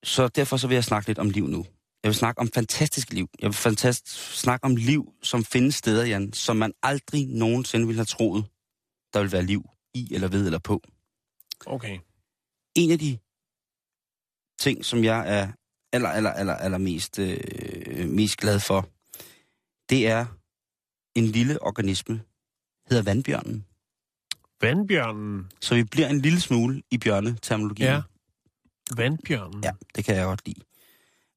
Så 0.03 0.27
derfor 0.27 0.57
så 0.57 0.67
vil 0.67 0.75
jeg 0.75 0.83
snakke 0.83 1.09
lidt 1.09 1.19
om 1.19 1.29
liv 1.29 1.47
nu. 1.47 1.65
Jeg 2.03 2.09
vil 2.09 2.15
snakke 2.15 2.39
om 2.41 2.49
fantastisk 2.53 3.13
liv. 3.13 3.27
Jeg 3.39 3.47
vil 3.47 3.53
fantast, 3.53 4.09
snakke 4.39 4.63
om 4.65 4.75
liv, 4.75 5.13
som 5.21 5.43
findes 5.45 5.75
steder, 5.75 6.05
Jan, 6.05 6.33
som 6.33 6.57
man 6.57 6.73
aldrig 6.83 7.27
nogensinde 7.27 7.85
ville 7.87 7.97
have 7.99 8.05
troet, 8.05 8.45
der 9.13 9.19
vil 9.21 9.31
være 9.31 9.43
liv 9.43 9.69
i, 9.93 10.13
eller 10.13 10.27
ved, 10.27 10.45
eller 10.45 10.59
på. 10.59 10.81
Okay. 11.65 11.99
En 12.75 12.91
af 12.91 12.99
de 12.99 13.17
ting, 14.59 14.85
som 14.85 15.03
jeg 15.03 15.39
er 15.39 15.51
aller, 15.93 16.09
aller, 16.09 16.29
aller, 16.31 16.55
aller 16.55 16.77
mest, 16.77 17.19
øh, 17.19 18.09
mest 18.09 18.37
glad 18.37 18.59
for, 18.59 18.89
det 19.89 20.07
er 20.07 20.25
en 21.15 21.25
lille 21.25 21.63
organisme, 21.63 22.21
hedder 22.89 23.03
vandbjørnen. 23.03 23.65
Vandbjørnen. 24.61 25.51
Så 25.61 25.75
vi 25.75 25.83
bliver 25.83 26.07
en 26.07 26.21
lille 26.21 26.39
smule 26.39 26.81
i 26.91 26.97
bjørneterminologien. 26.97 27.89
Ja. 27.89 28.01
Vandbjørnen. 28.95 29.63
ja, 29.63 29.71
det 29.95 30.05
kan 30.05 30.15
jeg 30.15 30.25
godt 30.25 30.41
lide. 30.45 30.61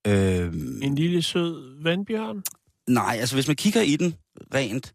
Øh, 0.06 0.52
En 0.82 0.94
lille 0.94 1.22
sød 1.22 1.82
vandbjørn. 1.82 2.42
nej, 2.88 3.16
altså 3.20 3.36
hvis 3.36 3.46
man 3.46 3.56
kigger 3.56 3.80
i 3.80 3.96
den 3.96 4.14
rent 4.54 4.94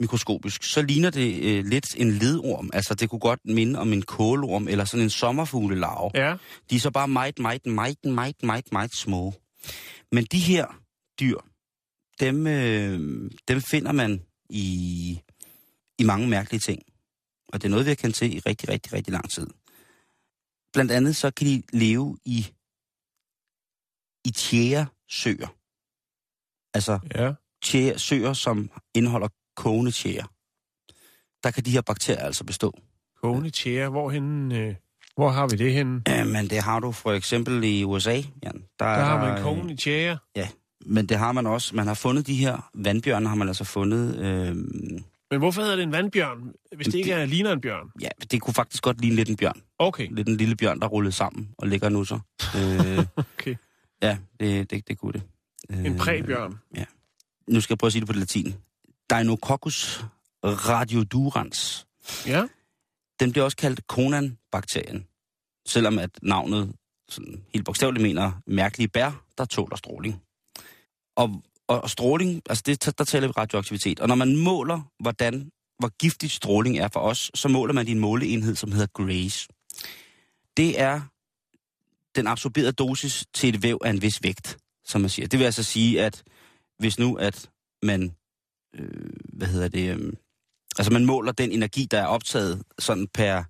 mikroskopisk, 0.00 0.62
så 0.62 0.82
ligner 0.82 1.10
det 1.10 1.42
øh, 1.44 1.64
lidt 1.64 1.94
en 1.98 2.10
ledorm. 2.10 2.70
Altså 2.72 2.94
det 2.94 3.10
kunne 3.10 3.18
godt 3.20 3.40
minde 3.44 3.78
om 3.78 3.92
en 3.92 4.02
kålorm 4.02 4.68
eller 4.68 4.84
sådan 4.84 5.04
en 5.04 5.10
sommerfuglelarve. 5.10 6.10
Ja. 6.14 6.36
De 6.70 6.76
er 6.76 6.80
så 6.80 6.90
bare 6.90 7.08
meget, 7.08 7.38
meget, 7.38 7.66
meget, 7.66 8.04
meget, 8.04 8.42
meget, 8.42 8.72
meget 8.72 8.94
små. 8.96 9.34
Men 10.12 10.24
de 10.24 10.38
her 10.38 10.66
dyr, 11.20 11.36
dem, 12.20 12.46
øh, 12.46 13.30
dem 13.48 13.60
finder 13.60 13.92
man 13.92 14.22
i, 14.50 15.20
i 15.98 16.04
mange 16.04 16.28
mærkelige 16.28 16.60
ting. 16.60 16.82
Og 17.48 17.62
det 17.62 17.68
er 17.68 17.70
noget, 17.70 17.86
vi 17.86 17.90
har 17.90 17.94
kendt 17.96 18.16
til 18.16 18.36
i 18.36 18.38
rigtig, 18.38 18.68
rigtig, 18.68 18.92
rigtig 18.92 19.12
lang 19.12 19.30
tid. 19.30 19.46
Blandt 20.72 20.92
andet 20.92 21.16
så 21.16 21.30
kan 21.30 21.46
de 21.46 21.62
leve 21.72 22.18
i, 22.24 22.46
i 24.24 24.30
tjæresøer. 24.30 25.48
Altså 26.74 26.98
Ja. 27.14 27.32
tjære, 27.62 27.98
søer, 27.98 28.32
som 28.32 28.70
indeholder 28.94 29.28
kogende 29.56 29.90
tjære. 29.90 30.26
Der 31.42 31.50
kan 31.50 31.64
de 31.64 31.70
her 31.70 31.80
bakterier 31.80 32.24
altså 32.24 32.44
bestå. 32.44 32.72
Kogende 33.22 33.50
tjære. 33.50 33.88
Hvorhen, 33.90 34.52
øh, 34.52 34.74
hvor 35.16 35.28
har 35.30 35.46
vi 35.48 35.56
det 35.56 35.72
henne? 35.72 36.02
Øh, 36.08 36.26
men 36.26 36.50
det 36.50 36.58
har 36.62 36.80
du 36.80 36.92
for 36.92 37.12
eksempel 37.12 37.64
i 37.64 37.84
USA, 37.84 38.14
Jan. 38.14 38.24
Der, 38.42 38.60
Der 38.78 38.84
er 38.86 39.04
har 39.04 39.20
man 39.26 39.38
øh, 39.38 39.42
kogende 39.44 39.76
tjære. 39.76 40.18
Ja, 40.36 40.48
men 40.84 41.06
det 41.06 41.18
har 41.18 41.32
man 41.32 41.46
også. 41.46 41.76
Man 41.76 41.86
har 41.86 41.94
fundet 41.94 42.26
de 42.26 42.34
her 42.34 42.70
vandbjørne, 42.74 43.28
har 43.28 43.34
man 43.36 43.48
altså 43.48 43.64
fundet... 43.64 44.18
Øh, 44.18 44.56
Men 45.30 45.38
hvorfor 45.38 45.62
hedder 45.62 45.76
det 45.76 45.82
en 45.82 45.92
vandbjørn, 45.92 46.52
hvis 46.76 46.86
det 46.86 46.94
ikke 46.94 47.12
er 47.12 47.26
ligner 47.26 47.52
en 47.52 47.60
bjørn? 47.60 47.90
ja, 48.00 48.08
det 48.30 48.40
kunne 48.42 48.54
faktisk 48.54 48.82
godt 48.82 49.00
ligne 49.00 49.16
lidt 49.16 49.28
en 49.28 49.36
bjørn. 49.36 49.60
Okay. 49.78 50.08
Lidt 50.10 50.28
en 50.28 50.36
lille 50.36 50.56
bjørn, 50.56 50.80
der 50.80 50.86
rullede 50.86 51.12
sammen 51.12 51.48
og 51.58 51.68
ligger 51.68 51.88
nu 51.88 52.04
så. 52.04 52.18
Øh, 52.56 53.06
okay. 53.38 53.54
ja, 54.02 54.18
det, 54.40 54.70
det, 54.70 54.88
det 54.88 54.98
kunne 54.98 55.12
det. 55.12 55.22
Øh, 55.70 55.84
En 55.84 55.98
præbjørn. 55.98 56.58
Nu 57.48 57.60
skal 57.60 57.74
jeg 57.74 57.78
prøve 57.78 57.88
at 57.88 57.92
sige 57.92 58.00
det 58.00 58.06
på 58.08 58.12
latin. 58.12 58.54
Deinococcus 59.10 60.04
radiodurans. 60.44 61.86
Ja. 62.26 62.42
Den 63.20 63.32
bliver 63.32 63.44
også 63.44 63.56
kaldt 63.56 63.80
Conan-bakterien. 63.92 65.06
Selvom 65.66 65.98
at 65.98 66.10
navnet 66.22 66.72
sådan 67.08 67.42
helt 67.54 67.64
bogstaveligt 67.64 68.02
mener 68.02 68.32
mærkelige 68.46 68.88
bær, 68.88 69.22
der 69.38 69.44
tåler 69.44 69.76
stråling. 69.76 70.22
Og, 71.16 71.42
og, 71.68 71.80
og 71.80 71.90
stråling, 71.90 72.42
altså 72.48 72.62
det, 72.66 72.98
der 72.98 73.04
taler 73.04 73.26
vi 73.26 73.32
radioaktivitet. 73.32 74.00
Og 74.00 74.08
når 74.08 74.14
man 74.14 74.36
måler, 74.36 74.80
hvordan, 75.00 75.50
hvor 75.78 75.88
giftig 75.88 76.30
stråling 76.30 76.78
er 76.78 76.88
for 76.92 77.00
os, 77.00 77.30
så 77.34 77.48
måler 77.48 77.74
man 77.74 77.88
i 77.88 77.90
en 77.90 78.00
måleenhed, 78.00 78.56
som 78.56 78.72
hedder 78.72 78.86
Grace. 78.86 79.48
Det 80.56 80.80
er 80.80 81.00
den 82.16 82.26
absorberede 82.26 82.72
dosis 82.72 83.24
til 83.34 83.54
et 83.54 83.62
væv 83.62 83.78
af 83.84 83.90
en 83.90 84.02
vis 84.02 84.22
vægt, 84.22 84.56
som 84.84 85.00
man 85.00 85.10
siger. 85.10 85.28
Det 85.28 85.38
vil 85.38 85.44
altså 85.44 85.62
sige, 85.62 86.02
at 86.02 86.22
hvis 86.78 86.98
nu 86.98 87.14
at 87.14 87.50
man, 87.82 88.14
øh, 88.74 89.10
hvad 89.32 89.48
hedder 89.48 89.68
det, 89.68 89.96
øh, 89.96 90.12
altså 90.78 90.92
man 90.92 91.04
måler 91.04 91.32
den 91.32 91.52
energi, 91.52 91.86
der 91.90 91.98
er 91.98 92.06
optaget 92.06 92.62
sådan 92.78 93.06
per, 93.14 93.42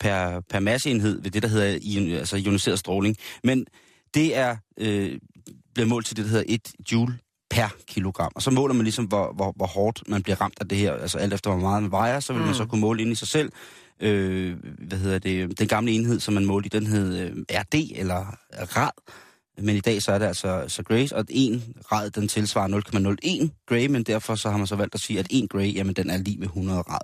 per, 0.00 0.40
per 0.40 0.60
masseenhed 0.60 1.22
ved 1.22 1.30
det, 1.30 1.42
der 1.42 1.48
hedder 1.48 2.18
altså 2.18 2.36
ioniseret 2.36 2.78
stråling. 2.78 3.16
Men 3.44 3.66
det 4.14 4.36
er, 4.36 4.56
øh, 4.76 5.18
bliver 5.74 5.86
målt 5.86 6.06
til 6.06 6.16
det, 6.16 6.24
der 6.24 6.30
hedder 6.30 6.44
1 6.48 6.72
joule 6.92 7.18
per 7.50 7.68
kilogram. 7.86 8.32
Og 8.34 8.42
så 8.42 8.50
måler 8.50 8.74
man 8.74 8.84
ligesom, 8.84 9.04
hvor, 9.04 9.32
hvor, 9.32 9.52
hvor 9.56 9.66
hårdt 9.66 10.08
man 10.08 10.22
bliver 10.22 10.40
ramt 10.40 10.58
af 10.60 10.68
det 10.68 10.78
her. 10.78 10.92
Altså 10.92 11.18
alt 11.18 11.32
efter, 11.32 11.50
hvor 11.50 11.60
meget 11.60 11.82
man 11.82 11.90
vejer, 11.90 12.20
så 12.20 12.32
vil 12.32 12.40
mm. 12.40 12.46
man 12.46 12.54
så 12.54 12.66
kunne 12.66 12.80
måle 12.80 13.02
ind 13.02 13.12
i 13.12 13.14
sig 13.14 13.28
selv. 13.28 13.52
Øh, 14.00 14.56
hvad 14.88 14.98
hedder 14.98 15.18
det? 15.18 15.58
Den 15.58 15.68
gamle 15.68 15.92
enhed, 15.92 16.20
som 16.20 16.34
man 16.34 16.44
målte 16.44 16.66
i, 16.66 16.68
den 16.68 16.86
hed 16.86 17.18
øh, 17.18 17.32
RD, 17.50 17.90
eller 17.94 18.36
rad. 18.76 18.90
Men 19.62 19.76
i 19.76 19.80
dag 19.80 20.02
så 20.02 20.12
er 20.12 20.18
det 20.18 20.26
altså 20.26 20.64
så 20.68 20.82
Grace, 20.82 21.16
og 21.16 21.24
en 21.28 21.74
rad, 21.92 22.10
den 22.10 22.28
tilsvarer 22.28 23.48
0,01 23.48 23.48
Gray, 23.66 23.86
men 23.86 24.02
derfor 24.02 24.34
så 24.34 24.50
har 24.50 24.58
man 24.58 24.66
så 24.66 24.76
valgt 24.76 24.94
at 24.94 25.00
sige, 25.00 25.18
at 25.18 25.26
1 25.30 25.50
Gray, 25.50 25.74
jamen 25.74 25.94
den 25.94 26.10
er 26.10 26.16
lige 26.16 26.38
med 26.38 26.46
100 26.46 26.80
rad. 26.80 27.00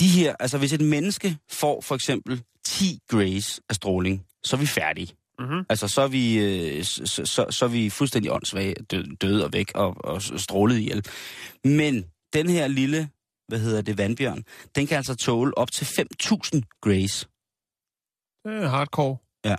De 0.00 0.08
her, 0.08 0.36
altså 0.40 0.58
hvis 0.58 0.72
et 0.72 0.80
menneske 0.80 1.36
får 1.50 1.80
for 1.80 1.94
eksempel 1.94 2.42
10 2.64 2.98
Grays 3.08 3.60
af 3.68 3.74
stråling, 3.74 4.24
så 4.44 4.56
er 4.56 4.60
vi 4.60 4.66
færdige. 4.66 5.17
Mm-hmm. 5.38 5.66
Altså, 5.68 5.88
så 5.88 6.00
er 6.00 6.08
vi, 6.08 6.38
øh, 6.38 6.84
så, 6.84 7.26
så, 7.26 7.46
så 7.50 7.64
er 7.64 7.68
vi 7.68 7.90
fuldstændig 7.90 8.32
åndssvage, 8.32 8.74
dø- 8.74 9.14
døde 9.20 9.44
og 9.44 9.52
væk 9.52 9.72
og, 9.74 9.96
og 10.04 10.22
strålet 10.22 10.78
ihjel. 10.78 11.06
Men 11.64 12.04
den 12.32 12.48
her 12.48 12.68
lille, 12.68 13.10
hvad 13.48 13.58
hedder 13.58 13.82
det, 13.82 13.98
vandbjørn, 13.98 14.44
den 14.74 14.86
kan 14.86 14.96
altså 14.96 15.14
tåle 15.14 15.58
op 15.58 15.70
til 15.70 15.84
5.000 15.84 16.80
grays. 16.80 17.28
Det 18.44 18.62
er 18.62 18.68
hardcore. 18.68 19.16
Ja. 19.44 19.56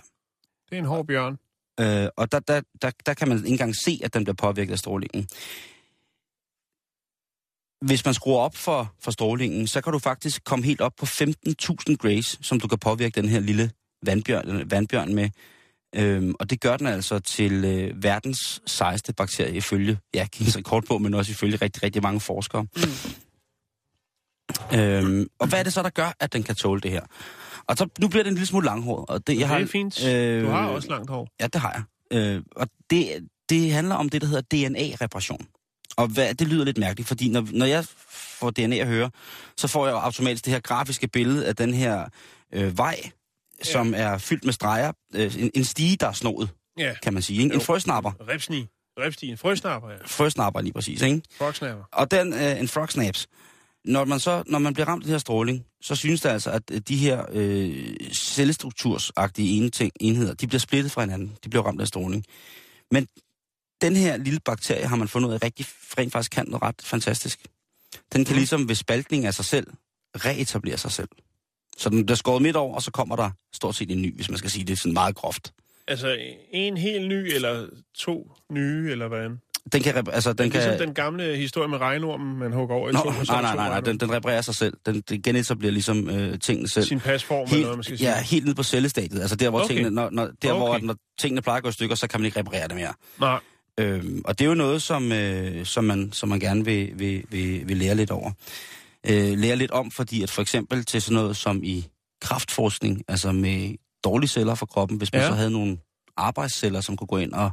Det 0.70 0.74
er 0.74 0.78
en 0.78 0.84
hård 0.84 1.06
bjørn. 1.06 1.38
Øh, 1.80 2.08
og 2.16 2.32
der, 2.32 2.40
der, 2.40 2.60
der, 2.82 2.90
der 3.06 3.14
kan 3.14 3.28
man 3.28 3.38
ikke 3.38 3.48
engang 3.48 3.74
se, 3.84 4.00
at 4.04 4.14
den 4.14 4.24
bliver 4.24 4.34
påvirket 4.34 4.72
af 4.72 4.78
strålingen. 4.78 5.28
Hvis 7.86 8.04
man 8.04 8.14
skruer 8.14 8.40
op 8.40 8.56
for, 8.56 8.94
for 9.00 9.10
strålingen, 9.10 9.66
så 9.66 9.80
kan 9.80 9.92
du 9.92 9.98
faktisk 9.98 10.44
komme 10.44 10.64
helt 10.64 10.80
op 10.80 10.92
på 10.96 11.06
15.000 11.06 11.96
grays, 11.96 12.46
som 12.46 12.60
du 12.60 12.68
kan 12.68 12.78
påvirke 12.78 13.20
den 13.20 13.28
her 13.28 13.40
lille 13.40 13.70
vandbjørn, 14.02 14.70
vandbjørn 14.70 15.14
med. 15.14 15.30
Øhm, 15.96 16.34
og 16.40 16.50
det 16.50 16.60
gør 16.60 16.76
den 16.76 16.86
altså 16.86 17.18
til 17.18 17.64
øh, 17.64 18.02
verdens 18.02 18.62
sejeste 18.66 19.12
bakterie, 19.12 19.54
ifølge, 19.54 19.98
ja, 20.14 20.26
rekord 20.32 20.84
på, 20.86 20.98
men 20.98 21.14
også 21.14 21.32
ifølge 21.32 21.56
rigtig, 21.56 21.82
rigtig 21.82 22.02
mange 22.02 22.20
forskere. 22.20 22.62
Mm. 22.62 22.80
Øhm, 24.78 25.26
og 25.38 25.46
hvad 25.48 25.58
er 25.58 25.62
det 25.62 25.72
så, 25.72 25.82
der 25.82 25.90
gør, 25.90 26.12
at 26.20 26.32
den 26.32 26.42
kan 26.42 26.54
tåle 26.54 26.80
det 26.80 26.90
her? 26.90 27.00
Og 27.66 27.76
så, 27.76 27.88
nu 28.00 28.08
bliver 28.08 28.22
det 28.22 28.28
en 28.30 28.34
lille 28.34 28.46
smule 28.46 28.64
langhåret. 28.66 29.08
Og 29.08 29.26
det, 29.26 29.32
jeg 29.32 29.38
Det 29.40 29.48
har, 29.48 29.58
er 29.58 29.66
fint. 29.66 30.04
øh, 30.06 30.42
Du 30.44 30.48
har 30.50 30.66
også 30.68 30.88
langt 30.88 31.10
hår. 31.10 31.28
Ja, 31.40 31.46
det 31.46 31.60
har 31.60 31.72
jeg. 32.10 32.18
Øh, 32.18 32.42
og 32.56 32.68
det, 32.90 33.28
det 33.48 33.72
handler 33.72 33.94
om 33.94 34.08
det, 34.08 34.22
der 34.22 34.26
hedder 34.28 34.42
DNA-reparation. 34.68 35.46
Og 35.96 36.06
hvad, 36.08 36.34
det 36.34 36.48
lyder 36.48 36.64
lidt 36.64 36.78
mærkeligt, 36.78 37.08
fordi 37.08 37.28
når, 37.28 37.48
når 37.52 37.66
jeg 37.66 37.84
får 38.40 38.50
DNA 38.50 38.76
at 38.76 38.86
høre, 38.86 39.10
så 39.56 39.68
får 39.68 39.86
jeg 39.86 39.92
jo 39.92 39.98
automatisk 39.98 40.44
det 40.44 40.52
her 40.52 40.60
grafiske 40.60 41.08
billede 41.08 41.46
af 41.46 41.56
den 41.56 41.74
her 41.74 42.04
øh, 42.52 42.78
vej, 42.78 42.96
ja. 43.66 43.72
som 43.72 43.94
er 43.96 44.18
fyldt 44.18 44.44
med 44.44 44.52
streger. 44.52 44.92
Øh, 45.14 45.36
en, 45.42 45.50
en 45.54 45.64
stige, 45.64 45.96
der 45.96 46.06
er 46.08 46.12
snået, 46.12 46.48
Ja. 46.78 46.94
kan 47.02 47.14
man 47.14 47.22
sige. 47.22 47.42
Ikke? 47.42 47.54
En 47.54 47.60
frøsnapper. 47.60 48.12
Repsni. 48.28 48.66
Repsti. 48.98 49.26
En 49.28 49.38
frøsnapper, 49.38 49.90
ja. 49.90 49.96
Frøsnapper 50.06 50.60
lige 50.60 50.72
præcis, 50.72 51.02
ikke? 51.02 51.22
Frogsnapper. 51.38 51.84
Og 51.92 52.10
den, 52.10 52.32
øh, 52.32 52.60
en 52.60 52.68
frog 52.68 52.88
snaps. 52.90 53.28
Når 53.84 54.04
man 54.04 54.20
så, 54.20 54.42
når 54.46 54.58
man 54.58 54.74
bliver 54.74 54.88
ramt 54.88 55.02
af 55.02 55.04
det 55.06 55.12
her 55.12 55.18
stråling, 55.18 55.64
så 55.82 55.94
synes 55.94 56.20
det 56.20 56.28
altså, 56.28 56.50
at 56.50 56.88
de 56.88 56.96
her 56.96 57.24
øh, 57.32 57.96
cellestruktursagtige 58.12 59.56
ene 59.56 59.70
ting, 59.70 59.92
enheder, 60.00 60.34
de 60.34 60.46
bliver 60.46 60.58
splittet 60.60 60.92
fra 60.92 61.00
hinanden. 61.00 61.36
De 61.44 61.48
bliver 61.48 61.62
ramt 61.66 61.80
af 61.80 61.86
stråling. 61.88 62.24
Men 62.90 63.06
den 63.80 63.96
her 63.96 64.16
lille 64.16 64.40
bakterie 64.44 64.86
har 64.86 64.96
man 64.96 65.08
fundet 65.08 65.28
ud 65.28 65.34
af 65.34 65.42
rigtig, 65.42 65.66
rent 65.98 66.12
faktisk 66.12 66.30
kan 66.30 66.46
noget 66.48 66.62
ret 66.62 66.74
fantastisk. 66.82 67.40
Den 68.12 68.24
kan 68.24 68.34
Mm. 68.34 68.38
ligesom 68.38 68.68
ved 68.68 68.74
spaltning 68.74 69.26
af 69.26 69.34
sig 69.34 69.44
selv, 69.44 69.66
reetablere 70.16 70.78
sig 70.78 70.90
selv. 70.92 71.08
Så 71.80 71.88
den 71.90 72.06
bliver 72.06 72.16
skåret 72.16 72.42
midt 72.42 72.56
over, 72.56 72.74
og 72.74 72.82
så 72.82 72.90
kommer 72.90 73.16
der 73.16 73.30
stort 73.52 73.76
set 73.76 73.90
en 73.90 74.02
ny, 74.02 74.16
hvis 74.16 74.28
man 74.30 74.38
skal 74.38 74.50
sige 74.50 74.64
det 74.64 74.78
sådan 74.78 74.92
meget 74.92 75.14
groft. 75.14 75.52
Altså, 75.88 76.16
en 76.52 76.76
helt 76.76 77.08
ny, 77.08 77.14
eller 77.34 77.66
to 77.98 78.32
nye, 78.50 78.90
eller 78.90 79.08
hvad? 79.08 79.28
Den 79.72 79.82
kan, 79.82 80.06
altså, 80.12 80.32
den 80.32 80.38
Den 80.38 80.50
kan... 80.50 80.60
ligesom 80.62 80.86
den 80.86 80.94
gamle 80.94 81.36
historie 81.36 81.68
med 81.68 81.78
regnormen, 81.78 82.38
man 82.38 82.52
hugger 82.52 82.76
over 82.76 82.88
i 82.88 82.92
Nå, 82.92 82.98
to. 82.98 83.10
nej, 83.10 83.42
nej, 83.42 83.54
nej, 83.56 83.68
nej, 83.68 83.80
den, 83.80 84.00
den 84.00 84.12
reparerer 84.12 84.40
sig 84.42 84.54
selv. 84.54 84.74
Den, 84.86 85.00
den 85.08 85.22
genetablerer 85.22 85.72
ligesom 85.72 86.10
øh, 86.10 86.38
tingene 86.38 86.68
selv. 86.68 86.84
Sin 86.86 87.00
pasform, 87.00 87.42
eller 87.52 87.60
noget, 87.60 87.76
man 87.78 87.84
skal 87.84 87.92
Helt, 87.92 88.00
sige. 88.00 88.10
ja, 88.16 88.22
helt 88.22 88.44
ned 88.46 88.54
på 88.54 88.62
cellestadiet. 88.62 89.20
Altså 89.20 89.36
der, 89.36 89.50
hvor, 89.50 89.60
Okay. 89.60 89.74
tingene, 89.74 89.94
når, 89.94 90.10
når, 90.10 90.28
der, 90.42 90.52
hvor 90.52 90.68
Okay. 90.68 90.76
at 90.78 90.82
når 90.84 90.96
tingene 91.20 91.42
plejer 91.42 91.56
at 91.56 91.62
gå 91.62 91.68
i 91.68 91.72
stykker, 91.72 91.94
så 91.96 92.06
kan 92.06 92.20
man 92.20 92.24
ikke 92.26 92.38
reparere 92.40 92.68
det 92.68 92.76
mere. 92.76 92.92
Nej. 93.20 93.38
Øhm, 93.78 94.22
og 94.24 94.38
det 94.38 94.44
er 94.44 94.48
jo 94.48 94.54
noget, 94.54 94.82
som, 94.82 95.12
øh, 95.12 95.66
som, 95.66 95.84
man, 95.84 96.12
som 96.12 96.28
man 96.28 96.40
gerne 96.40 96.64
vil, 96.64 96.90
vil, 96.94 97.22
vil, 97.30 97.68
vil 97.68 97.76
lære 97.76 97.94
lidt 97.94 98.10
over. 98.10 98.30
Øh, 99.06 99.38
lære 99.38 99.56
lidt 99.56 99.70
om, 99.70 99.90
fordi 99.90 100.22
at 100.22 100.30
for 100.30 100.42
eksempel 100.42 100.84
til 100.84 101.02
sådan 101.02 101.14
noget 101.14 101.36
som 101.36 101.60
i 101.64 101.88
kraftforskning, 102.20 103.02
altså 103.08 103.32
med 103.32 103.74
dårlige 104.04 104.28
celler 104.28 104.54
for 104.54 104.66
kroppen, 104.66 104.98
hvis 104.98 105.12
man 105.12 105.22
Ja. 105.22 105.28
så 105.28 105.34
havde 105.34 105.50
nogle 105.50 105.78
arbejdsceller, 106.16 106.80
som 106.80 106.96
kunne 106.96 107.06
gå 107.08 107.16
ind 107.16 107.32
og 107.32 107.50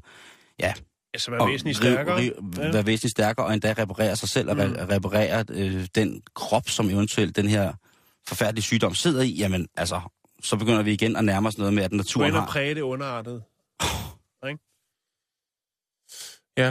ja, 0.60 0.74
Altså, 1.14 1.32
være 1.32 1.42
og 1.42 1.48
væsentligt 1.50 1.82
rive- 1.84 1.94
stærkere. 1.94 2.18
rive- 2.20 2.34
Ja. 2.58 2.72
være 2.72 2.86
væsentligt 2.86 3.12
stærkere, 3.12 3.46
og 3.46 3.54
endda 3.54 3.74
reparere 3.78 4.16
sig 4.16 4.30
selv, 4.30 4.50
og 4.50 4.56
Mm. 4.56 4.62
reparere 4.90 5.46
øh, 5.50 5.88
den 5.96 6.22
krop, 6.36 6.70
som 6.70 6.90
eventuelt 6.90 7.36
den 7.36 7.48
her 7.48 7.74
forfærdelige 8.28 8.64
sygdom 8.64 8.96
sidder 8.96 9.22
i, 9.22 9.30
jamen 9.30 9.68
altså, 9.76 10.02
så 10.44 10.58
begynder 10.58 10.84
vi 10.84 10.94
igen 10.94 11.16
at 11.16 11.26
nærme 11.26 11.48
os 11.48 11.58
noget 11.58 11.74
med, 11.74 11.84
at 11.84 11.92
Gå 11.92 11.98
naturen 11.98 12.28
ind 12.28 12.36
og 12.36 12.42
har... 12.42 12.50
præge 12.50 12.76
det 12.76 12.82
underartet. 12.82 13.44
Ja. 16.58 16.70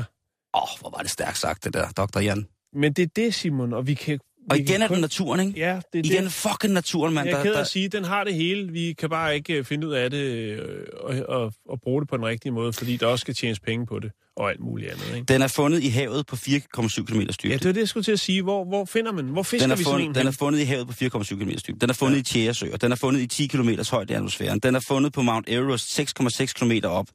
Åh, 0.55 0.63
oh, 0.63 0.69
hvor 0.81 0.91
var 0.91 0.99
det 1.03 1.11
stærkt 1.11 1.39
sagt, 1.39 1.65
det 1.65 1.75
der, 1.75 1.91
Dr. 1.91 2.21
Jan. 2.21 2.47
Men 2.73 2.93
det 2.93 3.03
er 3.03 3.07
det, 3.17 3.35
Simon, 3.35 3.73
og 3.73 3.87
vi 3.87 3.95
kan... 3.95 4.19
Og 4.51 4.59
igen 4.59 4.83
er 4.83 4.89
kun... 4.89 4.95
det 4.95 5.01
naturen, 5.01 5.41
ikke? 5.49 5.61
Ja, 5.61 5.81
det 5.93 5.99
er 6.01 6.05
Igen 6.13 6.25
det. 6.25 6.33
fucking 6.33 6.73
naturen, 6.73 7.15
mand. 7.15 7.29
Jeg 7.29 7.33
er 7.33 7.37
der- 7.37 7.45
ked 7.45 7.53
der- 7.55 7.61
at 7.61 7.67
sige, 7.69 7.89
den 7.89 8.05
har 8.05 8.25
det 8.25 8.35
hele. 8.35 8.73
Vi 8.73 8.93
kan 8.99 9.11
bare 9.11 9.35
ikke 9.37 9.53
øh, 9.55 9.65
finde 9.65 9.87
ud 9.89 9.93
af 9.93 10.11
det 10.11 10.19
øh, 10.19 10.59
og, 11.01 11.15
og, 11.29 11.53
og 11.69 11.81
bruge 11.81 12.01
det 12.01 12.09
på 12.09 12.17
den 12.17 12.25
rigtige 12.27 12.53
måde, 12.53 12.73
fordi 12.73 12.97
der 12.97 13.07
også 13.07 13.21
skal 13.21 13.35
tjenes 13.35 13.61
penge 13.61 13.87
på 13.87 13.99
det 13.99 14.11
og 14.37 14.51
alt 14.51 14.61
muligt 14.61 14.91
andet. 14.91 15.15
Ikke? 15.15 15.25
Den 15.33 15.43
er 15.43 15.49
fundet 15.49 15.83
i 15.83 15.89
havet 15.89 16.27
på 16.27 16.37
4,7 16.37 17.05
km 17.05 17.21
dybde. 17.21 17.49
Ja, 17.49 17.55
det 17.55 17.65
er 17.67 17.73
det, 17.73 17.77
jeg 17.81 17.89
skulle 17.89 18.05
til 18.05 18.13
at 18.13 18.21
sige. 18.21 18.43
Hvor, 18.43 18.65
hvor 18.65 18.85
finder 18.85 19.13
man? 19.13 19.25
Hvor 19.25 19.43
fisker 19.43 19.65
Den 19.67 19.71
er, 19.73 19.77
vi 19.77 19.85
fundet, 19.85 20.09
den 20.09 20.17
er 20.17 20.23
hen? 20.23 20.33
fundet 20.33 20.61
i 20.61 20.65
havet 20.65 20.87
på 20.87 20.93
4,7 20.93 21.37
km 21.37 21.49
dybde. 21.69 21.81
Den 21.81 21.91
er 21.91 21.95
fundet 21.95 22.17
ja. 22.17 22.21
i 22.21 22.23
Tjæresø, 22.23 22.67
og 22.73 22.81
den 22.81 22.93
er 22.93 22.97
fundet 22.97 23.21
i 23.21 23.27
10 23.27 23.47
km 23.47 23.69
højde 23.91 24.13
i 24.13 24.17
atmosfæren. 24.17 24.59
Den 24.59 24.75
er 24.75 24.81
fundet 24.89 25.13
på 25.13 25.23
Mount 25.23 25.49
Everest 25.49 26.01
6,6 26.01 26.47
km 26.47 26.73
op. 26.85 27.07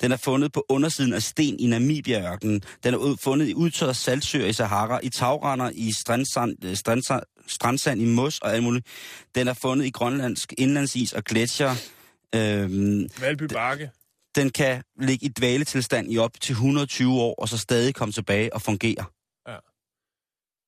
Den 0.00 0.12
er 0.12 0.16
fundet 0.16 0.52
på 0.52 0.64
undersiden 0.68 1.12
af 1.12 1.22
sten 1.22 1.60
i 1.60 1.66
Namibia-ørkenen. 1.66 2.62
Den 2.84 2.94
er 2.94 3.16
fundet 3.20 3.48
i 3.48 3.54
udtørret 3.54 3.96
saltsøer 3.96 4.46
i 4.46 4.52
Sahara, 4.52 5.00
i 5.02 5.08
tagrender, 5.08 5.70
i 5.74 5.92
strandsand, 5.92 6.76
strandsand, 6.80 7.22
strandsand 7.46 8.00
i 8.00 8.04
mos 8.04 8.38
og 8.38 8.54
alt 8.54 8.62
muligt. 8.62 8.86
Den 9.34 9.48
er 9.48 9.54
fundet 9.54 9.86
i 9.86 9.90
grønlandsk 9.90 10.54
indlandsis 10.58 11.12
og 11.12 11.24
gletsjer. 11.24 11.74
Øhm, 12.34 13.08
Valby 13.20 13.42
Bakke. 13.42 13.90
den 14.34 14.50
kan 14.50 14.82
ligge 15.00 15.26
i 15.26 15.28
dvaletilstand 15.28 16.12
i 16.12 16.18
op 16.18 16.40
til 16.40 16.52
120 16.52 17.20
år, 17.20 17.34
og 17.38 17.48
så 17.48 17.58
stadig 17.58 17.94
komme 17.94 18.12
tilbage 18.12 18.54
og 18.54 18.62
fungere. 18.62 19.04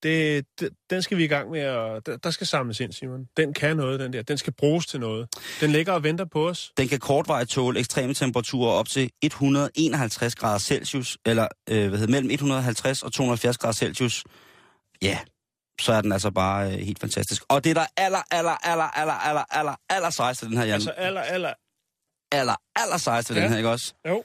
Det, 0.03 0.45
det, 0.59 0.69
den 0.89 1.01
skal 1.01 1.17
vi 1.17 1.23
i 1.23 1.27
gang 1.27 1.51
med, 1.51 1.59
at 1.59 2.05
der, 2.05 2.17
der 2.17 2.29
skal 2.29 2.47
samles 2.47 2.79
ind, 2.79 2.91
Simon. 2.91 3.27
Den 3.37 3.53
kan 3.53 3.77
noget, 3.77 3.99
den 3.99 4.13
der. 4.13 4.21
Den 4.21 4.37
skal 4.37 4.53
bruges 4.53 4.85
til 4.85 4.99
noget. 4.99 5.27
Den 5.61 5.71
ligger 5.71 5.93
og 5.93 6.03
venter 6.03 6.25
på 6.25 6.49
os. 6.49 6.71
Den 6.77 6.87
kan 6.87 6.99
kortvarigt 6.99 7.49
tåle 7.49 7.79
ekstreme 7.79 8.13
temperaturer 8.13 8.71
op 8.71 8.87
til 8.87 9.11
151 9.21 10.35
grader 10.35 10.57
Celsius, 10.59 11.17
eller 11.25 11.47
øh, 11.69 11.87
hvad 11.89 11.99
hedder, 11.99 12.11
mellem 12.11 12.31
150 12.31 13.03
og 13.03 13.13
270 13.13 13.57
grader 13.57 13.73
Celsius. 13.73 14.23
Ja, 15.01 15.19
så 15.81 15.93
er 15.93 16.01
den 16.01 16.11
altså 16.11 16.31
bare 16.31 16.73
øh, 16.73 16.79
helt 16.79 16.99
fantastisk. 16.99 17.43
Og 17.49 17.63
det, 17.63 17.75
der 17.75 17.81
er 17.81 17.87
aller, 17.97 18.21
aller, 18.31 18.51
aller, 18.51 18.83
aller, 18.83 19.13
aller, 19.13 19.43
aller, 19.49 19.75
aller 19.89 20.09
sejeste 20.09 20.45
den 20.45 20.57
her, 20.57 20.63
Jan, 20.63 20.73
Altså 20.73 20.91
aller, 20.91 21.21
aller... 21.21 21.53
aller, 22.31 22.55
aller 22.75 22.97
sejeste 22.97 23.33
Ja. 23.33 23.41
den 23.41 23.49
her, 23.49 23.57
ikke 23.57 23.69
også? 23.69 23.93
Jo. 24.07 24.23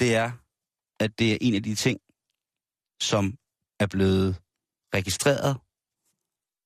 Det 0.00 0.14
er, 0.14 0.30
at 1.00 1.18
det 1.18 1.32
er 1.32 1.38
en 1.40 1.54
af 1.54 1.62
de 1.62 1.74
ting, 1.74 2.00
som 3.02 3.38
er 3.80 3.86
blevet 3.86 4.36
registreret 4.94 5.56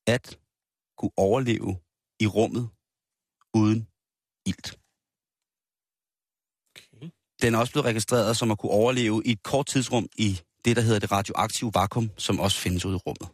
at 0.07 0.39
kunne 0.99 1.11
overleve 1.17 1.79
i 2.21 2.27
rummet 2.27 2.71
uden 3.55 3.89
ilt. 4.47 4.79
Okay. 6.71 7.11
Den 7.43 7.55
er 7.55 7.59
også 7.59 7.73
blevet 7.73 7.87
registreret 7.87 8.37
som 8.37 8.51
at 8.51 8.59
kunne 8.59 8.73
overleve 8.73 9.23
i 9.25 9.31
et 9.33 9.43
kort 9.43 9.67
tidsrum 9.67 10.09
i 10.19 10.41
det, 10.65 10.77
der 10.77 10.83
hedder 10.83 10.99
det 10.99 11.13
radioaktive 11.13 11.71
vakuum, 11.75 12.11
som 12.19 12.41
også 12.41 12.59
findes 12.61 12.85
ude 12.85 12.97
i 12.97 13.01
rummet. 13.07 13.29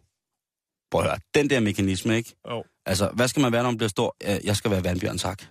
Prøv 0.90 1.00
at 1.00 1.06
høre, 1.06 1.18
den 1.34 1.50
der 1.50 1.60
mekanisme, 1.60 2.16
ikke? 2.16 2.34
Jo. 2.50 2.64
Altså, 2.86 3.10
hvad 3.14 3.28
skal 3.28 3.40
man 3.42 3.52
være, 3.52 3.62
når 3.62 3.70
man 3.70 3.76
bliver 3.78 3.88
stor? 3.88 4.16
Jeg 4.44 4.56
skal 4.56 4.70
være 4.70 4.84
vandbjørn, 4.84 5.18
tak. 5.18 5.42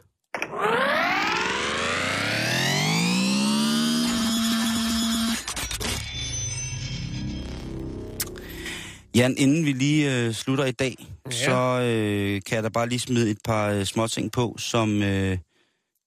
Jan, 9.16 9.36
inden 9.38 9.66
vi 9.66 9.72
lige 9.72 10.16
øh, 10.28 10.34
slutter 10.34 10.66
i 10.66 10.72
dag, 10.72 11.08
Ja. 11.26 11.32
så 11.32 11.82
øh, 11.82 12.42
kan 12.46 12.56
jeg 12.56 12.64
da 12.64 12.70
bare 12.70 12.90
lige 12.90 13.00
smide 13.00 13.30
et 13.32 13.38
par 13.46 13.70
øh, 13.70 13.84
små 13.86 14.08
ting 14.08 14.32
på, 14.32 14.56
som, 14.60 15.04
øh, 15.04 15.38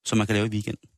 som 0.05 0.17
man 0.17 0.27
kan 0.27 0.35
lave 0.35 0.47
i 0.47 0.49
weekenden. 0.49 0.89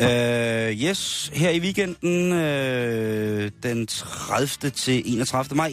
Øh, 0.00 0.72
yes, 0.82 1.30
her 1.34 1.50
i 1.50 1.60
weekenden, 1.60 2.32
øh, 2.32 3.50
den 3.62 3.86
30. 3.86 4.70
til 4.70 5.02
31. 5.06 5.56
maj, 5.56 5.72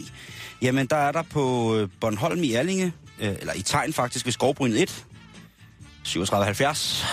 jamen 0.62 0.86
der 0.86 0.96
er 0.96 1.12
der 1.12 1.22
på 1.22 1.76
øh, 1.76 1.88
Bornholm 2.00 2.42
i 2.42 2.52
Erlinge, 2.52 2.92
øh, 3.20 3.34
eller 3.40 3.54
i 3.54 3.62
Tegn 3.62 3.92
faktisk 3.92 4.24
ved 4.26 4.32
Skovbryn 4.32 4.72
1, 4.72 5.04
3770. 6.04 7.04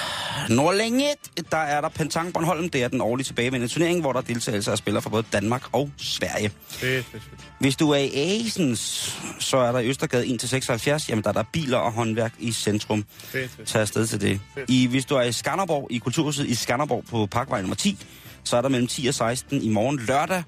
Nordlænge 0.49 1.11
1, 1.37 1.51
der 1.51 1.57
er 1.57 1.81
der 1.81 1.89
Pentang 1.89 2.33
Bornholm. 2.33 2.69
Det 2.69 2.83
er 2.83 2.87
den 2.87 3.01
årlige 3.01 3.25
tilbagevendende 3.25 3.73
turnering, 3.73 4.01
hvor 4.01 4.13
der 4.13 4.19
er 4.19 4.23
deltagelse 4.23 4.71
af 4.71 4.77
spillere 4.77 5.01
fra 5.01 5.09
både 5.09 5.23
Danmark 5.33 5.61
og 5.71 5.89
Sverige. 5.97 6.51
Fedt, 6.69 7.05
fedt, 7.05 7.23
fedt. 7.23 7.41
Hvis 7.59 7.75
du 7.75 7.91
er 7.91 7.97
i 7.97 8.11
Asens, 8.15 9.13
så 9.39 9.57
er 9.57 9.71
der 9.71 9.79
i 9.79 9.87
Østergade 9.87 10.25
1-76. 10.25 11.05
Jamen, 11.09 11.23
der 11.23 11.29
er 11.29 11.33
der 11.33 11.43
biler 11.53 11.77
og 11.77 11.91
håndværk 11.91 12.33
i 12.39 12.51
centrum. 12.51 13.05
Fedt, 13.17 13.51
fedt. 13.51 13.67
Tag 13.67 13.81
afsted 13.81 14.07
til 14.07 14.21
det. 14.21 14.41
I, 14.67 14.87
hvis 14.87 15.05
du 15.05 15.15
er 15.15 15.21
i 15.21 15.31
Skanderborg, 15.31 15.87
i 15.89 15.97
Kulturhuset 15.97 16.47
i 16.47 16.55
Skanderborg 16.55 17.03
på 17.09 17.25
Parkvej 17.25 17.61
nummer 17.61 17.75
10, 17.75 18.05
så 18.43 18.57
er 18.57 18.61
der 18.61 18.69
mellem 18.69 18.87
10 18.87 19.07
og 19.07 19.13
16 19.13 19.61
i 19.61 19.69
morgen 19.69 19.99
lørdag 19.99 20.43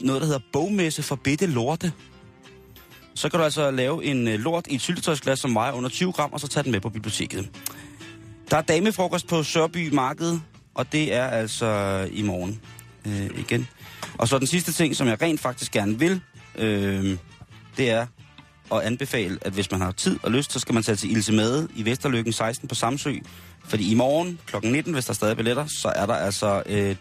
noget, 0.00 0.20
der 0.20 0.26
hedder 0.26 0.40
bogmesse 0.52 1.02
for 1.02 1.16
bitte 1.16 1.46
lorte. 1.46 1.92
Så 3.14 3.28
kan 3.28 3.38
du 3.38 3.44
altså 3.44 3.70
lave 3.70 4.04
en 4.04 4.28
øh, 4.28 4.40
lort 4.40 4.66
i 4.66 4.74
et 4.74 4.80
syltetøjsglas, 4.80 5.38
som 5.38 5.54
vejer 5.54 5.72
under 5.72 5.90
20 5.90 6.12
gram, 6.12 6.32
og 6.32 6.40
så 6.40 6.48
tage 6.48 6.64
den 6.64 6.72
med 6.72 6.80
på 6.80 6.88
biblioteket. 6.88 7.50
Der 8.50 8.56
er 8.56 8.62
damefrokost 8.62 9.26
på 9.26 9.42
Sørby 9.42 9.92
Marked, 9.92 10.38
og 10.74 10.92
det 10.92 11.14
er 11.14 11.26
altså 11.26 11.66
øh, 11.66 12.18
i 12.18 12.22
morgen 12.22 12.60
øh, 13.06 13.30
igen. 13.38 13.68
Og 14.18 14.28
så 14.28 14.38
den 14.38 14.46
sidste 14.46 14.72
ting, 14.72 14.96
som 14.96 15.08
jeg 15.08 15.22
rent 15.22 15.40
faktisk 15.40 15.72
gerne 15.72 15.98
vil, 15.98 16.20
øh, 16.54 17.18
det 17.76 17.90
er 17.90 18.06
at 18.72 18.80
anbefale, 18.80 19.38
at 19.42 19.52
hvis 19.52 19.70
man 19.70 19.80
har 19.80 19.92
tid 19.92 20.18
og 20.22 20.30
lyst, 20.30 20.52
så 20.52 20.60
skal 20.60 20.74
man 20.74 20.82
tage 20.82 20.96
til 20.96 21.10
Ilse 21.10 21.32
Made 21.32 21.68
i 21.74 21.84
Vesterlykken 21.84 22.32
16 22.32 22.68
på 22.68 22.74
Samsø. 22.74 23.14
Fordi 23.64 23.90
i 23.90 23.94
morgen 23.94 24.38
kl. 24.46 24.56
19, 24.62 24.92
hvis 24.92 25.04
der 25.04 25.10
er 25.10 25.14
stadig 25.14 25.36
billetter, 25.36 25.66
så 25.66 25.92
er 25.96 26.06
der 26.06 26.14
altså 26.14 26.62
øh, 26.66 26.96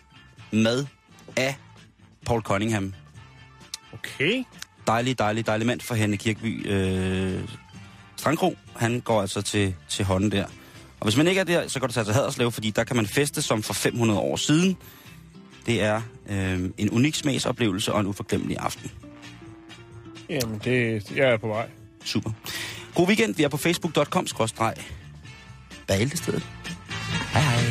mad 0.52 0.86
af 1.36 1.56
Paul 2.26 2.42
Cunningham. 2.42 2.94
Okay. 3.94 4.44
Dejlig, 4.88 5.20
dejlig, 5.20 5.48
dejlig 5.48 5.68
mand 5.68 5.82
for 5.82 5.96
Henne 5.96 6.18
Kirkeby 6.18 6.72
øh, 6.72 7.40
Strandkro. 8.16 8.56
Han 8.76 9.00
går 9.00 9.22
altså 9.22 9.42
til, 9.42 9.76
til 9.90 10.06
hånden 10.06 10.32
der. 10.32 10.46
Og 11.00 11.06
hvis 11.06 11.18
man 11.18 11.28
ikke 11.28 11.40
er 11.40 11.44
der, 11.44 11.68
så 11.68 11.80
går 11.80 11.88
du 11.88 11.94
tage 11.94 12.04
til 12.04 12.14
Haderslev, 12.14 12.52
fordi 12.52 12.70
der 12.70 12.84
kan 12.84 12.96
man 12.96 13.08
feste 13.08 13.42
som 13.42 13.64
for 13.64 13.74
500 13.74 14.20
år 14.20 14.36
siden. 14.36 14.78
Det 15.66 15.84
er 15.84 16.02
øh, 16.30 16.70
en 16.78 16.90
unik 16.90 17.16
smagsoplevelse 17.16 17.94
og 17.94 18.00
en 18.00 18.08
uforglemmelig 18.08 18.58
aften. 18.58 18.92
Jamen, 20.30 20.62
det, 20.64 21.12
jeg 21.16 21.30
er 21.30 21.38
på 21.38 21.48
vej. 21.48 21.70
Super. 22.04 22.32
God 22.96 23.08
weekend. 23.08 23.36
Vi 23.36 23.44
er 23.44 23.50
på 23.50 23.58
facebook.com 23.58 24.28
Bæltestedet. 25.88 26.44
Hej 27.34 27.42
hej. 27.42 27.71